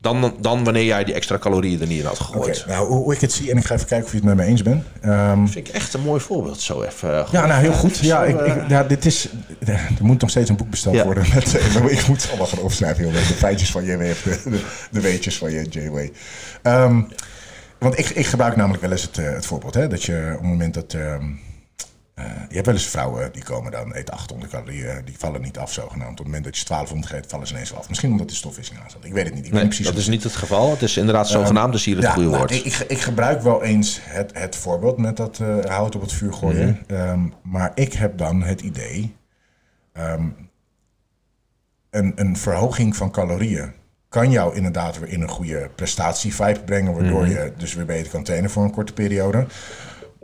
Dan, 0.00 0.36
dan 0.40 0.64
wanneer 0.64 0.84
jij 0.84 1.04
die 1.04 1.14
extra 1.14 1.38
calorieën 1.38 1.80
er 1.80 1.86
niet 1.86 2.00
in 2.00 2.06
had 2.06 2.18
gegooid. 2.20 2.64
nou, 2.68 2.86
hoe, 2.88 3.14
ik 3.14 3.20
het 3.20 3.32
zie, 3.32 3.50
en 3.50 3.56
ik 3.56 3.64
ga 3.64 3.74
even 3.74 3.86
kijken 3.86 4.06
of 4.06 4.12
je 4.12 4.16
het 4.18 4.26
met 4.26 4.36
me 4.36 4.42
eens 4.44 4.62
bent. 4.62 4.84
Ehm, 5.00 5.46
Vind 5.46 5.68
ik 5.68 5.74
echt 5.74 5.94
een 5.94 6.00
mooi 6.00 6.20
voorbeeld 6.20 6.60
zo 6.60 6.82
even. 6.82 7.18
eh, 7.18 7.32
ja, 7.32 7.46
nou 7.46 7.60
heel 7.60 7.72
goed. 7.72 7.98
Ja, 7.98 8.24
ik, 8.24 8.36
eh, 8.40 8.56
ik, 8.56 8.68
ja, 8.68 8.82
dit 8.82 9.06
is, 9.06 9.28
er 9.66 9.88
moet 10.00 10.20
nog 10.20 10.30
steeds 10.30 10.50
een 10.50 10.56
boek 10.56 10.70
besteld 10.70 10.94
Ja. 10.94 11.04
worden. 11.04 11.24
Met, 11.34 11.56
eh, 11.56 11.84
ik 11.98 12.08
moet 12.08 12.26
allemaal 12.28 12.46
gaan 12.46 12.58
opschrijven. 12.58 13.04
Joh. 13.04 13.12
De 13.12 13.18
feitjes 13.20 13.70
van 13.70 13.84
JW, 13.84 14.00
de, 14.00 14.60
de, 14.90 15.00
weetjes 15.00 15.38
van 15.38 15.50
je 15.50 15.66
JW. 15.70 15.98
Ehm, 16.62 17.02
want 17.78 17.98
ik, 17.98 18.08
ik 18.08 18.26
gebruik 18.26 18.56
namelijk 18.56 18.82
wel 18.82 18.90
eens 18.92 19.02
het, 19.02 19.18
eh, 19.18 19.32
het 19.32 19.46
voorbeeld. 19.46 19.74
Hè, 19.74 19.88
dat 19.88 20.02
je 20.02 20.30
op 20.32 20.40
het 20.40 20.48
moment 20.48 20.74
dat... 20.74 20.94
ehm, 20.94 21.24
eh, 22.14 22.24
je 22.48 22.54
hebt 22.54 22.66
wel 22.66 22.74
eens 22.74 22.86
vrouwen 22.86 23.32
die 23.32 23.42
komen 23.44 23.72
dan, 23.72 23.92
eten 23.92 24.14
800 24.14 24.52
calorieën, 24.52 25.02
die 25.04 25.14
vallen 25.18 25.40
niet 25.40 25.58
af 25.58 25.72
zogenaamd. 25.72 26.10
Op 26.10 26.16
het 26.16 26.26
moment 26.26 26.44
dat 26.44 26.58
je 26.58 26.64
1200 26.64 27.24
eet, 27.24 27.30
vallen 27.30 27.46
ze 27.46 27.52
ineens 27.52 27.70
wel 27.70 27.78
af. 27.78 27.88
Misschien 27.88 28.10
omdat 28.10 28.28
de 28.28 28.34
stofwisseling 28.34 28.84
aan 28.84 28.90
zat. 28.90 29.04
Ik 29.04 29.12
weet 29.12 29.24
het 29.24 29.34
niet. 29.34 29.44
Ik 29.44 29.52
weet 29.52 29.52
Nee, 29.52 29.62
niet 29.62 29.74
precies 29.74 29.86
dat 29.92 30.02
is 30.02 30.08
niet 30.08 30.22
het 30.22 30.36
geval. 30.36 30.70
Het 30.70 30.82
is 30.82 30.96
inderdaad 30.96 31.28
zogenaamd, 31.28 31.72
dus 31.72 31.84
hier 31.84 31.96
het 31.96 32.06
goede 32.06 32.28
nou, 32.28 32.38
woord. 32.38 32.50
Ik, 32.50 32.64
ik, 32.64 32.78
ik 32.88 33.00
gebruik 33.00 33.42
wel 33.42 33.62
eens 33.62 33.98
het, 34.02 34.30
het 34.38 34.56
voorbeeld 34.56 34.98
met 34.98 35.16
dat 35.16 35.38
eh, 35.40 35.64
hout 35.64 35.94
op 35.94 36.00
het 36.00 36.12
vuur 36.12 36.32
gooien. 36.32 36.84
Mhm. 36.86 37.00
Ehm, 37.00 37.20
maar 37.42 37.72
ik 37.74 37.92
heb 37.92 38.18
dan 38.18 38.42
het 38.42 38.60
idee... 38.60 39.16
ehm, 39.92 40.28
een, 41.90 42.12
een 42.16 42.36
verhoging 42.36 42.96
van 42.96 43.10
calorieën 43.10 43.72
kan 44.16 44.30
jou 44.30 44.54
inderdaad 44.56 44.98
weer 44.98 45.08
in 45.08 45.22
een 45.22 45.28
goede 45.28 45.70
prestatievibe 45.74 46.60
brengen... 46.64 46.94
waardoor 46.94 47.22
Mhm. 47.22 47.30
je 47.30 47.52
dus 47.56 47.74
weer 47.74 47.84
beter 47.84 48.10
kan 48.10 48.22
trainen 48.22 48.50
voor 48.50 48.64
een 48.64 48.70
korte 48.70 48.92
periode. 48.92 49.46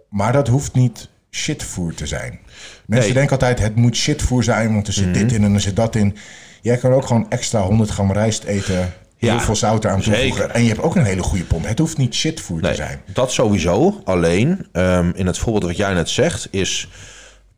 Maar 0.08 0.32
dat 0.32 0.48
hoeft 0.48 0.74
niet 0.74 1.08
shitvoer 1.30 1.94
te 1.94 2.06
zijn. 2.06 2.30
Mensen 2.30 2.86
Nee. 2.86 3.00
Mhm. 3.08 3.12
denken 3.14 3.32
altijd, 3.32 3.58
het 3.58 3.76
moet 3.76 3.96
shitvoer 3.96 4.44
zijn... 4.44 4.72
want 4.74 4.86
er 4.86 4.92
zit 4.92 5.14
dit 5.14 5.32
in 5.32 5.44
en 5.44 5.54
er 5.54 5.60
zit 5.60 5.76
dat 5.76 5.94
in. 5.94 6.16
Jij 6.60 6.76
kan 6.76 6.92
ook 6.92 7.06
gewoon 7.06 7.26
extra 7.30 7.60
100 7.60 7.90
gram 7.90 8.12
rijst 8.12 8.44
eten... 8.44 8.92
Ja, 9.16 9.30
heel 9.32 9.40
veel 9.40 9.56
zout 9.56 9.84
eraan 9.84 10.00
toevoegen. 10.00 10.54
En 10.54 10.62
je 10.62 10.68
hebt 10.68 10.80
ook 10.80 10.96
een 10.96 11.04
hele 11.04 11.22
goede 11.22 11.44
pomp. 11.44 11.66
Het 11.66 11.78
hoeft 11.78 11.96
niet 11.98 12.14
shitvoer 12.14 12.60
te 12.60 12.66
Nee, 12.66 12.74
zijn. 12.74 13.00
dat 13.12 13.32
sowieso. 13.32 14.00
Alleen, 14.04 14.66
ehm, 14.72 15.10
in 15.14 15.26
het 15.26 15.38
voorbeeld 15.38 15.64
wat 15.64 15.76
jij 15.76 15.92
net 15.94 16.08
zegt, 16.08 16.48
is... 16.50 16.88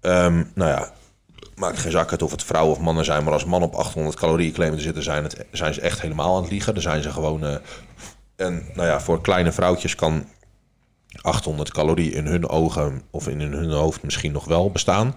ehm, 0.00 0.42
nou 0.54 0.70
ja, 0.70 0.90
maakt 1.56 1.78
geen 1.78 1.90
zak 1.90 2.10
uit 2.10 2.22
of 2.22 2.30
het 2.30 2.44
vrouwen 2.44 2.72
of 2.72 2.80
mannen 2.82 3.04
zijn... 3.04 3.24
maar 3.24 3.32
als 3.32 3.44
man 3.44 3.62
op 3.62 3.74
800 3.74 4.16
calorieën 4.16 4.52
claimen 4.52 4.78
te 4.78 4.84
zitten... 4.84 5.02
zijn, 5.02 5.22
het, 5.22 5.44
zijn 5.50 5.74
ze 5.74 5.80
echt 5.80 6.00
helemaal 6.00 6.36
aan 6.36 6.42
het 6.42 6.50
liegen. 6.50 6.74
Dan 6.74 6.82
zijn 6.82 7.02
ze 7.02 7.12
gewoon... 7.12 7.44
eh, 7.44 7.56
en 8.36 8.68
nou 8.74 8.88
ja, 8.88 9.00
voor 9.00 9.20
kleine 9.20 9.52
vrouwtjes 9.52 9.94
kan 9.94 10.28
800 11.20 11.70
calorieën 11.70 12.12
in 12.12 12.26
hun 12.26 12.48
ogen... 12.48 13.02
of 13.10 13.28
in 13.28 13.40
hun 13.40 13.70
hoofd 13.70 14.02
misschien 14.02 14.32
nog 14.32 14.44
wel 14.44 14.70
bestaan... 14.70 15.14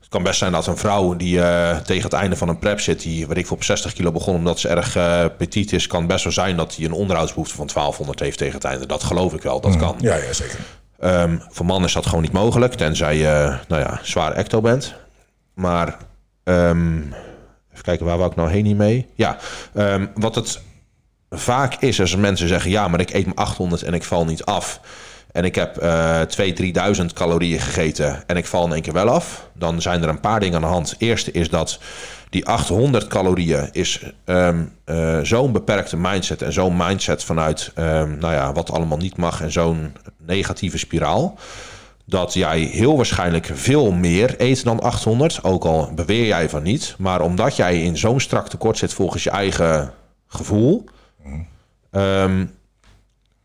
Het 0.00 0.12
kan 0.22 0.22
best 0.22 0.38
zijn 0.38 0.52
dat 0.52 0.66
een 0.66 0.76
vrouw 0.76 1.16
die 1.16 1.40
eh, 1.42 1.76
tegen 1.76 2.02
het 2.02 2.12
einde 2.12 2.36
van 2.36 2.48
een 2.48 2.58
prep 2.58 2.80
zit, 2.80 3.02
die 3.02 3.26
weet 3.26 3.36
ik 3.36 3.46
veel, 3.46 3.56
op 3.56 3.64
60 3.64 3.92
kilo 3.92 4.12
begon 4.12 4.34
omdat 4.34 4.58
ze 4.58 4.68
erg 4.68 4.96
eh 4.96 5.24
petit 5.38 5.72
is, 5.72 5.86
kan 5.86 6.06
best 6.06 6.24
wel 6.24 6.32
zijn 6.32 6.56
dat 6.56 6.76
hij 6.76 6.84
een 6.84 6.92
onderhoudsbehoefte 6.92 7.54
van 7.54 7.66
1200 7.66 8.20
heeft 8.20 8.38
tegen 8.38 8.54
het 8.54 8.64
einde. 8.64 8.86
Dat 8.86 9.02
geloof 9.02 9.34
ik 9.34 9.42
wel, 9.42 9.60
dat 9.60 9.76
kan. 9.76 9.96
Ja, 10.00 10.14
ja, 10.14 10.32
zeker. 10.32 10.58
Ehm, 10.98 11.38
voor 11.48 11.66
mannen 11.66 11.88
is 11.88 11.94
dat 11.94 12.06
gewoon 12.06 12.22
niet 12.22 12.32
mogelijk, 12.32 12.74
tenzij 12.74 13.16
je 13.16 13.56
nou 13.68 13.82
ja, 13.82 14.00
zwaar 14.02 14.32
ecto 14.32 14.60
bent. 14.60 14.94
Maar 15.54 15.96
ehm, 16.44 16.96
even 17.72 17.82
kijken, 17.82 18.06
waar 18.06 18.18
wou 18.18 18.30
ik 18.30 18.36
nou 18.36 18.50
heen 18.50 18.64
hiermee? 18.64 19.06
Ja, 19.14 19.38
ehm, 19.74 20.06
wat 20.14 20.34
het 20.34 20.60
vaak 21.30 21.74
is 21.74 22.00
als 22.00 22.16
mensen 22.16 22.48
zeggen... 22.48 22.70
ja, 22.70 22.88
maar 22.88 23.00
ik 23.00 23.12
eet 23.12 23.24
mijn 23.24 23.36
800 23.36 23.82
en 23.82 23.94
ik 23.94 24.04
val 24.04 24.24
niet 24.24 24.44
af... 24.44 24.80
en 25.32 25.44
ik 25.44 25.54
heb 25.54 25.76
eh 25.76 26.20
2.000, 26.20 26.96
3.000 26.96 27.04
calorieën 27.14 27.60
gegeten 27.60 28.22
en 28.26 28.36
ik 28.36 28.46
val 28.46 28.66
in 28.66 28.72
één 28.72 28.82
keer 28.82 28.92
wel 28.92 29.08
af... 29.08 29.48
dan 29.52 29.82
zijn 29.82 30.02
er 30.02 30.08
een 30.08 30.20
paar 30.20 30.40
dingen 30.40 30.54
aan 30.54 30.60
de 30.60 30.66
hand. 30.66 30.90
Het 30.90 31.00
eerste 31.00 31.32
is 31.32 31.48
dat 31.48 31.78
die 32.30 32.46
800 32.46 33.06
calorieën 33.06 33.68
is 33.72 34.02
ehm, 34.24 34.62
eh, 34.84 35.18
zo'n 35.22 35.52
beperkte 35.52 35.96
mindset... 35.96 36.42
en 36.42 36.52
zo'n 36.52 36.76
mindset 36.76 37.24
vanuit 37.24 37.72
nou 37.74 38.32
ja, 38.32 38.52
wat 38.52 38.70
allemaal 38.70 38.98
niet 38.98 39.16
mag... 39.16 39.40
en 39.40 39.52
zo'n 39.52 39.96
negatieve 40.26 40.78
spiraal 40.78 41.38
dat 42.06 42.34
jij 42.34 42.60
heel 42.60 42.96
waarschijnlijk 42.96 43.50
veel 43.54 43.90
meer 43.92 44.34
eet 44.38 44.64
dan 44.64 44.80
800. 44.80 45.38
Ook 45.44 45.64
al 45.64 45.90
beweer 45.94 46.26
jij 46.26 46.48
van 46.48 46.62
niet. 46.62 46.94
Maar 46.98 47.20
omdat 47.20 47.56
jij 47.56 47.82
in 47.82 47.96
zo'n 47.96 48.20
strak 48.20 48.48
tekort 48.48 48.78
zit 48.78 48.92
volgens 48.92 49.22
je 49.24 49.30
eigen 49.30 49.92
gevoel... 50.26 50.84
ehm, 51.90 52.44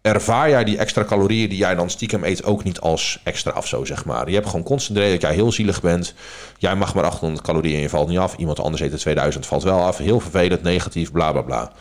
ervaar 0.01 0.49
jij 0.49 0.63
die 0.63 0.77
extra 0.77 1.03
calorieën 1.03 1.49
die 1.49 1.57
jij 1.57 1.75
dan 1.75 1.89
stiekem 1.89 2.23
eet 2.23 2.43
ook 2.43 2.63
niet 2.63 2.79
als 2.79 3.19
extra 3.23 3.51
af 3.51 3.67
zo, 3.67 3.85
zeg 3.85 4.05
maar. 4.05 4.27
Je 4.29 4.35
hebt 4.35 4.47
gewoon 4.47 4.63
constant 4.65 4.97
idee 4.99 5.11
dat 5.11 5.21
jij 5.21 5.33
heel 5.33 5.51
zielig 5.51 5.81
bent. 5.81 6.13
Jij 6.57 6.75
mag 6.75 6.93
maar 6.95 7.03
800 7.03 7.41
calorieën 7.41 7.75
en 7.75 7.81
je 7.81 7.89
valt 7.89 8.07
niet 8.09 8.17
af. 8.17 8.35
Iemand 8.37 8.59
anders 8.59 8.81
eet 8.81 8.91
er 8.93 8.99
2000, 8.99 9.45
valt 9.45 9.63
wel 9.63 9.79
af. 9.79 9.97
Heel 9.97 10.19
vervelend, 10.19 10.61
negatief, 10.63 11.11
bla 11.11 11.31
bla 11.31 11.41
bla. 11.41 11.59
Dat, 11.59 11.71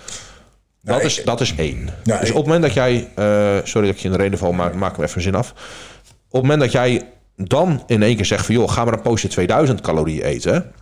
Nou, 0.96 1.02
is, 1.02 1.18
ik- 1.18 1.24
dat 1.26 1.40
is 1.40 1.54
één. 1.54 1.90
Dus 2.20 2.30
op 2.30 2.36
het 2.36 2.44
moment 2.44 2.62
dat 2.62 2.72
jij... 2.74 3.08
eh, 3.14 3.24
sorry 3.64 3.86
dat 3.86 3.96
ik 3.96 4.02
je 4.02 4.08
in 4.08 4.16
de 4.16 4.22
reden 4.22 4.38
val, 4.38 4.52
maar 4.52 4.76
maak 4.78 4.96
hem 4.96 5.04
even 5.04 5.22
zin 5.22 5.34
af. 5.34 5.54
Op 6.30 6.34
het 6.34 6.42
moment 6.42 6.60
dat 6.60 6.72
jij 6.72 7.08
dan 7.36 7.82
in 7.86 8.02
één 8.02 8.16
keer 8.16 8.24
zegt 8.24 8.46
van... 8.46 8.54
joh, 8.54 8.70
ga 8.70 8.84
maar 8.84 8.92
een 8.92 9.02
poosje 9.02 9.28
2000 9.28 9.80
calorieën 9.80 10.22
eten... 10.22 10.72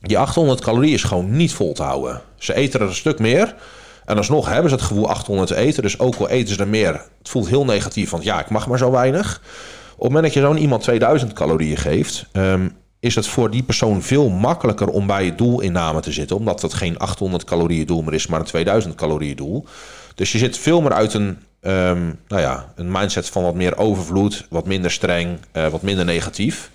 die 0.00 0.18
800 0.18 0.60
calorieën 0.60 0.94
is 0.94 1.02
gewoon 1.02 1.36
niet 1.36 1.52
vol 1.52 1.72
te 1.72 1.82
houden. 1.82 2.20
Ze 2.36 2.54
eten 2.54 2.80
er 2.80 2.86
een 2.86 2.94
stuk 2.94 3.18
meer... 3.18 3.54
en 4.04 4.16
alsnog 4.16 4.48
hebben 4.48 4.70
ze 4.70 4.76
het 4.76 4.84
gevoel 4.84 5.08
800 5.08 5.48
te 5.48 5.56
eten... 5.56 5.82
dus 5.82 5.98
ook 5.98 6.14
al 6.14 6.28
eten 6.28 6.54
ze 6.54 6.60
er 6.60 6.68
meer... 6.68 6.92
het 6.92 7.28
voelt 7.28 7.48
heel 7.48 7.64
negatief, 7.64 8.10
want 8.10 8.24
ja, 8.24 8.40
ik 8.40 8.50
mag 8.50 8.66
maar 8.66 8.78
zo 8.78 8.90
weinig. 8.90 9.40
Op 9.96 10.02
het 10.02 10.02
moment 10.02 10.24
dat 10.24 10.32
je 10.32 10.40
zo'n 10.40 10.58
iemand 10.58 10.82
2000 10.82 11.32
calorieën 11.32 11.76
geeft... 11.76 12.26
ehm, 12.32 12.68
is 13.00 13.14
het 13.14 13.26
voor 13.26 13.50
die 13.50 13.62
persoon 13.62 14.02
veel 14.02 14.28
makkelijker 14.28 14.88
om 14.88 15.06
bij 15.06 15.24
je 15.24 15.34
doelinname 15.34 16.00
te 16.00 16.12
zitten... 16.12 16.36
omdat 16.36 16.62
het 16.62 16.74
geen 16.74 16.98
800 16.98 17.44
calorieën 17.44 17.86
doel 17.86 18.02
meer 18.02 18.14
is... 18.14 18.26
maar 18.26 18.40
een 18.40 18.46
2000 18.46 18.94
calorieën 18.94 19.36
doel. 19.36 19.66
Dus 20.14 20.32
je 20.32 20.38
zit 20.38 20.58
veel 20.58 20.80
meer 20.80 20.92
uit 20.92 21.14
een, 21.14 21.38
ehm, 21.60 22.04
nou 22.28 22.42
ja, 22.42 22.72
een 22.74 22.90
mindset 22.90 23.28
van 23.28 23.42
wat 23.42 23.54
meer 23.54 23.76
overvloed... 23.78 24.46
wat 24.50 24.66
minder 24.66 24.90
streng, 24.90 25.38
eh, 25.52 25.68
wat 25.68 25.82
minder 25.82 26.04
negatief... 26.04 26.70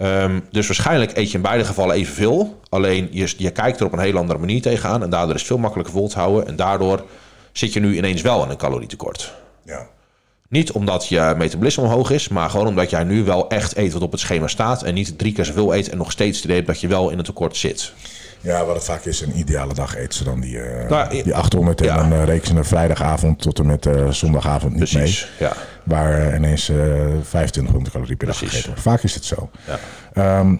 Ehm, 0.00 0.40
dus 0.50 0.66
waarschijnlijk 0.66 1.16
eet 1.16 1.30
je 1.30 1.36
in 1.36 1.42
beide 1.42 1.64
gevallen 1.64 1.94
evenveel. 1.94 2.60
Alleen 2.68 3.08
je, 3.10 3.32
je 3.36 3.50
kijkt 3.50 3.80
er 3.80 3.86
op 3.86 3.92
een 3.92 3.98
heel 3.98 4.16
andere 4.16 4.38
manier 4.38 4.62
tegenaan. 4.62 5.02
En 5.02 5.10
daardoor 5.10 5.34
is 5.34 5.40
het 5.40 5.48
veel 5.48 5.58
makkelijker 5.58 5.94
vol 5.94 6.08
te 6.08 6.18
houden. 6.18 6.46
En 6.46 6.56
daardoor 6.56 7.04
zit 7.52 7.72
je 7.72 7.80
nu 7.80 7.96
ineens 7.96 8.22
wel 8.22 8.44
in 8.44 8.50
een 8.50 8.56
calorietekort. 8.56 9.34
Ja. 9.64 9.86
Niet 10.48 10.72
omdat 10.72 11.08
je 11.08 11.34
metabolisme 11.36 11.82
omhoog 11.82 12.10
is, 12.10 12.28
maar 12.28 12.50
gewoon 12.50 12.66
omdat 12.66 12.90
jij 12.90 13.04
nu 13.04 13.24
wel 13.24 13.48
echt 13.48 13.76
eet 13.76 13.92
wat 13.92 14.02
op 14.02 14.10
het 14.10 14.20
schema 14.20 14.46
staat. 14.46 14.82
En 14.82 14.94
niet 14.94 15.18
drie 15.18 15.32
keer 15.32 15.44
zoveel 15.44 15.74
eet 15.74 15.88
en 15.88 15.98
nog 15.98 16.10
steeds 16.10 16.36
het 16.36 16.44
idee 16.44 16.62
dat 16.62 16.80
je 16.80 16.88
wel 16.88 17.10
in 17.10 17.18
een 17.18 17.24
tekort 17.24 17.56
zit. 17.56 17.92
Ja, 18.40 18.64
wat 18.64 18.74
het 18.74 18.84
vaak 18.84 19.04
is, 19.04 19.20
een 19.20 19.38
ideale 19.38 19.74
dag 19.74 19.96
eten 19.96 20.14
ze 20.14 20.24
dan 20.24 20.40
die, 20.40 20.60
eh, 20.60 20.88
Nou, 20.90 21.22
die 21.22 21.34
800 21.34 21.80
en 21.80 21.86
ja. 21.86 21.96
dan 21.96 22.12
uh, 22.12 22.24
rekenen 22.24 22.64
ze 22.64 22.68
vrijdagavond 22.68 23.40
tot 23.42 23.58
en 23.58 23.66
met 23.66 23.86
eh, 23.86 24.10
zondagavond 24.10 24.74
niet 24.74 24.90
Precies, 24.90 25.28
mee. 25.38 25.48
ja. 25.48 25.56
Waar 25.84 26.12
eh, 26.28 26.36
ineens 26.36 26.68
eh 26.68 26.76
2500 26.76 27.90
calorieën 27.92 28.16
per 28.16 28.26
dag 28.26 28.38
gegeten 28.38 28.66
wordt. 28.66 28.80
Vaak 28.82 29.02
is 29.02 29.14
het 29.14 29.24
zo. 29.24 29.50
Ja. 29.66 29.78
Ehm, 30.12 30.54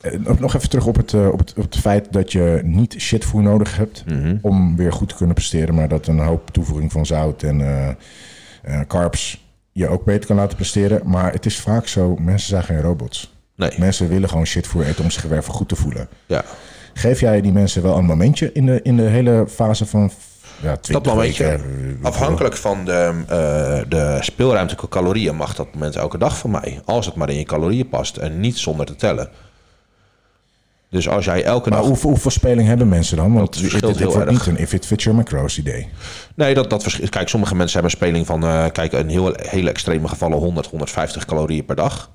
eh, 0.00 0.18
nog- 0.38 0.54
even 0.54 0.68
terug 0.68 0.86
op 0.86 0.96
het, 0.96 1.12
eh, 1.12 1.28
op, 1.28 1.38
het, 1.38 1.54
op 1.56 1.62
het 1.62 1.76
feit 1.78 2.12
dat 2.12 2.32
je 2.32 2.60
niet 2.64 2.94
shitvoer 2.98 3.42
nodig 3.42 3.76
hebt 3.76 4.04
Mhm. 4.06 4.36
om 4.40 4.76
weer 4.76 4.92
goed 4.92 5.08
te 5.08 5.14
kunnen 5.14 5.34
presteren, 5.34 5.74
maar 5.74 5.88
dat 5.88 6.06
een 6.06 6.18
hoop 6.18 6.50
toevoeging 6.50 6.92
van 6.92 7.06
zout 7.06 7.42
en 7.42 7.60
eh, 7.60 7.88
eh, 8.62 8.86
carbs 8.86 9.44
je 9.72 9.88
ook 9.88 10.04
beter 10.04 10.26
kan 10.26 10.36
laten 10.36 10.56
presteren. 10.56 11.00
Maar 11.04 11.32
het 11.32 11.46
is 11.46 11.60
vaak 11.60 11.86
zo, 11.86 12.16
mensen 12.20 12.48
zijn 12.48 12.62
geen 12.64 12.80
robots. 12.80 13.34
Nee, 13.56 13.72
Mensen 13.78 14.08
willen 14.08 14.28
gewoon 14.28 14.46
shitvoer 14.46 14.86
eten 14.86 15.04
om 15.04 15.10
zich 15.10 15.22
weer 15.22 15.42
goed 15.42 15.68
te 15.68 15.76
voelen. 15.76 16.08
ja. 16.26 16.44
Geef 16.94 17.20
jij 17.20 17.40
die 17.40 17.52
mensen 17.52 17.82
wel 17.82 17.96
een 17.96 18.04
momentje 18.04 18.50
in 18.52 18.66
de, 18.66 18.80
in 18.82 18.96
de 18.96 19.02
hele 19.02 19.44
fase 19.48 19.86
van 19.86 20.10
ja, 20.62 20.76
20 20.76 20.90
Dat 20.90 21.14
momentje, 21.14 21.44
weken? 21.44 21.98
afhankelijk 22.02 22.56
van 22.56 22.84
de, 22.84 23.12
eh, 23.28 23.80
de 23.88 24.18
speelruimte 24.20 24.74
qua 24.74 24.86
calorieën, 24.88 25.36
mag 25.36 25.54
dat 25.54 25.74
moment 25.74 25.96
elke 25.96 26.18
dag 26.18 26.38
van 26.38 26.50
mij. 26.50 26.80
Als 26.84 27.06
het 27.06 27.14
maar 27.14 27.28
in 27.30 27.38
je 27.38 27.44
calorieën 27.44 27.88
past 27.88 28.16
en 28.16 28.40
niet 28.40 28.58
zonder 28.58 28.86
te 28.86 28.96
tellen. 28.96 29.28
Dus 30.88 31.08
als 31.08 31.24
jij 31.24 31.44
elke 31.44 31.68
Maar 31.68 31.78
dag... 31.78 31.88
hoeveel, 31.88 32.10
hoeveel 32.10 32.30
speling 32.30 32.68
hebben 32.68 32.88
mensen 32.88 33.16
dan? 33.16 33.32
Want 33.34 33.54
het, 33.54 33.72
het 33.72 33.98
heel 33.98 34.12
wordt 34.12 34.26
erg. 34.28 34.30
niet 34.30 34.46
een 34.46 34.62
if 34.62 34.72
it 34.72 34.86
fits 34.86 35.04
your 35.04 35.18
macros 35.18 35.58
idee. 35.58 35.88
Nee, 36.34 36.54
dat, 36.54 36.70
dat 36.70 36.82
verschilt. 36.82 37.10
Kijk, 37.10 37.28
sommige 37.28 37.54
mensen 37.54 37.80
hebben 37.80 37.98
een 37.98 38.06
speling 38.06 38.26
van... 38.26 38.44
eh, 38.44 38.64
kijk, 38.72 38.92
in 38.92 39.08
heel, 39.08 39.34
hele 39.36 39.70
extreme 39.70 40.08
gevallen 40.08 40.38
100, 40.38 40.66
150 40.66 41.24
calorieën 41.24 41.64
per 41.64 41.76
dag. 41.76 42.10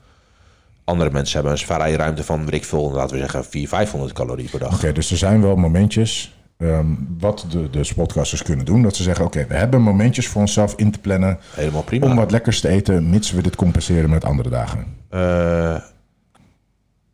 Andere 0.87 1.11
mensen 1.11 1.33
hebben 1.33 1.51
een 1.51 1.65
vrije 1.65 1.97
ruimte 1.97 2.23
van, 2.23 2.45
weet 2.45 2.53
ik 2.53 2.65
veel, 2.65 2.91
laten 2.91 3.15
we 3.15 3.21
zeggen 3.21 3.45
400, 3.45 3.69
500 3.69 4.13
calorieën 4.13 4.49
per 4.49 4.59
dag. 4.59 4.73
Oké, 4.73 4.91
dus 4.91 5.11
er 5.11 5.17
zijn 5.17 5.41
wel 5.41 5.55
momentjes 5.55 6.35
ehm, 6.57 6.85
wat 7.17 7.45
de, 7.49 7.69
de 7.69 7.83
sportcasters 7.83 8.43
kunnen 8.43 8.65
doen. 8.65 8.81
Dat 8.81 8.95
ze 8.95 9.03
zeggen, 9.03 9.25
oké, 9.25 9.45
we 9.47 9.55
hebben 9.55 9.81
momentjes 9.81 10.27
voor 10.27 10.41
onszelf 10.41 10.73
in 10.75 10.91
te 10.91 10.99
plannen... 10.99 11.39
Helemaal 11.53 11.83
prima. 11.83 12.05
om 12.05 12.15
wat 12.15 12.31
lekkers 12.31 12.61
te 12.61 12.67
eten, 12.67 13.09
mits 13.09 13.31
we 13.31 13.41
dit 13.41 13.55
compenseren 13.55 14.09
met 14.09 14.25
andere 14.25 14.49
dagen. 14.49 14.85
Eh, 15.09 15.75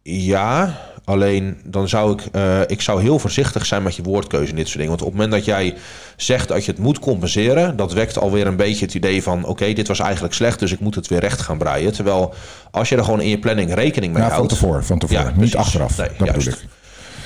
ja, 0.01 0.77
alleen 1.05 1.57
dan 1.63 1.89
zou 1.89 2.13
ik, 2.13 2.21
eh, 2.31 2.59
ik 2.67 2.81
zou 2.81 3.01
heel 3.01 3.19
voorzichtig 3.19 3.65
zijn 3.65 3.83
met 3.83 3.95
je 3.95 4.03
woordkeuze 4.03 4.49
in 4.49 4.55
dit 4.55 4.65
soort 4.67 4.77
dingen. 4.79 4.97
Want 4.97 5.01
op 5.01 5.07
het 5.07 5.15
moment 5.17 5.33
dat 5.35 5.45
jij 5.45 5.73
zegt 6.15 6.47
dat 6.47 6.65
je 6.65 6.71
het 6.71 6.79
moet 6.79 6.99
compenseren, 6.99 7.75
dat 7.75 7.93
wekt 7.93 8.17
alweer 8.17 8.47
een 8.47 8.55
beetje 8.55 8.85
het 8.85 8.93
idee 8.93 9.23
van: 9.23 9.45
oké, 9.45 9.73
dit 9.73 9.87
was 9.87 9.99
eigenlijk 9.99 10.33
slecht, 10.33 10.59
dus 10.59 10.71
ik 10.71 10.79
moet 10.79 10.95
het 10.95 11.07
weer 11.07 11.19
recht 11.19 11.41
gaan 11.41 11.57
breien. 11.57 11.93
Terwijl 11.93 12.33
als 12.71 12.89
je 12.89 12.95
er 12.95 13.03
gewoon 13.03 13.21
in 13.21 13.29
je 13.29 13.39
planning 13.39 13.73
rekening 13.73 14.13
mee 14.13 14.21
Ja, 14.21 14.27
van 14.27 14.37
houdt. 14.37 14.53
tevoren, 14.53 14.85
van 14.85 14.99
tevoren. 14.99 15.21
Ja, 15.23 15.27
niet 15.29 15.37
precies. 15.37 15.55
achteraf. 15.55 15.97
Nee, 15.97 16.07
dat 16.17 16.27
juist. 16.27 16.45
bedoel 16.45 16.61
ik. 16.61 16.67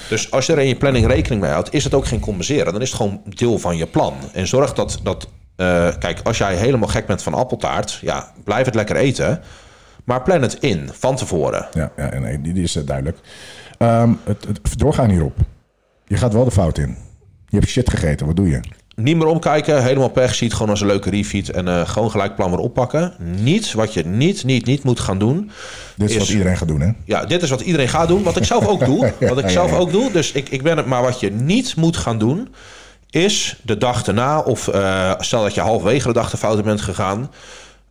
Dus 0.10 0.32
als 0.32 0.46
je 0.46 0.54
er 0.54 0.60
in 0.60 0.68
je 0.68 0.76
planning 0.76 1.08
rekening 1.08 1.42
mee 1.42 1.52
houdt, 1.52 1.74
is 1.74 1.84
het 1.84 1.94
ook 1.94 2.06
geen 2.06 2.20
compenseren. 2.20 2.74
Dan 2.74 2.82
is 2.82 2.88
het 2.88 2.98
gewoon 2.98 3.22
deel 3.26 3.58
van 3.60 3.78
je 3.78 3.86
plan. 3.88 4.14
En 4.34 4.48
zorg 4.48 4.74
dat, 4.74 5.00
dat 5.04 5.28
eh, 5.56 5.88
kijk, 6.00 6.20
als 6.24 6.38
jij 6.38 6.56
helemaal 6.56 6.88
gek 6.88 7.06
bent 7.06 7.24
van 7.24 7.34
appeltaart, 7.34 8.00
ja, 8.02 8.32
blijf 8.44 8.66
het 8.66 8.76
lekker 8.76 8.96
eten. 8.96 9.42
Maar 10.04 10.22
plan 10.22 10.42
het 10.42 10.58
in 10.60 10.90
van 10.94 11.16
tevoren. 11.16 11.68
Ja, 11.74 11.92
ja 11.98 12.20
nee, 12.20 12.42
die, 12.42 12.54
die 12.54 12.64
is 12.64 12.76
eh, 12.76 12.86
duidelijk. 12.86 13.18
Ehm, 13.78 14.14
het, 14.24 14.46
het, 14.48 14.80
doorgaan 14.80 15.10
hierop. 15.10 15.38
Je 16.08 16.18
gaat 16.18 16.34
wel 16.34 16.46
de 16.46 16.52
fout 16.52 16.78
in. 16.78 16.98
Je 17.48 17.58
hebt 17.58 17.70
shit 17.70 17.90
gegeten, 17.90 18.26
wat 18.26 18.36
doe 18.36 18.50
je? 18.50 18.60
Niet 18.96 19.18
meer 19.18 19.28
omkijken, 19.28 19.84
helemaal 19.84 20.10
pech, 20.10 20.36
ziet 20.36 20.54
gewoon 20.54 20.70
als 20.70 20.82
een 20.82 20.88
leuke 20.88 21.10
refeed 21.10 21.50
en 21.50 21.68
eh, 21.68 21.88
gewoon 21.88 22.12
gelijk 22.12 22.36
plan 22.36 22.50
weer 22.50 22.60
oppakken. 22.60 23.14
Niet 23.40 23.74
wat 23.74 23.94
je 23.94 24.06
niet, 24.06 24.44
niet, 24.44 24.66
niet 24.66 24.84
moet 24.84 25.00
gaan 25.00 25.20
doen. 25.20 25.52
Dit 25.96 26.10
is, 26.10 26.16
Is- 26.16 26.22
wat 26.22 26.30
iedereen 26.30 26.58
gaat 26.58 26.68
doen, 26.68 26.82
hè? 26.82 26.92
Ja, 27.06 27.26
dit 27.26 27.42
is 27.42 27.50
wat 27.50 27.62
iedereen 27.62 27.90
gaat 27.90 28.08
doen, 28.08 28.24
wat 28.24 28.38
ik 28.38 28.44
zelf 28.44 28.68
ook 28.68 28.86
doe. 28.86 29.14
Wat 29.20 29.40
ik 29.40 29.50
zelf 29.50 29.72
ja. 29.72 29.78
ook 29.78 29.92
doe. 29.92 30.12
Dus 30.12 30.32
ik, 30.32 30.50
ik 30.50 30.64
ben 30.64 30.78
het, 30.78 30.86
maar 30.86 31.02
wat 31.02 31.20
je 31.20 31.32
niet 31.32 31.76
moet 31.76 31.98
gaan 31.98 32.18
doen, 32.18 32.50
is 33.10 33.60
de 33.64 33.78
dag 33.78 34.08
erna, 34.08 34.40
of 34.40 34.68
eh, 34.68 35.14
stel 35.18 35.42
dat 35.42 35.54
je 35.54 35.62
halverwege 35.62 36.08
de 36.08 36.14
dag 36.14 36.30
de 36.30 36.38
fouten 36.38 36.64
bent 36.64 36.82
gegaan, 36.82 37.32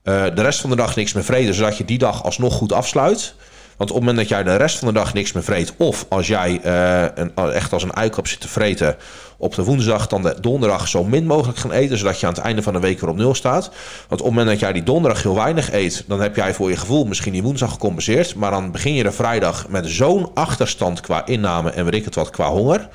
eh, 0.02 0.24
de 0.34 0.42
rest 0.42 0.60
van 0.60 0.70
de 0.70 0.76
dag 0.76 0.96
niks 0.96 1.12
meer 1.12 1.24
vreten, 1.24 1.54
zodat 1.54 1.76
je 1.76 1.84
die 1.84 1.98
dag 1.98 2.24
alsnog 2.24 2.54
goed 2.54 2.72
afsluit. 2.72 3.34
Want 3.76 3.90
op 3.90 3.96
het 3.96 4.06
moment 4.06 4.16
dat 4.16 4.28
jij 4.28 4.42
de 4.42 4.56
rest 4.56 4.78
van 4.78 4.88
de 4.88 4.94
dag 4.94 5.14
niks 5.14 5.32
meer 5.32 5.42
vreet, 5.42 5.72
of 5.76 6.06
als 6.08 6.26
jij 6.26 6.60
eh, 6.62 7.24
een, 7.24 7.52
echt 7.52 7.72
als 7.72 7.82
een 7.82 7.96
uikap 7.96 8.26
zit 8.26 8.40
te 8.40 8.48
vreten 8.48 8.96
op 9.36 9.54
de 9.54 9.64
woensdag, 9.64 10.06
dan 10.06 10.22
de 10.22 10.36
donderdag 10.40 10.88
zo 10.88 11.04
min 11.04 11.26
mogelijk 11.26 11.58
gaan 11.58 11.72
eten, 11.72 11.98
zodat 11.98 12.20
je 12.20 12.26
aan 12.26 12.32
het 12.32 12.42
einde 12.42 12.62
van 12.62 12.72
de 12.72 12.80
week 12.80 13.00
weer 13.00 13.10
op 13.10 13.16
nul 13.16 13.34
staat. 13.34 13.70
Want 14.08 14.20
op 14.20 14.26
het 14.26 14.36
moment 14.36 14.48
dat 14.48 14.58
jij 14.58 14.72
die 14.72 14.82
donderdag 14.82 15.22
heel 15.22 15.34
weinig 15.34 15.72
eet, 15.72 16.04
dan 16.06 16.20
heb 16.20 16.36
jij 16.36 16.54
voor 16.54 16.70
je 16.70 16.76
gevoel 16.76 17.04
misschien 17.04 17.32
die 17.32 17.42
woensdag 17.42 17.72
gecompenseerd, 17.72 18.34
maar 18.34 18.50
dan 18.50 18.70
begin 18.70 18.94
je 18.94 19.02
de 19.02 19.12
vrijdag 19.12 19.68
met 19.68 19.86
zo'n 19.86 20.30
achterstand 20.34 21.00
qua 21.00 21.26
inname 21.26 21.70
en 21.70 21.84
weet 21.84 21.94
ik 21.94 22.04
het 22.04 22.14
wat 22.14 22.30
qua 22.30 22.48
honger, 22.48 22.88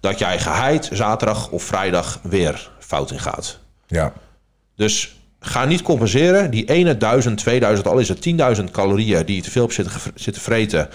dat 0.00 0.18
jij 0.18 0.38
geheid 0.38 0.88
zaterdag 0.92 1.50
of 1.50 1.62
vrijdag 1.62 2.18
weer 2.22 2.70
fout 2.78 3.10
in 3.10 3.20
gaat. 3.20 3.58
Ja. 3.86 4.12
Dus 4.76 5.16
ga 5.42 5.64
niet 5.64 5.82
compenseren. 5.82 6.50
Die 6.50 6.64
ene 6.64 6.96
1000, 6.96 7.38
2000, 7.38 7.88
al 7.88 7.98
is 7.98 8.08
het 8.08 8.28
10.000 8.58 8.64
calorieën 8.70 9.26
die 9.26 9.36
je 9.36 9.42
te 9.42 9.50
veel 9.50 9.64
op 9.64 9.72
zitten, 10.14 10.42
vreten, 10.42 10.88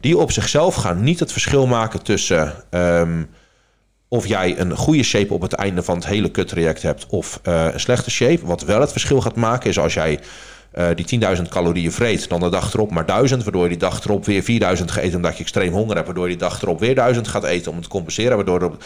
die 0.00 0.18
op 0.18 0.32
zichzelf 0.32 0.74
gaan 0.74 1.02
niet 1.02 1.20
het 1.20 1.32
verschil 1.32 1.66
maken 1.66 2.02
tussen 2.02 2.52
ehm, 2.70 3.22
of 4.08 4.26
jij 4.26 4.58
een 4.58 4.76
goede 4.76 5.02
shape 5.02 5.34
op 5.34 5.42
het 5.42 5.52
einde 5.52 5.82
van 5.82 5.94
het 5.94 6.06
hele 6.06 6.30
kuttraject 6.30 6.82
hebt 6.82 7.06
of 7.06 7.40
eh, 7.42 7.66
een 7.72 7.80
slechte 7.80 8.10
shape. 8.10 8.46
Wat 8.46 8.62
wel 8.62 8.80
het 8.80 8.90
verschil 8.90 9.20
gaat 9.20 9.36
maken 9.36 9.70
is 9.70 9.78
als 9.78 9.94
jij 9.94 10.20
eh, 10.72 10.86
die 10.94 11.20
10.000 11.36 11.42
calorieën 11.48 11.92
vreet, 11.92 12.28
dan 12.28 12.40
de 12.40 12.48
dag 12.48 12.74
erop 12.74 12.90
maar 12.90 13.06
1000, 13.06 13.42
waardoor 13.42 13.62
je 13.62 13.68
die 13.68 13.78
dag 13.78 14.04
erop 14.04 14.24
weer 14.24 14.42
4000 14.42 14.90
gaat 14.90 15.02
eten 15.02 15.16
omdat 15.16 15.36
je 15.36 15.42
extreem 15.42 15.72
honger 15.72 15.94
hebt, 15.94 16.06
waardoor 16.06 16.24
je 16.24 16.30
die 16.30 16.48
dag 16.48 16.62
erop 16.62 16.80
weer 16.80 16.94
1000 16.94 17.28
gaat 17.28 17.44
eten 17.44 17.70
om 17.70 17.76
het 17.76 17.84
te 17.84 17.90
compenseren, 17.90 18.36
waardoor 18.36 18.76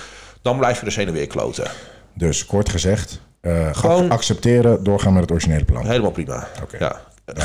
dan 0.43 0.59
blijf 0.59 0.79
je 0.79 0.85
dus 0.85 0.97
heen 0.97 1.07
en 1.07 1.13
weer 1.13 1.27
kloten. 1.27 1.71
Dus 2.15 2.47
kort 2.47 2.69
gezegd, 2.69 3.21
eh, 3.47 3.75
Gewoon- 3.75 4.05
ac- 4.05 4.11
accepteren, 4.13 4.85
doorgaan 4.85 5.13
met 5.13 5.23
het 5.23 5.31
originele 5.31 5.65
plan. 5.65 5.87
Helemaal 5.87 6.11
prima. 6.11 6.47
Oké. 6.63 6.77
Ja. 6.79 6.97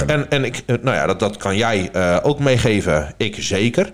En, 0.07 0.29
en 0.29 0.43
ik, 0.43 0.63
eh, 0.65 0.75
nou 0.81 0.95
ja, 0.95 1.05
dat, 1.05 1.19
dat 1.19 1.37
kan 1.37 1.55
jij 1.57 1.89
eh, 1.93 2.17
ook 2.21 2.39
meegeven. 2.39 3.13
Ik 3.17 3.35
zeker. 3.39 3.91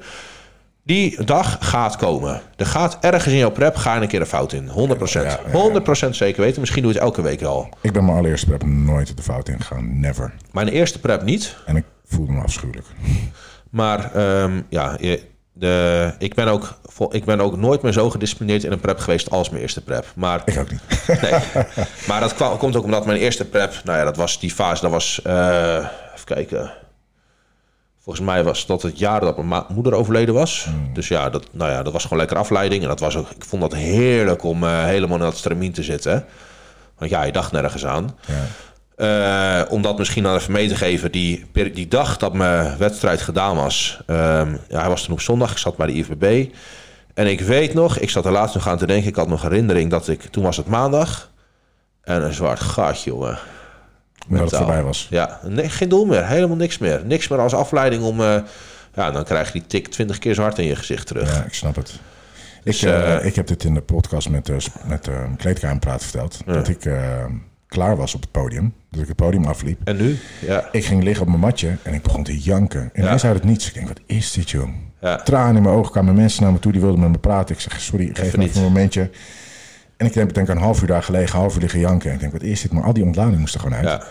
Die 0.84 1.24
dag 1.24 1.58
gaat 1.60 1.96
komen. 1.96 2.42
Er 2.56 2.66
gaat 2.66 2.98
ergens 3.02 3.34
in 3.34 3.40
jouw 3.40 3.50
prep 3.52 3.76
ga 3.76 3.96
je 3.96 4.02
een 4.02 4.08
keer 4.08 4.20
een 4.20 4.26
fout 4.26 4.54
in. 4.54 4.68
100%. 4.70 4.72
Ja, 5.12 5.22
ja, 5.22 5.40
ja. 5.52 5.82
100% 6.08 6.10
zeker 6.10 6.42
weten. 6.42 6.60
Misschien 6.60 6.82
doe 6.84 6.92
je 6.92 6.98
het 6.98 7.08
elke 7.08 7.22
week 7.22 7.42
al. 7.44 7.70
Ik 7.82 7.94
ben 7.94 8.06
mijn 8.06 8.18
allereerste 8.18 8.46
prep 8.48 8.64
nooit 8.66 9.18
de 9.18 9.24
fout 9.24 9.50
ingegaan. 9.50 10.00
Never. 10.00 10.34
Mijn 10.52 10.68
eerste 10.68 11.00
prep 11.00 11.24
niet. 11.24 11.56
En 11.66 11.76
ik 11.76 11.84
voelde 12.06 12.32
me 12.32 12.42
afschuwelijk. 12.42 12.86
Maar 13.70 14.14
ehm, 14.16 14.62
ja, 14.70 14.98
je- 15.00 15.22
de, 15.60 16.14
ik, 16.20 16.34
ben 16.34 16.48
ook, 16.48 16.80
ik 17.10 17.26
ben 17.26 17.42
ook 17.42 17.58
nooit 17.58 17.82
meer 17.82 17.92
zo 17.92 18.10
gedisciplineerd 18.10 18.64
in 18.64 18.72
een 18.72 18.80
prep 18.80 19.00
geweest 19.00 19.30
als 19.30 19.50
mijn 19.50 19.62
eerste 19.62 19.82
prep. 19.84 20.06
Maar 20.16 20.42
Ik 20.46 20.58
ook 20.58 20.72
niet. 20.72 20.82
Nee. 21.22 21.64
maar 22.08 22.20
dat 22.20 22.34
kwam, 22.34 22.58
komt 22.58 22.76
ook 22.76 22.84
omdat 22.84 23.06
mijn 23.06 23.20
eerste 23.20 23.46
prep, 23.46 23.82
nou 23.84 23.98
ja, 23.98 24.04
dat 24.04 24.18
was 24.18 24.40
die 24.40 24.52
fase, 24.52 24.82
dat 24.82 24.92
was, 24.92 25.22
eh, 25.24 25.76
even 26.14 26.26
kijken. 26.26 26.72
Volgens 28.08 28.28
mij 28.28 28.44
was 28.44 28.66
dat 28.66 28.82
het 28.82 29.00
jaar 29.00 29.20
dat 29.20 29.44
mijn 29.44 29.64
moeder 29.68 29.94
overleden 29.94 30.34
was. 30.34 30.68
Dus 30.94 31.08
ja 31.08 31.30
dat, 31.30 31.48
nou 31.52 31.72
ja, 31.72 31.84
dat 31.84 31.94
was 31.94 32.04
gewoon 32.04 32.18
lekker 32.18 32.38
afleiding. 32.38 32.82
En 32.82 32.88
dat 32.88 33.00
was 33.00 33.16
ook, 33.16 33.30
ik 33.30 33.46
vond 33.46 33.62
dat 33.62 33.74
heerlijk 33.74 34.44
om 34.44 34.64
eh, 34.64 34.84
helemaal 34.84 35.18
in 35.18 35.24
dat 35.24 35.38
stramien 35.38 35.72
te 35.72 35.84
zitten. 35.84 36.26
Want 36.98 37.12
ja, 37.12 37.24
je 37.24 37.32
dacht 37.32 37.52
nergens 37.52 37.86
aan. 37.86 38.18
Ja. 38.28 38.34
Eh, 38.98 39.62
om 39.70 39.82
dat 39.82 39.98
misschien 39.98 40.24
dan 40.24 40.36
even 40.36 40.52
mee 40.52 40.68
te 40.68 40.76
geven. 40.76 41.12
Die, 41.12 41.46
die 41.74 41.88
dag 41.88 42.18
dat 42.18 42.34
mijn 42.34 42.78
wedstrijd 42.78 43.22
gedaan 43.22 43.56
was. 43.56 44.02
ehm, 44.06 44.56
ja, 44.70 44.80
hij 44.80 44.90
was 44.90 45.04
toen 45.04 45.14
op 45.14 45.22
zondag. 45.22 45.52
Ik 45.52 45.58
zat 45.58 45.78
bij 45.78 45.88
de 45.88 45.94
IFBB. 45.94 46.46
En 47.14 47.28
ik 47.28 47.42
weet 47.42 47.74
nog, 47.74 47.98
ik 47.98 48.10
zat 48.10 48.26
er 48.26 48.32
laatst 48.32 48.56
nog 48.56 48.68
aan 48.68 48.78
te 48.78 48.86
denken. 48.88 49.08
Ik 49.08 49.16
had 49.16 49.28
nog 49.28 49.42
herinnering 49.42 49.90
dat 49.92 50.08
ik... 50.08 50.22
Toen 50.22 50.44
was 50.44 50.58
het 50.58 50.68
maandag. 50.68 51.32
En 52.02 52.24
een 52.24 52.34
zwart 52.34 52.60
gatje, 52.60 53.10
jongen. 53.10 53.28
Omdat 53.28 53.40
het 54.30 54.30
Mentaal. 54.30 54.60
voorbij 54.60 54.84
was. 54.84 55.08
Ja, 55.10 55.40
nee, 55.44 55.70
geen 55.70 55.90
doel 55.90 56.06
meer. 56.06 56.26
Helemaal 56.28 56.56
niks 56.58 56.78
meer. 56.78 57.02
Niks 57.06 57.28
meer 57.28 57.40
als 57.40 57.54
afleiding 57.54 58.04
om... 58.04 58.22
eh, 58.22 58.36
ja, 58.94 59.12
dan 59.12 59.24
krijg 59.24 59.48
je 59.48 59.60
die 59.60 59.68
tik 59.68 59.88
20 59.88 60.18
keer 60.18 60.34
zo 60.34 60.42
hard 60.42 60.58
in 60.60 60.66
je 60.66 60.76
gezicht 60.76 61.08
terug. 61.08 61.36
Ja, 61.36 61.44
ik 61.44 61.54
snap 61.54 61.76
het. 61.76 62.00
Dus, 62.64 62.84
ik, 62.84 62.90
eh, 62.90 63.26
ik 63.26 63.36
heb 63.36 63.48
dit 63.48 63.64
in 63.64 63.74
de 63.74 63.82
podcast 63.82 64.30
met, 64.30 64.52
met 64.86 65.08
uh, 65.08 65.16
Kleedkamerpraat 65.38 66.04
verteld. 66.04 66.40
Dat 66.46 66.68
ik 66.68 66.86
klaar 67.68 67.96
was 67.96 68.16
op 68.16 68.22
het 68.22 68.32
podium. 68.32 68.74
Dat 68.90 69.02
ik 69.02 69.08
het 69.08 69.16
podium 69.16 69.46
afliep. 69.46 69.80
En 69.84 69.98
nu? 69.98 70.18
Ja. 70.46 70.70
Ik 70.72 70.86
ging 70.86 71.04
liggen 71.04 71.22
op 71.22 71.28
mijn 71.28 71.42
matje 71.42 71.78
en 71.84 71.94
ik 71.94 72.02
begon 72.02 72.24
te 72.24 72.40
janken. 72.40 72.90
En 72.94 73.08
hij 73.08 73.18
zei 73.18 73.34
het 73.34 73.44
niets. 73.44 73.68
Ik 73.68 73.74
denk, 73.74 73.88
wat 73.88 74.00
is 74.06 74.32
dit, 74.32 74.50
jong? 74.50 74.74
Ja. 75.02 75.16
Tranen 75.16 75.56
in 75.56 75.62
mijn 75.62 75.76
ogen 75.76 75.92
kwamen 75.92 76.16
mensen 76.16 76.44
naar 76.44 76.52
me 76.52 76.60
toe. 76.60 76.72
Die 76.72 76.82
wilden 76.82 77.00
met 77.00 77.10
me 77.10 77.18
praten. 77.18 77.56
Ik 77.56 77.62
zeg, 77.62 77.82
sorry, 77.82 78.10
geef 78.14 78.20
Even 78.20 78.40
me 78.40 78.46
even 78.46 78.58
een 78.58 78.68
momentje. 78.68 79.10
En 79.98 80.06
ik 80.06 80.14
denk, 80.14 80.34
denk 80.34 80.48
een 80.48 80.58
half 80.58 80.82
uur 80.82 80.88
daar 80.88 81.04
gelegen, 81.04 81.40
half 81.40 81.56
uur 81.56 81.62
liggen 81.62 81.80
janken. 81.80 82.08
En 82.10 82.14
ik 82.16 82.20
denk, 82.20 82.32
wat 82.32 82.42
is 82.42 82.62
dit? 82.62 82.72
Maar 82.72 82.84
al 82.84 82.94
die 82.94 83.04
ontlading 83.04 83.40
moest 83.40 83.54
er 83.54 83.60
gewoon 83.60 83.78
uit. 83.78 83.88
Ja. 83.88 84.08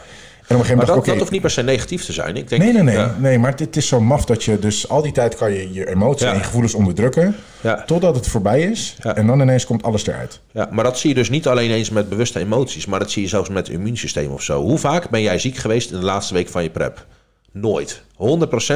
Een 0.49 0.57
gegeven 0.65 0.77
Maar 0.77 1.05
dat, 1.05 1.19
hoeft 1.19 1.31
niet 1.31 1.41
per 1.41 1.51
se 1.51 1.63
negatief 1.63 2.05
te 2.05 2.13
zijn. 2.13 2.37
Ik 2.37 2.49
denk, 2.49 2.63
Nee, 2.63 2.73
nee, 2.73 2.83
nee, 2.83 2.97
Ja, 2.97 3.15
nee. 3.19 3.39
Maar 3.39 3.55
het 3.57 3.77
is 3.77 3.89
zo 3.89 4.01
maf 4.01 4.25
dat 4.25 4.45
je 4.45 4.59
dus 4.59 4.89
al 4.89 5.03
die 5.03 5.13
tijd 5.13 5.35
kan 5.37 5.53
je 5.53 5.73
je 5.73 5.89
emoties 5.89 6.23
Ja. 6.27 6.31
en 6.33 6.39
je 6.39 6.45
gevoelens 6.45 6.75
onderdrukken. 6.75 7.37
Ja. 7.61 7.83
Totdat 7.87 8.15
het 8.15 8.29
voorbij 8.29 8.61
is. 8.63 8.97
En 9.15 9.27
dan 9.27 9.41
ineens 9.41 9.65
komt 9.67 9.83
alles 9.83 10.07
eruit. 10.07 10.41
ja, 10.53 10.69
maar 10.73 10.85
dat 10.85 10.99
zie 10.99 11.09
je 11.09 11.15
dus 11.15 11.31
niet 11.31 11.47
alleen 11.47 11.71
eens 11.71 11.91
met 11.91 12.09
bewuste 12.09 12.39
emoties, 12.39 12.87
maar 12.87 12.99
dat 12.99 13.11
zie 13.11 13.23
je 13.23 13.29
zelfs 13.29 13.49
met 13.49 13.67
het 13.67 13.77
immuunsysteem 13.77 14.31
of 14.33 14.43
zo. 14.43 14.63
Hoe 14.63 14.79
vaak 14.79 15.11
ben 15.11 15.23
jij 15.23 15.39
ziek 15.39 15.57
geweest 15.57 15.91
in 15.91 15.99
de 15.99 16.05
laatste 16.05 16.35
week 16.35 16.49
van 16.49 16.63
je 16.63 16.71
prep? 16.71 17.07
Nooit. 17.53 18.03
100% 18.15 18.17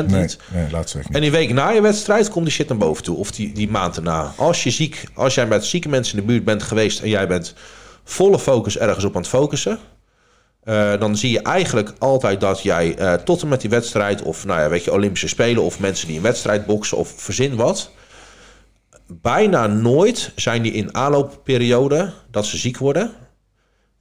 Nee, 0.06 0.20
niet. 0.20 0.38
nee 0.52 0.70
laatste 0.70 0.96
week 0.96 1.06
niet. 1.06 1.16
En 1.16 1.22
die 1.22 1.30
week 1.30 1.52
na 1.52 1.68
je 1.70 1.80
wedstrijd 1.80 2.28
komt 2.30 2.44
die 2.44 2.54
shit 2.54 2.68
naar 2.68 2.78
boven 2.78 3.02
toe. 3.04 3.16
Of 3.16 3.30
die, 3.30 3.52
die 3.52 3.70
maand 3.70 3.96
erna. 3.96 4.32
Als 4.36 4.62
je 4.62 4.70
ziek, 4.70 5.04
als 5.14 5.34
jij 5.34 5.46
met 5.46 5.64
zieke 5.64 5.88
mensen 5.88 6.18
in 6.18 6.20
de 6.26 6.32
buurt 6.32 6.44
bent 6.44 6.62
geweest 6.62 7.00
en 7.00 7.08
jij 7.08 7.26
bent 7.26 7.54
volle 8.04 8.38
focus 8.38 8.78
ergens 8.78 9.04
op 9.04 9.14
aan 9.14 9.20
het 9.20 9.30
focussen. 9.30 9.78
Eh, 10.60 10.98
dan 10.98 11.16
zie 11.16 11.30
je 11.30 11.42
eigenlijk 11.42 11.92
altijd 11.98 12.40
dat 12.40 12.62
jij 12.62 12.96
eh, 12.96 13.14
tot 13.14 13.42
en 13.42 13.48
met 13.48 13.60
die 13.60 13.70
wedstrijd, 13.70 14.22
of 14.22 14.44
nou 14.44 14.60
ja, 14.60 14.68
weet 14.68 14.84
je, 14.84 14.92
Olympische 14.92 15.28
Spelen, 15.28 15.62
of 15.62 15.80
mensen 15.80 16.06
die 16.06 16.16
een 16.16 16.22
wedstrijd 16.22 16.66
boksen, 16.66 16.96
of 16.96 17.08
verzin 17.16 17.56
wat. 17.56 17.90
Bijna 19.06 19.66
nooit 19.66 20.32
zijn 20.36 20.62
die 20.62 20.72
in 20.72 20.94
aanloopperiode 20.94 22.12
dat 22.30 22.46
ze 22.46 22.56
ziek 22.56 22.78
worden. 22.78 23.10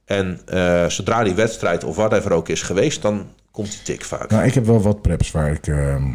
En 0.04 0.40
eh, 0.46 0.86
zodra 0.86 1.22
die 1.24 1.34
wedstrijd 1.34 1.84
of 1.84 1.96
whatever 1.96 2.32
ook 2.32 2.48
is 2.48 2.62
geweest, 2.62 3.02
dan 3.02 3.26
komt 3.50 3.70
die 3.70 3.82
tik 3.82 4.04
vaak. 4.04 4.30
Nou, 4.30 4.44
ik 4.44 4.54
heb 4.54 4.66
wel 4.66 4.82
wat 4.82 5.02
preps 5.02 5.30
waar 5.30 5.52
ik 5.52 5.66
ehm, 5.66 6.12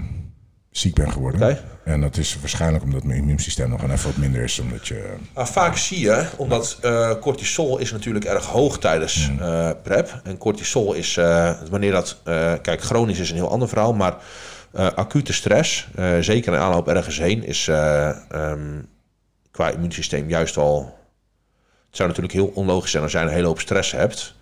ziek 0.78 0.96
ben 0.96 1.12
geworden. 1.12 1.58
En 1.84 2.02
dat 2.02 2.18
is 2.18 2.38
waarschijnlijk 2.40 2.84
omdat 2.84 3.04
mijn 3.04 3.20
immuunsysteem 3.20 3.70
nog 3.70 3.82
een 3.82 3.92
even 3.92 4.06
wat 4.10 4.18
minder 4.18 4.42
is. 4.44 4.60
Omdat 4.60 4.88
je... 4.88 5.14
Maar 5.34 5.48
vaak 5.48 5.78
zie 5.78 6.00
je, 6.00 6.26
omdat 6.38 6.78
eh, 6.82 7.12
cortisol 7.22 7.78
is 7.78 7.92
natuurlijk 7.92 8.26
erg 8.26 8.46
hoog 8.46 8.80
tijdens 8.80 9.30
eh, 9.40 9.70
prep. 9.84 10.22
En 10.24 10.38
cortisol 10.38 10.94
is, 10.94 11.18
eh, 11.18 11.52
wanneer 11.70 11.92
dat... 11.92 12.18
eh, 12.24 12.54
kijk, 12.62 12.82
chronisch 12.82 13.20
is 13.20 13.30
een 13.30 13.36
heel 13.36 13.50
ander 13.50 13.68
verhaal, 13.68 13.94
maar 13.94 14.18
eh, 14.72 14.88
acute 14.88 15.34
stress, 15.34 15.88
eh, 15.96 16.18
zeker 16.20 16.54
in 16.54 16.60
aanloop 16.60 16.88
ergens 16.88 17.18
heen, 17.18 17.44
is 17.44 17.68
eh, 17.68 18.10
ehm, 18.32 18.82
qua 19.52 19.70
immuunsysteem 19.70 20.30
juist 20.30 20.58
al... 20.58 20.98
Het 21.88 21.96
zou 22.04 22.10
natuurlijk 22.10 22.36
heel 22.36 22.52
onlogisch 22.64 22.92
zijn 22.92 23.04
als 23.04 23.12
jij 23.12 23.22
een 23.22 23.28
hele 23.28 23.48
hoop 23.48 23.60
stress 23.60 23.92
hebt 23.92 24.35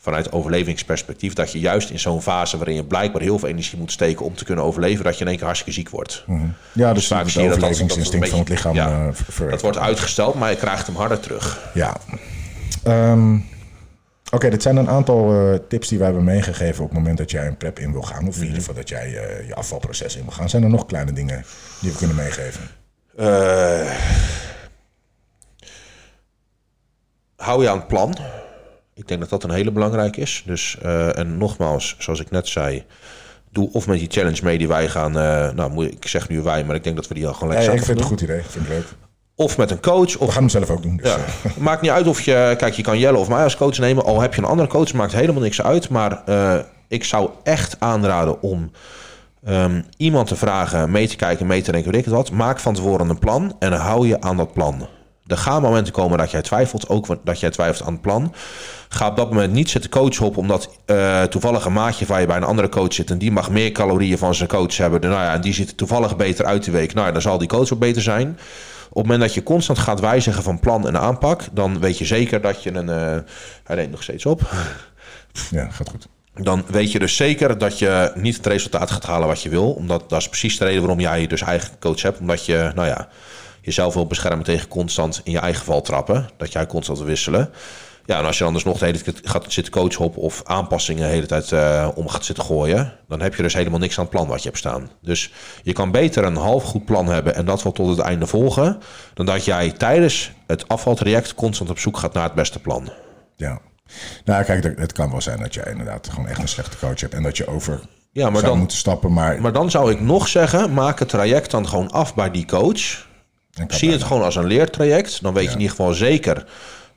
vanuit 0.00 0.32
overlevingsperspectief, 0.32 1.32
dat 1.32 1.52
je 1.52 1.58
juist 1.58 1.90
in 1.90 1.98
zo'n 1.98 2.22
fase 2.22 2.56
waarin 2.56 2.74
je 2.76 2.84
blijkbaar 2.84 3.22
heel 3.22 3.38
veel 3.38 3.48
energie 3.48 3.78
moet 3.78 3.92
steken 3.92 4.24
om 4.24 4.34
te 4.34 4.44
kunnen 4.44 4.64
overleven, 4.64 5.04
dat 5.04 5.14
je 5.14 5.20
in 5.20 5.26
één 5.26 5.36
keer 5.36 5.46
hartstikke 5.46 5.78
ziek 5.80 5.88
wordt. 5.90 6.24
Ja, 6.72 6.92
dus 6.92 7.06
vaak 7.06 7.22
het 7.22 7.30
zie 7.30 7.42
je 7.42 7.48
dat 7.48 7.60
dat- 7.60 7.76
van 7.76 8.38
het 8.38 8.48
lichaam 8.48 8.74
ja, 8.74 9.08
eh, 9.38 9.50
Dat 9.50 9.62
wordt 9.62 9.78
uitgesteld, 9.78 10.34
maar 10.34 10.50
je 10.50 10.56
krijgt 10.56 10.86
hem 10.86 10.96
harder 10.96 11.20
terug. 11.20 11.70
Ja. 11.74 11.96
Ehm, 12.82 13.36
Oké, 14.30 14.50
dit 14.50 14.62
zijn 14.62 14.76
een 14.76 14.88
aantal 14.88 15.32
eh, 15.52 15.58
tips 15.68 15.88
die 15.88 15.98
wij 15.98 16.06
hebben 16.06 16.24
meegegeven 16.24 16.82
op 16.84 16.88
het 16.90 16.98
moment 16.98 17.18
dat 17.18 17.30
jij 17.30 17.46
een 17.46 17.56
prep 17.56 17.78
in 17.78 17.92
wil 17.92 18.02
gaan. 18.02 18.28
Of 18.28 18.36
in 18.36 18.42
ieder 18.42 18.58
geval 18.58 18.74
dat 18.74 18.88
jij 18.88 19.16
eh, 19.16 19.46
je 19.46 19.54
afvalproces 19.54 20.16
in 20.16 20.22
wil 20.22 20.32
gaan. 20.32 20.48
Zijn 20.48 20.62
er 20.62 20.68
nog 20.68 20.86
kleine 20.86 21.12
dingen 21.12 21.44
die 21.80 21.90
we 21.92 21.96
kunnen 21.96 22.16
meegeven? 22.16 22.60
Hou 27.36 27.62
je 27.62 27.68
aan 27.68 27.76
het 27.78 27.88
plan. 27.88 28.16
Ik 28.98 29.08
denk 29.08 29.20
dat 29.20 29.28
dat 29.30 29.44
een 29.44 29.50
hele 29.50 29.70
belangrijke 29.70 30.20
is. 30.20 30.42
Dus, 30.46 30.78
eh, 30.82 31.18
en 31.18 31.38
nogmaals, 31.38 31.96
zoals 31.98 32.20
ik 32.20 32.30
net 32.30 32.48
zei, 32.48 32.84
doe 33.50 33.68
of 33.72 33.86
met 33.86 33.98
die 33.98 34.08
challenge 34.10 34.40
mee 34.42 34.58
die 34.58 34.68
wij 34.68 34.88
gaan. 34.88 35.18
eh, 35.18 35.50
nou, 35.52 35.84
ik 35.86 35.92
ik 35.92 36.08
zeg 36.08 36.28
nu 36.28 36.40
wij, 36.42 36.64
maar 36.64 36.74
ik 36.76 36.84
denk 36.84 36.96
dat 36.96 37.08
we 37.08 37.14
die 37.14 37.26
al 37.26 37.32
gewoon 37.34 37.48
Ja, 37.52 37.54
lekker 37.58 37.74
ik 37.78 37.84
samen 37.84 37.96
vind 37.96 38.10
het 38.10 38.20
een 38.20 38.28
goed 38.28 38.28
idee. 38.28 38.44
Ik 38.44 38.50
vind 38.50 38.66
het 38.66 38.74
leuk. 38.76 38.86
Of 39.34 39.56
met 39.58 39.70
een 39.70 39.80
coach. 39.80 40.12
We 40.12 40.18
Of, 40.18 40.28
gaan 40.32 40.42
hem 40.42 40.48
zelf 40.48 40.70
ook 40.70 40.82
doen. 40.82 40.96
Dus, 40.96 41.10
ja. 41.10 41.16
eh, 41.16 41.56
Maakt 41.66 41.80
niet 41.82 41.90
uit 41.90 42.06
of 42.06 42.20
je, 42.20 42.54
kijk, 42.58 42.74
je 42.74 42.82
kan 42.82 42.98
Jelle 42.98 43.18
of 43.18 43.28
mij 43.28 43.42
als 43.42 43.56
coach 43.56 43.78
nemen. 43.78 44.04
Al 44.04 44.20
heb 44.20 44.34
je 44.34 44.40
een 44.42 44.48
andere 44.48 44.68
coach, 44.68 44.92
maakt 44.92 45.12
helemaal 45.12 45.42
niks 45.42 45.62
uit. 45.62 45.88
Maar 45.88 46.22
ik 46.88 47.04
zou 47.04 47.30
echt 47.42 47.76
aanraden 47.78 48.42
om 48.42 48.70
ehm, 49.44 49.82
iemand 49.96 50.26
te 50.28 50.36
vragen, 50.36 50.90
mee 50.90 51.08
te 51.08 51.16
kijken, 51.16 51.46
mee 51.46 51.62
te 51.62 51.72
denken, 51.72 51.90
weet 51.90 52.00
ik 52.00 52.06
het 52.06 52.14
wat. 52.14 52.30
Maak 52.30 52.58
van 52.60 52.74
tevoren 52.74 53.08
een 53.08 53.18
plan 53.18 53.56
en 53.58 53.72
hou 53.72 54.08
je 54.08 54.20
aan 54.20 54.36
dat 54.36 54.52
plan. 54.52 54.88
Er 55.28 55.38
gaan 55.38 55.62
momenten 55.62 55.92
komen 55.92 56.18
dat 56.18 56.30
jij 56.30 56.42
twijfelt, 56.42 56.88
ook 56.88 57.18
dat 57.24 57.40
jij 57.40 57.50
twijfelt 57.50 57.86
aan 57.86 57.92
het 57.92 58.02
plan. 58.02 58.34
Ga 58.88 59.08
op 59.08 59.16
dat 59.16 59.28
moment 59.30 59.52
niet 59.52 59.70
zitten 59.70 59.90
coachen 59.90 60.26
op, 60.26 60.36
omdat 60.36 60.70
eh, 60.86 61.22
toevallig 61.22 61.64
een 61.64 61.72
maatje 61.72 62.06
van 62.06 62.20
je 62.20 62.26
bij 62.26 62.36
een 62.36 62.44
andere 62.44 62.68
coach 62.68 62.94
zit 62.94 63.10
en 63.10 63.18
die 63.18 63.32
mag 63.32 63.50
meer 63.50 63.72
calorieën 63.72 64.18
van 64.18 64.34
zijn 64.34 64.48
coach 64.48 64.76
hebben. 64.76 65.00
Nou 65.00 65.12
ja, 65.12 65.32
en 65.32 65.40
die 65.40 65.54
ziet 65.54 65.68
er 65.68 65.74
toevallig 65.74 66.16
beter 66.16 66.44
uit 66.44 66.64
die 66.64 66.72
week. 66.72 66.94
Nou 66.94 67.06
ja, 67.06 67.12
dan 67.12 67.22
zal 67.22 67.38
die 67.38 67.48
coach 67.48 67.72
ook 67.72 67.78
beter 67.78 68.02
zijn. 68.02 68.28
Op 68.88 68.94
het 68.94 69.02
moment 69.02 69.20
dat 69.20 69.34
je 69.34 69.42
constant 69.42 69.78
gaat 69.78 70.00
wijzigen 70.00 70.42
van 70.42 70.60
plan 70.60 70.86
en 70.86 71.00
aanpak, 71.00 71.42
dan 71.52 71.80
weet 71.80 71.98
je 71.98 72.04
zeker 72.04 72.40
dat 72.40 72.62
je 72.62 72.74
een. 72.74 72.88
eh, 72.88 73.18
hij 73.64 73.76
neemt 73.76 73.90
nog 73.90 74.02
steeds 74.02 74.26
op. 74.26 74.40
ja, 75.50 75.68
gaat 75.70 75.90
goed. 75.90 76.08
Dan 76.34 76.64
weet 76.66 76.92
je 76.92 76.98
dus 76.98 77.16
zeker 77.16 77.58
dat 77.58 77.78
je 77.78 78.12
niet 78.14 78.36
het 78.36 78.46
resultaat 78.46 78.90
gaat 78.90 79.06
halen 79.06 79.28
wat 79.28 79.42
je 79.42 79.48
wil. 79.48 79.70
Omdat 79.70 80.10
dat 80.10 80.20
is 80.20 80.28
precies 80.28 80.58
de 80.58 80.64
reden 80.64 80.80
waarom 80.80 81.00
jij 81.00 81.26
dus 81.26 81.42
eigen 81.42 81.78
coach 81.78 82.02
hebt. 82.02 82.20
Omdat 82.20 82.46
je, 82.46 82.72
nou 82.74 82.88
ja, 82.88 83.08
jezelf 83.68 83.94
wil 83.94 84.06
beschermen 84.06 84.44
tegen 84.44 84.68
constant 84.68 85.20
in 85.24 85.32
je 85.32 85.38
eigen 85.38 85.64
val 85.64 85.80
trappen. 85.80 86.28
Dat 86.36 86.52
jij 86.52 86.66
constant 86.66 86.98
wil 86.98 87.06
wisselen. 87.06 87.50
Ja, 88.04 88.18
en 88.18 88.24
als 88.24 88.38
je 88.38 88.44
dan 88.44 88.52
dus 88.52 88.64
nog 88.64 88.78
de 88.78 88.84
hele 88.84 89.00
tijd 89.02 89.20
gaat 89.22 89.44
zitten 89.52 89.72
coachen 89.72 90.04
op 90.04 90.16
of 90.16 90.42
aanpassingen 90.44 91.02
de 91.02 91.08
hele 91.08 91.26
tijd 91.26 91.52
eh, 91.52 91.88
om 91.94 92.08
gaat 92.08 92.24
zitten 92.24 92.44
gooien, 92.44 92.92
dan 93.08 93.20
heb 93.20 93.34
je 93.34 93.42
dus 93.42 93.54
helemaal 93.54 93.78
niks 93.78 93.98
aan 93.98 94.04
het 94.04 94.12
plan 94.12 94.26
wat 94.28 94.38
je 94.42 94.48
hebt 94.48 94.58
staan. 94.60 94.90
Dus 95.02 95.32
je 95.62 95.72
kan 95.72 95.90
beter 95.90 96.24
een 96.24 96.36
half 96.36 96.62
goed 96.64 96.84
plan 96.84 97.06
hebben 97.06 97.34
en 97.34 97.44
dat 97.44 97.62
wel 97.62 97.72
tot 97.72 97.88
het 97.88 97.98
einde 97.98 98.26
volgen, 98.26 98.78
dan 99.14 99.26
dat 99.26 99.44
jij 99.44 99.70
tijdens 99.72 100.30
het 100.46 100.68
afvaltraject 100.68 101.34
constant 101.34 101.70
op 101.70 101.78
zoek 101.78 101.98
gaat 101.98 102.12
naar 102.12 102.24
het 102.24 102.34
beste 102.34 102.58
plan. 102.60 102.90
Ja. 103.36 103.58
Nou, 104.24 104.44
kijk, 104.44 104.62
het- 104.64 104.78
het 104.78 104.92
kan 104.92 105.10
wel 105.10 105.20
zijn 105.20 105.38
dat 105.40 105.54
jij 105.54 105.64
inderdaad 105.70 106.08
gewoon 106.08 106.28
echt 106.28 106.40
een 106.42 106.48
slechte 106.48 106.78
coach 106.78 107.00
hebt. 107.00 107.14
En 107.14 107.22
dat 107.22 107.36
je 107.36 107.46
over 107.48 107.80
Ja, 108.12 108.24
maar 108.30 108.38
zou 108.38 108.46
dan, 108.50 108.58
moeten 108.58 108.76
stappen. 108.78 109.12
Maar, 109.12 109.40
maar 109.40 109.52
dan 109.52 109.70
zou 109.70 109.90
ik 109.92 110.00
nog 110.00 110.28
zeggen, 110.28 110.72
maak 110.72 110.98
het 110.98 111.08
traject 111.08 111.50
dan 111.50 111.68
gewoon 111.68 111.90
af 111.90 112.14
bij 112.14 112.30
die 112.30 112.46
coach. 112.46 113.06
Zie 113.66 113.90
het 113.90 114.02
gewoon 114.02 114.22
als 114.22 114.36
een 114.36 114.46
leertraject. 114.46 115.22
Dan 115.22 115.34
weet 115.34 115.44
je 115.44 115.50
in 115.50 115.60
ieder 115.60 115.76
geval 115.76 115.92
zeker. 115.92 116.46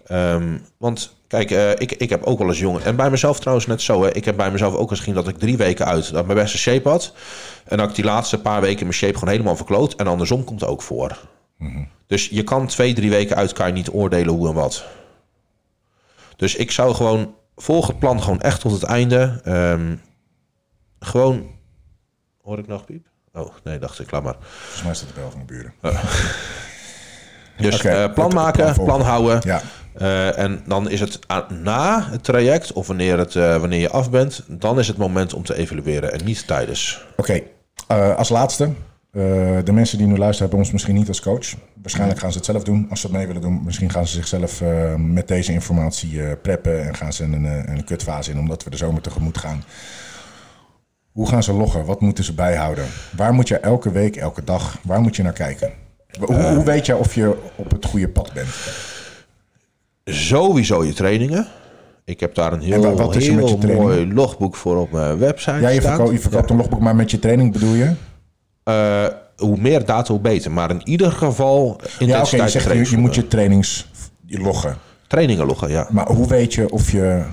Ehm, 0.06 0.58
want 0.78 1.16
kijk, 1.28 1.52
eh, 1.52 1.72
ik, 1.72 1.92
ik 1.92 2.10
heb 2.10 2.24
ook 2.24 2.40
wel 2.40 2.48
eens 2.48 2.60
jongen. 2.60 2.84
En 2.84 2.96
bij 2.96 3.10
mezelf 3.10 3.40
trouwens 3.40 3.68
net 3.68 3.82
zo. 3.82 4.04
Hè. 4.04 4.14
Ik 4.14 4.26
heb 4.26 4.38
bij 4.38 4.52
mezelf 4.52 4.74
ook 4.74 4.90
eens 4.90 5.00
gezien 5.00 5.16
dat 5.16 5.28
ik 5.28 5.38
drie 5.38 5.58
weken 5.58 5.86
uit 5.86 6.12
dat 6.12 6.26
mijn 6.26 6.38
beste 6.38 6.58
shape 6.58 6.90
had. 6.90 7.14
En 7.66 7.78
dat 7.78 7.90
ik 7.90 7.96
die 7.96 8.06
laatste 8.06 8.42
paar 8.42 8.62
weken 8.62 8.84
mijn 8.84 8.98
shape 8.98 9.14
gewoon 9.14 9.30
helemaal 9.30 9.56
verkloot. 9.56 9.94
En 9.94 10.08
andersom 10.08 10.44
komt 10.44 10.62
het 10.62 10.70
ook 10.70 10.82
voor. 10.82 11.18
Mhm. 11.58 11.84
Dus 12.08 12.28
je 12.28 12.44
kan 12.44 12.68
twee, 12.68 12.94
drie 12.94 13.10
weken 13.10 13.36
uit 13.36 13.54
kan 13.54 13.68
je 13.68 13.74
niet 13.74 13.92
oordelen 13.92 14.34
hoe 14.34 14.48
en 14.48 14.54
wat. 14.54 14.86
Dus 16.36 16.56
ik 16.56 16.72
zou 16.72 16.94
gewoon 16.94 17.36
volg 17.56 17.88
het 17.88 18.00
plan 18.00 18.22
gewoon 18.22 18.42
echt 18.42 18.62
tot 18.62 18.72
het 18.72 18.84
einde. 18.84 19.42
Ehm, 19.44 19.96
gewoon. 21.00 21.50
Hoor 22.42 22.60
ik 22.60 22.68
nog 22.68 22.86
piep? 22.86 23.11
Oh, 23.34 23.54
nee, 23.64 23.80
dacht 23.80 24.00
ik, 24.00 24.12
laat 24.12 24.24
maar. 24.24 24.36
Volgens 24.42 24.84
mij 24.84 24.94
staat 24.94 25.08
de 25.08 25.14
bel 25.20 25.32
van 25.32 25.40
de 25.40 25.46
buren. 25.46 25.74
Dus 27.58 27.76
Oké, 27.76 27.90
eh, 27.90 28.14
plan 28.14 28.34
maken, 28.34 28.74
plan 28.74 29.02
houden. 29.02 29.42
Ja. 29.44 29.62
Eh, 29.94 30.38
en 30.38 30.64
dan 30.66 30.90
is 30.90 31.00
het 31.00 31.20
aan- 31.28 31.46
na 31.64 32.08
het 32.10 32.24
traject, 32.24 32.74
of 32.74 32.88
wanneer, 32.88 33.18
het, 33.18 33.36
eh, 33.36 33.58
wanneer 33.58 33.80
je 33.80 33.90
af 33.90 34.10
bent, 34.10 34.44
dan 34.48 34.80
is 34.80 34.88
het 34.88 34.98
moment 34.98 35.34
om 35.34 35.44
te 35.44 35.56
evalueren 35.56 36.14
en 36.14 36.26
niet 36.26 36.48
tijdens. 36.48 37.06
Oké, 37.18 37.42
als 38.18 38.30
laatste. 38.30 38.72
de 39.64 39.72
mensen 39.72 39.98
die 39.98 40.08
nu 40.08 40.18
luisteren 40.18 40.40
hebben 40.42 40.60
ons 40.60 40.72
misschien 40.72 40.96
niet 40.96 41.08
als 41.08 41.22
coach. 41.22 41.54
Waarschijnlijk 41.82 42.20
gaan 42.20 42.32
ze 42.32 42.38
het 42.38 42.46
zelf 42.46 42.64
doen. 42.64 42.88
Als 42.90 43.02
ze 43.02 43.08
het 43.08 43.16
mee 43.16 43.28
willen 43.28 43.42
doen, 43.42 43.62
misschien 43.64 43.90
gaan 43.92 44.08
ze 44.08 44.14
zichzelf 44.14 44.62
met 44.98 45.28
deze 45.28 45.52
informatie 45.54 46.36
preppen. 46.36 46.86
En 46.88 46.96
gaan 46.96 47.14
ze 47.14 47.24
een, 47.24 47.34
een, 47.34 47.72
een 47.72 47.84
kutfase 47.84 48.32
in, 48.32 48.40
omdat 48.40 48.64
we 48.64 48.70
de 48.70 48.78
zomer 48.78 49.02
tegemoet 49.02 49.38
gaan. 49.38 49.64
Hoe 51.12 51.28
gaan 51.28 51.44
ze 51.44 51.54
loggen? 51.54 51.86
Wat 51.86 52.02
moeten 52.02 52.24
ze 52.24 52.34
bijhouden? 52.34 52.86
Waar 53.16 53.34
moet 53.34 53.48
je 53.48 53.58
elke 53.58 53.92
week, 53.92 54.16
elke 54.16 54.44
dag, 54.44 54.78
waar 54.84 55.02
moet 55.02 55.16
je 55.16 55.24
naar 55.24 55.34
kijken? 55.34 55.72
Hoe, 56.20 56.36
Eh. 56.36 56.54
hoe 56.54 56.64
weet 56.64 56.86
je 56.86 56.96
of 56.96 57.16
je 57.16 57.36
op 57.56 57.72
het 57.72 57.86
goede 57.86 58.08
pad 58.10 58.34
bent? 58.34 58.48
Sowieso 60.06 60.84
je 60.84 60.94
trainingen. 60.94 61.48
Ik 62.06 62.20
heb 62.20 62.36
daar 62.36 62.54
een 62.54 62.62
heel, 62.62 62.96
wat 62.96 63.16
is 63.16 63.26
je 63.26 63.58
mooi 63.76 64.14
logboek 64.14 64.56
voor 64.56 64.78
op 64.78 64.92
mijn 64.92 65.18
website 65.18 65.60
Ja, 65.60 65.70
je, 65.70 65.82
verkoopt, 65.82 66.12
je 66.12 66.20
verkoopt 66.20 66.50
een 66.50 66.56
logboek, 66.58 66.80
maar 66.80 66.96
met 66.96 67.12
je 67.12 67.20
training 67.20 67.52
bedoel 67.52 67.74
je? 67.74 67.92
Eh, 68.64 69.06
hoe 69.38 69.58
meer 69.58 69.86
data, 69.86 70.12
hoe 70.12 70.22
beter. 70.22 70.52
Maar 70.52 70.70
in 70.70 70.82
ieder 70.84 71.12
geval 71.12 71.82
Ja, 72.00 72.22
oké, 72.22 72.36
je 72.36 72.50
zegt 72.50 72.72
je, 72.72 72.90
je 72.90 72.98
moet 72.98 73.16
je 73.16 73.28
trainings 73.28 73.90
loggen. 74.28 74.78
trainingen 75.08 75.46
loggen, 75.46 75.70
ja. 75.70 75.88
Maar 75.92 76.08
hoe 76.08 76.28
weet 76.28 76.54
je 76.54 76.72
of 76.72 76.92
je 76.92 77.24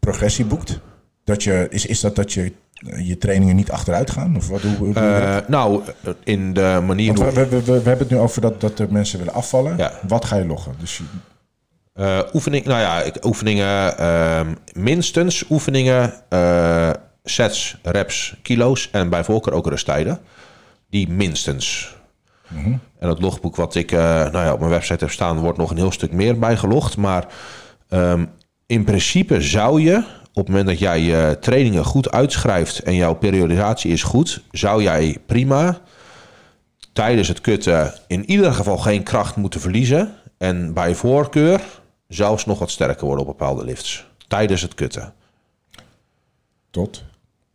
progressie 0.00 0.44
boekt? 0.44 0.80
Dat 1.24 1.42
je, 1.42 1.66
is, 1.70 1.86
is 1.86 2.00
dat 2.00 2.16
dat 2.16 2.32
je 2.32 2.42
eh, 2.42 2.50
je 3.02 3.18
trainingen 3.18 3.56
niet 3.56 3.70
achteruit 3.70 4.10
gaan? 4.10 4.36
Of 4.36 4.48
wat, 4.48 4.60
hoe, 4.60 4.76
hoe? 4.76 4.94
Eh, 4.94 5.36
nou, 5.48 5.82
in 6.24 6.52
de 6.52 6.82
manier 6.86 7.14
we, 7.14 7.32
we, 7.32 7.48
we, 7.48 7.62
we 7.64 7.72
hebben 7.72 7.98
het 7.98 8.10
nu 8.10 8.18
over 8.18 8.40
dat, 8.40 8.60
dat 8.60 8.76
de 8.76 8.86
mensen 8.90 9.18
willen 9.18 9.34
afvallen. 9.34 9.76
Ja. 9.76 9.92
Wat 10.08 10.24
ga 10.24 10.36
je 10.36 10.46
loggen? 10.46 10.74
Dus 10.78 10.96
je- 10.98 11.04
Eh, 11.92 12.18
oefening, 12.32 12.64
nou 12.64 12.80
ja, 12.80 13.02
ik- 13.02 13.24
oefeningen, 13.24 13.98
ehm, 13.98 14.54
minstens 14.72 15.44
oefeningen, 15.50 16.12
eh, 16.28 16.90
sets, 17.24 17.78
reps, 17.82 18.36
kilo's 18.42 18.88
en 18.92 19.08
bij 19.08 19.24
voorkeur 19.24 19.52
ook 19.54 19.66
rusttijden. 19.66 20.18
Die 20.90 21.08
minstens. 21.08 21.94
En 22.98 23.08
het 23.08 23.20
logboek 23.20 23.56
wat 23.56 23.74
ik 23.74 23.90
nou 23.90 24.32
ja, 24.38 24.52
op 24.52 24.58
mijn 24.58 24.70
website 24.70 25.04
heb 25.04 25.12
staan, 25.12 25.38
wordt 25.38 25.58
nog 25.58 25.70
een 25.70 25.76
heel 25.76 25.92
stuk 25.92 26.12
meer 26.12 26.38
bijgelogd. 26.38 26.96
Maar 26.96 27.26
ehm, 27.88 28.24
in 28.66 28.84
principe 28.84 29.40
zou 29.40 29.80
je 29.82 30.02
op 30.36 30.46
het 30.46 30.48
moment 30.48 30.66
dat 30.66 30.78
jij 30.78 31.00
je 31.00 31.36
trainingen 31.40 31.84
goed 31.84 32.10
uitschrijft 32.10 32.78
en 32.78 32.94
jouw 32.94 33.14
periodisatie 33.14 33.92
is 33.92 34.02
goed, 34.02 34.42
zou 34.50 34.82
jij 34.82 35.18
prima 35.26 35.80
tijdens 36.92 37.28
het 37.28 37.40
kutten 37.40 37.94
in 38.06 38.30
ieder 38.30 38.52
geval 38.52 38.78
geen 38.78 39.02
kracht 39.02 39.36
moeten 39.36 39.60
verliezen. 39.60 40.14
En 40.38 40.72
bij 40.72 40.94
voorkeur 40.94 41.60
zelfs 42.08 42.46
nog 42.46 42.58
wat 42.58 42.70
sterker 42.70 43.06
worden 43.06 43.26
op 43.26 43.38
bepaalde 43.38 43.64
lifts. 43.64 44.06
Tijdens 44.28 44.62
het 44.62 44.74
kutten. 44.74 45.14
Tot? 46.70 47.04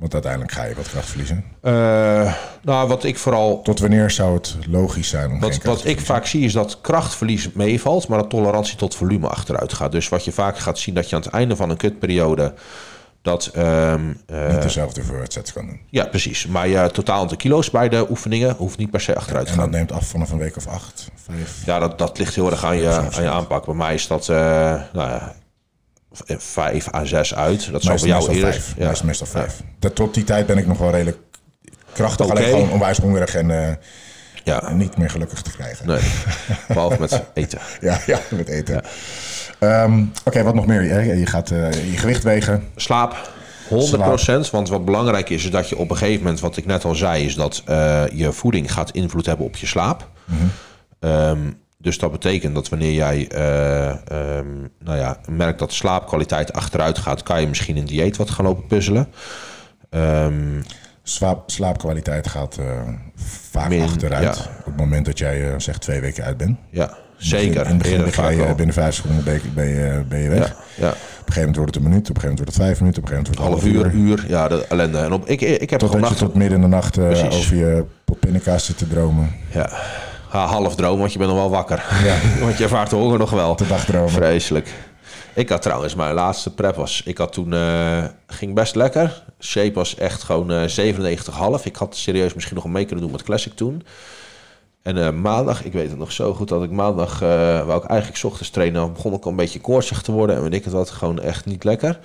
Want 0.01 0.13
uiteindelijk 0.13 0.51
ga 0.51 0.63
je 0.63 0.75
wat 0.75 0.89
kracht 0.89 1.07
verliezen. 1.07 1.43
Uh, 1.63 2.33
nou, 2.61 2.87
wat 2.87 3.03
ik 3.03 3.17
vooral. 3.17 3.61
Tot 3.61 3.79
wanneer 3.79 4.11
zou 4.11 4.33
het 4.33 4.55
logisch 4.67 5.09
zijn 5.09 5.31
om 5.31 5.39
Wat, 5.39 5.63
wat 5.63 5.85
ik 5.85 5.99
vaak 5.99 6.25
zie 6.25 6.45
is 6.45 6.53
dat 6.53 6.81
krachtverlies 6.81 7.51
meevalt, 7.51 8.07
maar 8.07 8.19
dat 8.19 8.29
tolerantie 8.29 8.77
tot 8.77 8.95
volume 8.95 9.27
achteruit 9.27 9.73
gaat. 9.73 9.91
Dus 9.91 10.09
wat 10.09 10.25
je 10.25 10.31
vaak 10.31 10.57
gaat 10.57 10.79
zien, 10.79 10.93
dat 10.93 11.09
je 11.09 11.15
aan 11.15 11.21
het 11.21 11.31
einde 11.31 11.55
van 11.55 11.69
een 11.69 11.77
kutperiode. 11.77 12.53
Dat, 13.21 13.51
um, 13.57 14.07
niet 14.49 14.61
dezelfde 14.61 15.01
sets 15.27 15.53
kan 15.53 15.65
doen. 15.65 15.79
Ja, 15.89 16.05
precies. 16.05 16.47
Maar 16.47 16.67
je 16.67 16.89
totaal 16.91 17.19
aantal 17.19 17.37
kilo's 17.37 17.69
bij 17.69 17.89
de 17.89 18.09
oefeningen 18.09 18.55
hoeft 18.55 18.77
niet 18.77 18.91
per 18.91 19.01
se 19.01 19.15
achteruit 19.15 19.47
te 19.47 19.53
gaan. 19.53 19.63
En 19.63 19.71
dat 19.71 19.79
neemt 19.79 19.91
af 19.91 20.07
vanaf 20.07 20.31
een 20.31 20.37
week 20.37 20.57
of 20.57 20.67
acht, 20.67 21.11
vijf? 21.15 21.65
Ja, 21.65 21.79
dat, 21.79 21.97
dat 21.97 22.17
ligt 22.17 22.35
heel 22.35 22.51
erg 22.51 22.65
aan 22.65 22.77
je, 22.77 22.89
aan 22.89 23.23
je 23.23 23.29
aanpak. 23.29 23.65
Bij 23.65 23.75
mij 23.75 23.93
is 23.93 24.07
dat 24.07 24.27
uh, 24.27 24.37
nou 24.93 25.09
ja, 25.09 25.35
vijf 26.37 26.93
à 26.93 27.05
zes 27.05 27.35
uit. 27.35 27.71
Dat 27.71 27.83
zou 27.83 27.99
voor 27.99 28.07
jou 28.07 28.31
eerder... 28.31 28.51
Vijf. 28.51 28.73
Ja. 28.77 28.87
Meestal, 28.87 29.05
meestal 29.05 29.27
vijf. 29.27 29.61
Dat, 29.79 29.95
tot 29.95 30.13
die 30.13 30.23
tijd 30.23 30.45
ben 30.45 30.57
ik 30.57 30.67
nog 30.67 30.77
wel 30.77 30.91
redelijk 30.91 31.17
krachtig. 31.93 32.25
Okay. 32.25 32.37
Alleen 32.37 32.49
gewoon 32.49 32.71
onwijs 32.71 32.97
hongerig 32.97 33.35
en, 33.35 33.49
uh, 33.49 33.67
ja. 34.43 34.63
en 34.63 34.77
niet 34.77 34.97
meer 34.97 35.09
gelukkig 35.09 35.41
te 35.41 35.51
krijgen. 35.51 35.87
Nee, 35.87 36.01
behalve 36.67 36.99
met 36.99 37.23
eten. 37.33 37.59
ja, 37.81 37.99
ja, 38.05 38.19
met 38.29 38.47
eten. 38.47 38.73
Ja. 39.59 39.83
Um, 39.83 40.11
Oké, 40.19 40.29
okay, 40.29 40.43
wat 40.43 40.55
nog 40.55 40.65
meer? 40.65 40.81
Je, 40.83 41.17
je 41.17 41.25
gaat 41.25 41.51
uh, 41.51 41.91
je 41.91 41.97
gewicht 41.97 42.23
wegen. 42.23 42.63
Slaap. 42.75 43.31
100%. 43.69 44.49
Want 44.51 44.69
wat 44.69 44.85
belangrijk 44.85 45.29
is, 45.29 45.43
is 45.43 45.51
dat 45.51 45.69
je 45.69 45.77
op 45.77 45.89
een 45.89 45.97
gegeven 45.97 46.21
moment, 46.21 46.39
wat 46.39 46.57
ik 46.57 46.65
net 46.65 46.85
al 46.85 46.95
zei, 46.95 47.25
is 47.25 47.35
dat 47.35 47.63
uh, 47.69 48.03
je 48.13 48.31
voeding 48.31 48.71
gaat 48.71 48.91
invloed 48.91 49.25
hebben 49.25 49.45
op 49.45 49.55
je 49.55 49.65
slaap. 49.65 50.07
Mm 50.25 50.37
-hmm. 50.37 51.09
um, 51.09 51.59
dus 51.81 51.97
dat 51.97 52.11
betekent 52.11 52.55
dat 52.55 52.69
wanneer 52.69 52.93
jij 52.93 53.29
uh, 53.35 54.37
um, 54.37 54.69
nou 54.83 54.97
ja, 54.97 55.17
merkt 55.29 55.59
dat 55.59 55.69
de 55.69 55.75
slaapkwaliteit 55.75 56.53
achteruit 56.53 56.97
gaat, 56.97 57.23
kan 57.23 57.41
je 57.41 57.47
misschien 57.47 57.77
een 57.77 57.85
dieet 57.85 58.17
wat 58.17 58.29
gaan 58.29 58.45
lopen 58.45 58.67
puzzelen. 58.67 59.07
Um, 59.89 60.63
Slaap, 61.03 61.51
slaapkwaliteit 61.51 62.27
gaat 62.27 62.57
uh, 62.59 62.65
vaak 63.51 63.69
min, 63.69 63.81
achteruit 63.81 64.23
ja. 64.35 64.51
op 64.59 64.65
het 64.65 64.77
moment 64.77 65.05
dat 65.05 65.17
jij 65.17 65.41
uh, 65.41 65.53
zeg 65.57 65.77
twee 65.77 65.99
weken 66.01 66.23
uit 66.23 66.37
bent. 66.37 66.57
Ja, 66.69 66.97
zeker. 67.17 67.61
In 67.61 67.67
het 67.67 67.77
begin 67.77 68.37
je 68.37 68.55
binnen 68.55 68.75
vijf 68.75 68.95
seconden 68.95 69.23
ben 69.23 69.33
je, 69.33 69.49
ben 69.53 69.67
je, 69.67 70.03
ben 70.09 70.19
je 70.19 70.29
weg. 70.29 70.47
Ja, 70.47 70.85
ja. 70.85 70.89
Op 70.89 70.93
een 70.93 71.33
gegeven 71.33 71.39
moment 71.39 71.55
wordt 71.55 71.75
het 71.75 71.83
een 71.83 71.89
minuut, 71.89 72.09
op 72.09 72.15
een 72.15 72.21
gegeven 72.21 72.29
moment 72.29 72.37
wordt 72.37 72.53
het 72.53 72.61
vijf 72.61 72.79
minuten, 72.79 73.03
op 73.03 73.09
een 73.09 73.15
gegeven 73.15 73.35
moment 73.39 73.63
wordt 73.63 73.73
het 73.73 73.83
half 73.83 73.93
uur. 73.93 74.09
uur. 74.09 74.25
Ja, 74.27 74.47
de 74.47 74.65
ellende. 74.67 74.97
En 74.97 75.11
op, 75.11 75.27
ik, 75.27 75.41
ik 75.41 75.69
heb 75.69 75.79
Totdat 75.79 75.99
nacht... 75.99 76.19
je 76.19 76.25
tot 76.25 76.33
midden 76.33 76.55
in 76.55 76.61
de 76.61 76.69
nacht 76.75 76.97
uh, 76.97 77.33
over 77.33 77.55
je 77.55 77.85
pot 78.05 78.19
pindakaas 78.19 78.65
zit 78.65 78.77
te 78.77 78.87
dromen. 78.87 79.35
Ja. 79.51 79.69
Ha, 80.31 80.45
half 80.45 80.75
droom, 80.75 80.99
want 80.99 81.11
je 81.13 81.17
bent 81.17 81.31
nog 81.31 81.39
wel 81.39 81.49
wakker. 81.49 81.85
Ja. 82.03 82.17
want 82.45 82.57
je 82.57 82.63
ervaart 82.63 82.89
de 82.89 82.95
honger 82.95 83.19
nog 83.19 83.29
wel. 83.29 83.55
De 83.55 83.67
dagdromen. 83.67 84.09
Vreselijk. 84.09 84.73
Ik 85.35 85.49
had 85.49 85.61
trouwens, 85.61 85.95
mijn 85.95 86.13
laatste 86.13 86.53
prep 86.53 86.75
was... 86.75 87.01
Ik 87.05 87.17
had 87.17 87.33
toen... 87.33 87.53
Uh, 87.53 88.03
ging 88.27 88.53
best 88.53 88.75
lekker. 88.75 89.23
Shape 89.39 89.73
was 89.73 89.95
echt 89.95 90.23
gewoon 90.23 90.51
uh, 90.51 90.67
97,5. 91.59 91.63
Ik 91.63 91.75
had 91.75 91.95
serieus 91.95 92.33
misschien 92.33 92.55
nog 92.55 92.63
een 92.63 92.71
mee 92.71 92.85
kunnen 92.85 93.03
doen 93.03 93.13
met 93.13 93.23
Classic 93.23 93.53
toen. 93.53 93.83
En 94.81 94.97
uh, 94.97 95.09
maandag, 95.09 95.63
ik 95.63 95.73
weet 95.73 95.89
het 95.89 95.97
nog 95.97 96.11
zo 96.11 96.33
goed, 96.33 96.47
dat 96.47 96.63
ik 96.63 96.71
maandag... 96.71 97.19
Wou 97.19 97.83
ik 97.83 97.89
eigenlijk 97.89 98.23
ochtends 98.23 98.49
trainen. 98.49 98.93
Begon 98.93 99.13
ik 99.13 99.23
al 99.23 99.31
een 99.31 99.37
beetje 99.37 99.61
koortsig 99.61 100.01
te 100.01 100.11
worden. 100.11 100.35
En 100.35 100.41
weet 100.41 100.53
ik 100.53 100.63
het 100.63 100.73
wat, 100.73 100.89
gewoon 100.89 101.19
echt 101.19 101.45
niet 101.45 101.63
lekker. 101.63 101.99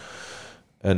En 0.81 0.97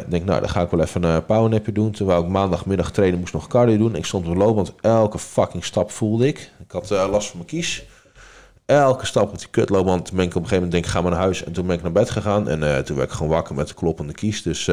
ik 0.00 0.10
denk, 0.10 0.24
nou, 0.24 0.40
dan 0.40 0.48
ga 0.48 0.62
ik 0.62 0.70
wel 0.70 0.80
even 0.80 1.02
een 1.02 1.24
powernapje 1.24 1.72
doen. 1.72 1.90
Terwijl 1.90 2.22
ik 2.22 2.28
maandagmiddag 2.28 2.90
trainen 2.90 3.20
moest 3.20 3.32
nog 3.32 3.46
cardio 3.46 3.76
doen. 3.76 3.96
Ik 3.96 4.04
stond 4.04 4.28
op 4.28 4.36
lopen, 4.36 4.54
want 4.54 4.72
elke 4.80 5.18
fucking 5.18 5.64
stap 5.64 5.90
voelde 5.90 6.26
ik. 6.26 6.50
Ik 6.66 6.72
had 6.72 6.90
uh, 6.90 7.08
last 7.10 7.28
van 7.28 7.36
mijn 7.36 7.48
kies. 7.48 7.84
Elke 8.66 9.06
stap 9.06 9.30
met 9.30 9.40
die 9.40 9.48
kutloop, 9.50 9.86
want 9.86 10.06
toen 10.06 10.16
ben 10.16 10.24
ik 10.24 10.34
op 10.34 10.42
een 10.42 10.48
gegeven 10.48 10.64
moment 10.64 10.72
denk 10.72 10.84
ik, 10.84 10.90
ga 10.90 11.00
maar 11.00 11.10
naar 11.10 11.20
huis. 11.20 11.44
En 11.44 11.52
toen 11.52 11.66
ben 11.66 11.76
ik 11.76 11.82
naar 11.82 11.92
bed 11.92 12.10
gegaan. 12.10 12.48
En 12.48 12.62
uh, 12.62 12.78
toen 12.78 12.96
werd 12.96 13.08
ik 13.08 13.16
gewoon 13.16 13.32
wakker 13.32 13.54
met 13.54 13.68
de 13.68 13.74
kloppende 13.74 14.12
kies. 14.12 14.42
Dus 14.42 14.68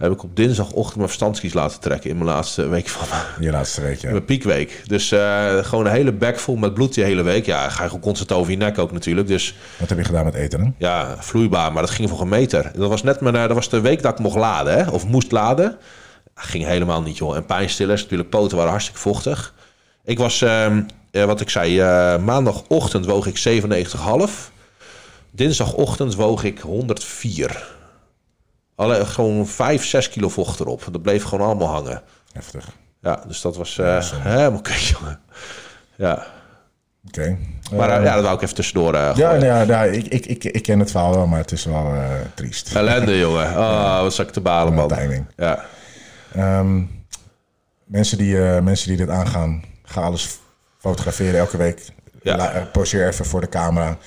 heb 0.00 0.12
ik 0.12 0.22
op 0.22 0.36
dinsdagochtend 0.36 0.96
mijn 0.96 1.08
verstandskies 1.08 1.52
laten 1.52 1.80
trekken 1.80 2.10
in 2.10 2.16
mijn 2.16 2.28
laatste 2.28 2.68
week 2.68 2.88
van 2.88 3.18
je 3.40 3.50
laatste 3.50 3.80
week, 3.80 4.00
ja. 4.00 4.10
Mijn 4.10 4.24
piekweek. 4.24 4.82
Dus 4.86 5.12
uh, 5.12 5.56
gewoon 5.64 5.86
een 5.86 5.92
hele 5.92 6.12
bek 6.12 6.38
vol 6.38 6.56
met 6.56 6.74
bloed 6.74 6.94
die 6.94 7.04
hele 7.04 7.22
week. 7.22 7.46
Ja, 7.46 7.68
ga 7.68 7.82
je 7.82 7.88
gewoon 7.88 8.04
constant 8.04 8.32
over 8.32 8.50
je 8.50 8.56
nek 8.56 8.78
ook 8.78 8.92
natuurlijk. 8.92 9.26
Dus, 9.26 9.56
Wat 9.78 9.88
heb 9.88 9.98
je 9.98 10.04
gedaan 10.04 10.24
met 10.24 10.34
eten? 10.34 10.60
Hè? 10.60 10.70
Ja, 10.78 11.16
vloeibaar, 11.18 11.72
maar 11.72 11.82
dat 11.82 11.90
ging 11.90 12.08
voor 12.08 12.20
een 12.20 12.28
meter. 12.28 12.70
Dat 12.74 12.88
was 12.88 13.02
net 13.02 13.20
mijn, 13.20 13.34
dat 13.34 13.52
was 13.52 13.68
de 13.68 13.80
week 13.80 14.02
dat 14.02 14.12
ik 14.12 14.18
mocht 14.18 14.36
laden, 14.36 14.74
hè, 14.74 14.90
of 14.90 15.06
moest 15.06 15.32
laden. 15.32 15.78
Dat 16.34 16.44
ging 16.44 16.64
helemaal 16.64 17.02
niet, 17.02 17.16
joh. 17.16 17.36
En 17.36 17.46
pijnstillers, 17.46 18.02
natuurlijk, 18.02 18.30
poten 18.30 18.56
waren 18.56 18.70
hartstikke 18.70 19.00
vochtig. 19.00 19.54
Ik 20.10 20.18
was, 20.18 20.42
uh, 20.42 20.76
wat 21.10 21.40
ik 21.40 21.50
zei, 21.50 21.80
uh, 21.80 22.22
maandagochtend 22.24 23.06
woog 23.06 23.26
ik 23.26 23.36
97,5. 23.36 24.50
Dinsdagochtend 25.30 26.14
woog 26.14 26.44
ik 26.44 26.58
104. 26.58 27.66
Alleen 28.74 29.06
gewoon 29.06 29.46
5, 29.46 29.84
6 29.84 30.08
kilo 30.08 30.28
vocht 30.28 30.60
erop. 30.60 30.88
Dat 30.92 31.02
bleef 31.02 31.22
gewoon 31.22 31.46
allemaal 31.46 31.68
hangen. 31.68 32.02
Heftig. 32.32 32.68
Ja, 33.00 33.22
dus 33.26 33.40
dat 33.40 33.56
was 33.56 33.78
uh, 33.78 34.12
helemaal 34.12 34.60
kut, 34.70 34.86
jongen. 34.86 35.20
Ja. 35.96 36.26
Oké. 37.06 37.20
Okay. 37.20 37.38
Maar 37.78 37.98
uh, 37.98 38.04
ja, 38.04 38.14
dat 38.14 38.22
wou 38.22 38.34
ik 38.36 38.42
even 38.42 38.54
tussendoor 38.54 38.94
ja, 38.94 39.14
ja, 39.34 39.62
ja, 39.62 39.82
ik, 39.82 40.06
ik, 40.06 40.26
ik, 40.26 40.44
ik 40.44 40.62
ken 40.62 40.78
het 40.78 40.90
verhaal 40.90 41.14
wel, 41.14 41.26
maar 41.26 41.38
het 41.38 41.52
is 41.52 41.64
wel 41.64 41.92
triest. 42.34 42.74
Ellende, 42.74 43.18
jongen. 43.18 43.50
Oh, 43.58 44.00
wat 44.00 44.14
zat 44.14 44.26
ik 44.26 44.32
te 44.32 44.40
balen, 44.40 44.74
man. 44.74 44.88
Timing. 44.88 45.26
Ja. 45.36 45.64
Um, 46.36 47.04
mensen, 47.84 48.18
die, 48.18 48.36
mensen 48.60 48.88
die 48.88 48.96
dit 48.96 49.08
aangaan, 49.08 49.64
ga 49.90 50.00
alles 50.00 50.38
fotograferen 50.78 51.40
elke 51.40 51.56
week. 51.56 51.88
Ja. 52.22 52.68
Poseer 52.72 53.08
even 53.08 53.24
voor 53.24 53.40
de 53.40 53.48
camera. 53.48 53.98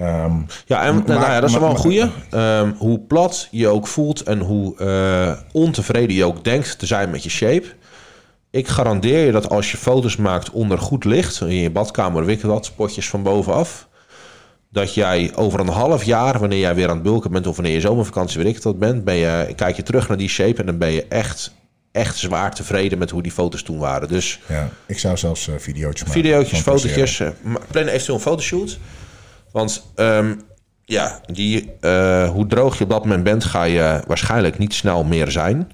Um, 0.00 0.46
ja, 0.66 0.84
en 0.84 0.94
maar, 0.94 1.04
nou 1.04 1.20
ja, 1.20 1.40
dat 1.40 1.50
is 1.50 1.58
wel 1.58 1.70
een 1.70 1.76
goeie. 1.76 2.10
Um, 2.30 2.74
hoe 2.78 3.00
plat 3.00 3.48
je 3.50 3.68
ook 3.68 3.86
voelt 3.86 4.22
en 4.22 4.38
hoe 4.38 4.74
uh, 4.78 5.38
ontevreden 5.52 6.16
je 6.16 6.24
ook 6.24 6.44
denkt 6.44 6.78
te 6.78 6.86
zijn 6.86 7.10
met 7.10 7.22
je 7.22 7.30
shape. 7.30 7.66
Ik 8.50 8.68
garandeer 8.68 9.26
je 9.26 9.32
dat 9.32 9.48
als 9.48 9.70
je 9.70 9.76
foto's 9.76 10.16
maakt 10.16 10.50
onder 10.50 10.78
goed 10.78 11.04
licht, 11.04 11.40
in 11.40 11.54
je 11.54 11.70
badkamer 11.70 12.24
wikkelt 12.24 12.52
dat 12.52 12.64
spotjes 12.64 13.08
van 13.08 13.22
bovenaf, 13.22 13.88
dat 14.70 14.94
jij 14.94 15.32
over 15.34 15.60
een 15.60 15.68
half 15.68 16.04
jaar, 16.04 16.38
wanneer 16.38 16.58
jij 16.58 16.74
weer 16.74 16.88
aan 16.88 16.94
het 16.94 17.02
bulken 17.02 17.30
bent 17.30 17.46
of 17.46 17.56
wanneer 17.56 17.74
je 17.74 17.80
zomervakantie 17.80 18.42
weet 18.42 18.56
ik 18.56 18.62
dat 18.62 18.78
bent, 18.78 19.04
ben 19.04 19.14
je, 19.14 19.52
kijk 19.56 19.76
je 19.76 19.82
terug 19.82 20.08
naar 20.08 20.16
die 20.16 20.28
shape 20.28 20.60
en 20.60 20.66
dan 20.66 20.78
ben 20.78 20.92
je 20.92 21.06
echt, 21.08 21.52
echt 21.96 22.16
zwaar 22.16 22.54
tevreden 22.54 22.98
met 22.98 23.10
hoe 23.10 23.22
die 23.22 23.32
foto's 23.32 23.62
toen 23.62 23.78
waren. 23.78 24.08
Dus, 24.08 24.40
ja, 24.48 24.68
ik 24.86 24.98
zou 24.98 25.16
zelfs 25.16 25.48
uh, 25.48 25.54
video's 25.58 25.98
maken. 26.04 26.12
Video's, 26.12 26.48
fotootjes, 26.48 27.20
uh, 27.20 27.28
plan 27.70 27.86
eventueel 27.86 28.16
een 28.16 28.22
fotoshoot. 28.22 28.78
Want 29.52 29.92
um, 29.96 30.42
ja, 30.84 31.20
die, 31.32 31.72
uh, 31.80 32.30
hoe 32.30 32.46
droog 32.46 32.78
je 32.78 32.84
op 32.84 32.90
dat 32.90 33.02
moment 33.04 33.24
bent, 33.24 33.44
ga 33.44 33.62
je 33.62 34.00
waarschijnlijk 34.06 34.58
niet 34.58 34.74
snel 34.74 35.04
meer 35.04 35.30
zijn. 35.30 35.72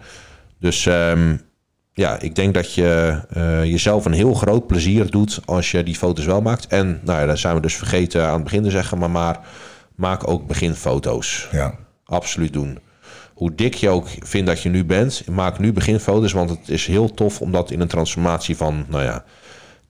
Dus 0.59 0.87
um, 0.87 1.41
ja, 1.93 2.21
ik 2.21 2.35
denk 2.35 2.55
dat 2.55 2.75
je 2.75 3.21
uh, 3.37 3.65
jezelf 3.65 4.05
een 4.05 4.13
heel 4.13 4.35
groot 4.35 4.67
plezier 4.67 5.11
doet 5.11 5.41
als 5.45 5.71
je 5.71 5.83
die 5.83 5.97
foto's 5.97 6.25
wel 6.25 6.41
maakt. 6.41 6.67
En 6.67 7.01
nou 7.05 7.21
ja, 7.21 7.27
dat 7.27 7.39
zijn 7.39 7.55
we 7.55 7.61
dus 7.61 7.77
vergeten 7.77 8.27
aan 8.27 8.35
het 8.35 8.45
begin 8.45 8.63
te 8.63 8.71
zeggen, 8.71 8.99
maar, 8.99 9.11
maar 9.11 9.41
maak 9.97 10.29
ook 10.29 10.47
beginfoto's. 10.47 11.49
Ja. 11.53 11.75
Absoluut 12.05 12.53
doen. 12.53 12.79
Hoe 13.35 13.55
dik 13.55 13.75
je 13.75 13.89
ook 13.89 14.09
vindt 14.19 14.47
dat 14.47 14.63
je 14.63 14.69
nu 14.69 14.85
bent, 14.85 15.29
maak 15.29 15.59
nu 15.59 15.73
beginfoto's, 15.73 16.33
want 16.33 16.51
het 16.51 16.69
is 16.69 16.87
heel 16.87 17.15
tof 17.15 17.41
om 17.41 17.53
dat 17.53 17.71
in 17.71 17.81
een 17.81 17.89
transformatie 17.89 18.57
van, 18.57 18.85
nou 18.89 19.03
ja, 19.03 19.25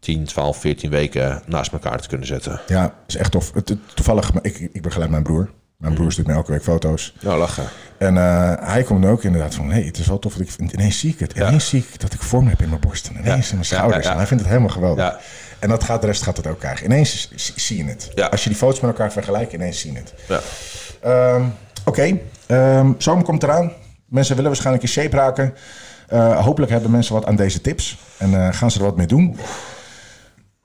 10, 0.01 0.25
12, 0.25 0.57
14 0.57 0.91
weken 0.91 1.43
naast 1.47 1.73
elkaar 1.73 2.01
te 2.01 2.09
kunnen 2.09 2.27
zetten. 2.27 2.61
Ja, 2.67 2.95
is 3.07 3.17
echt 3.17 3.31
tof. 3.31 3.53
Toevallig, 3.95 4.33
ik, 4.43 4.59
ik 4.73 4.83
begeleid 4.83 5.11
mijn 5.11 5.23
broer. 5.23 5.51
Mijn 5.77 5.95
broer 5.95 6.13
stuurt 6.13 6.27
mij 6.27 6.37
elke 6.37 6.53
week 6.53 6.63
foto's. 6.63 7.15
Nou, 7.21 7.39
lachen. 7.39 7.65
En 7.99 8.15
uh, 8.15 8.53
hij 8.61 8.83
komt 8.83 9.05
ook 9.05 9.25
inderdaad 9.25 9.55
van... 9.55 9.71
hey, 9.71 9.83
het 9.83 9.99
is 9.99 10.07
wel 10.07 10.19
tof 10.19 10.35
dat 10.35 10.49
ik... 10.49 10.73
Ineens 10.73 10.99
zie 10.99 11.11
ik 11.11 11.19
het. 11.19 11.33
Ineens 11.33 11.69
zie 11.69 11.79
ik 11.79 12.01
dat 12.01 12.13
ik 12.13 12.23
vorm 12.23 12.49
heb 12.49 12.63
in 12.63 12.69
mijn 12.69 12.81
borst. 12.81 13.07
En 13.09 13.13
ineens 13.13 13.45
ja. 13.45 13.51
in 13.51 13.55
mijn 13.55 13.65
schouders. 13.65 14.05
Ja, 14.05 14.11
en 14.11 14.17
hij 14.17 14.27
vindt 14.27 14.43
het 14.43 14.53
helemaal 14.53 14.73
geweldig. 14.73 15.19
En 15.59 15.69
dat 15.69 15.85
gaat, 15.85 16.01
de 16.01 16.07
rest 16.07 16.23
gaat 16.23 16.37
het 16.37 16.47
ook 16.47 16.59
krijgen. 16.59 16.87
Ineens 16.87 17.31
zie 17.57 17.77
je 17.77 17.85
het. 17.85 18.31
Als 18.31 18.43
je 18.43 18.49
die 18.49 18.59
foto's 18.59 18.81
met 18.81 18.91
elkaar 18.91 19.13
vergelijkt, 19.13 19.53
ineens 19.53 19.81
zie 19.81 19.93
je 19.93 19.99
het. 19.99 20.15
Ja. 21.03 21.35
Um, 21.35 21.55
Oké, 21.85 22.19
okay. 22.49 22.79
um, 22.79 22.95
zomer 22.99 23.25
komt 23.25 23.43
eraan. 23.43 23.73
Mensen 24.07 24.35
willen 24.35 24.51
waarschijnlijk 24.51 24.85
in 24.85 24.91
shape 24.91 25.17
raken. 25.17 25.55
Uh, 26.13 26.45
hopelijk 26.45 26.73
hebben 26.73 26.91
mensen 26.91 27.15
wat 27.15 27.27
aan 27.27 27.37
deze 27.37 27.61
tips. 27.61 27.99
En 28.19 28.31
uh, 28.31 28.49
gaan 28.51 28.71
ze 28.71 28.79
er 28.79 28.85
wat 28.85 28.97
mee 28.97 29.07
doen. 29.07 29.37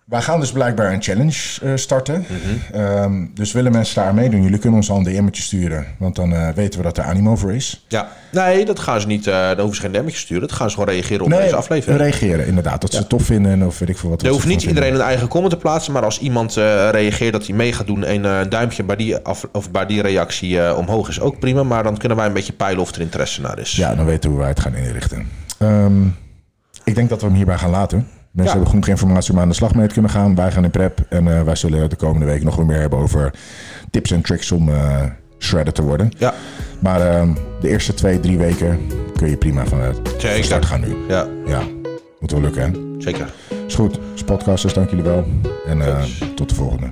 Wij 0.08 0.22
gaan 0.22 0.40
dus 0.40 0.52
blijkbaar 0.52 0.94
een 0.94 1.02
challenge 1.02 1.60
uh, 1.64 1.72
starten. 1.76 2.26
Ehm, 2.72 3.26
dus 3.34 3.52
willen 3.52 3.72
mensen 3.72 3.96
daar 3.96 4.14
meedoen? 4.14 4.44
Jullie 4.44 4.60
kunnen 4.60 4.80
ons 4.80 4.90
al 4.90 4.98
een 4.98 5.04
DM'tje 5.04 5.42
sturen. 5.42 5.86
Want 6.00 6.16
dan 6.16 6.34
uh, 6.34 6.50
weten 6.50 6.80
we 6.80 6.86
dat 6.86 6.98
er 6.98 7.04
animo 7.04 7.36
voor 7.36 7.54
is. 7.54 7.86
Ja, 7.88 8.08
nee, 8.32 8.66
dat 8.66 8.80
gaan 8.80 9.02
ze 9.02 9.08
niet. 9.08 9.28
Uh, 9.28 9.48
dan 9.48 9.60
hoeven 9.60 9.76
ze 9.76 9.82
geen 9.82 9.92
DM'tje 9.92 10.18
sturen. 10.18 10.48
Dat 10.48 10.58
gaan 10.58 10.70
ze 10.70 10.78
gewoon 10.78 10.94
reageren 10.94 11.26
op 11.26 11.32
deze 11.32 11.56
aflevering. 11.56 12.00
reageren 12.00 12.48
inderdaad. 12.48 12.82
Dat 12.82 12.92
ze 12.92 12.98
het 12.98 13.10
tof 13.10 13.24
vinden 13.24 13.64
of 13.64 13.80
weet 13.80 13.90
ik 13.90 13.98
veel 13.98 14.10
wat. 14.10 14.22
Er 14.22 14.30
hoeft 14.30 14.46
niet 14.46 14.64
iedereen 14.64 14.94
een 14.94 15.02
eigen 15.02 15.28
comment 15.28 15.52
te 15.52 15.58
plaatsen. 15.58 15.94
Maar 15.94 16.04
als 16.04 16.20
iemand 16.20 16.54
reageert 16.92 17.34
dat 17.34 17.48
hij 17.48 17.56
mee 17.56 17.74
gaat 17.74 17.88
doen... 17.88 18.04
en 18.04 18.24
een 18.24 18.50
duimpje 18.50 18.84
bij 18.84 18.96
die, 18.96 19.18
af, 19.18 19.48
of 19.52 19.72
bij 19.72 19.86
die 19.86 20.02
reactie 20.02 20.76
omhoog 20.76 21.10
is 21.10 21.20
ook 21.20 21.40
prima. 21.40 21.64
Maar 21.64 21.84
dan 21.84 21.98
kunnen 21.98 22.18
wij 22.18 22.28
een 22.28 22.34
beetje 22.34 22.54
peilen 22.54 22.82
of 22.82 22.96
er 22.96 23.02
interesse 23.02 23.42
naar 23.42 23.60
is. 23.60 23.76
Ja, 23.76 23.96
dan 23.96 24.06
weten 24.06 24.22
we 24.24 24.30
hoe 24.30 24.40
wij 24.40 24.50
het 24.50 24.60
gaan 24.60 24.76
inrichten. 24.76 25.28
Um, 25.62 26.16
ik 26.84 26.96
denk 26.96 27.10
dat 27.10 27.22
we 27.22 27.28
hem 27.28 27.36
hierbij 27.36 27.58
gaan 27.58 27.70
laten. 27.70 28.08
Mensen 28.38 28.56
hebben 28.56 28.70
genoeg 28.70 28.88
informatie 28.88 29.34
om 29.34 29.40
aan 29.40 29.48
de 29.48 29.56
slag 29.56 29.76
mee 29.76 29.88
te 29.88 29.94
kunnen 29.94 30.12
gaan. 30.12 30.36
Wij 30.36 30.52
gaan 30.52 30.64
in 30.64 30.72
prep 30.72 31.00
en 31.10 31.26
uh, 31.26 31.42
wij 31.42 31.56
zullen 31.56 31.90
de 31.90 31.96
komende 31.96 32.26
week 32.26 32.44
nog 32.44 32.56
wel 32.56 32.66
meer 32.66 32.80
hebben 32.80 33.00
over 33.00 33.34
tips 33.92 34.12
en 34.12 34.22
tricks 34.22 34.52
om 34.52 34.70
uh, 34.70 35.04
shredder 35.40 35.74
te 35.74 35.82
worden. 35.82 36.12
Ja. 36.18 36.34
Maar 36.80 37.00
uh, 37.00 37.36
de 37.62 37.70
eerste 37.70 37.94
twee, 37.94 38.20
drie 38.20 38.38
weken 38.38 38.80
kun 39.16 39.30
je 39.30 39.38
prima 39.38 39.66
van 39.66 39.80
het 39.80 40.00
start 40.42 40.66
gaan 40.66 40.80
nu. 40.80 40.96
Ja. 41.08 41.28
Ja, 41.46 41.62
moet 42.20 42.32
wel 42.32 42.42
lukken 42.42 42.62
hè? 42.62 43.02
Zeker. 43.02 43.34
Is 43.68 43.76
goed. 43.76 44.00
Spotcasters, 44.14 44.74
dank 44.74 44.90
jullie 44.90 45.06
wel. 45.06 45.26
En 45.68 45.82
tot 46.36 46.50
de 46.50 46.56
volgende. 46.56 46.90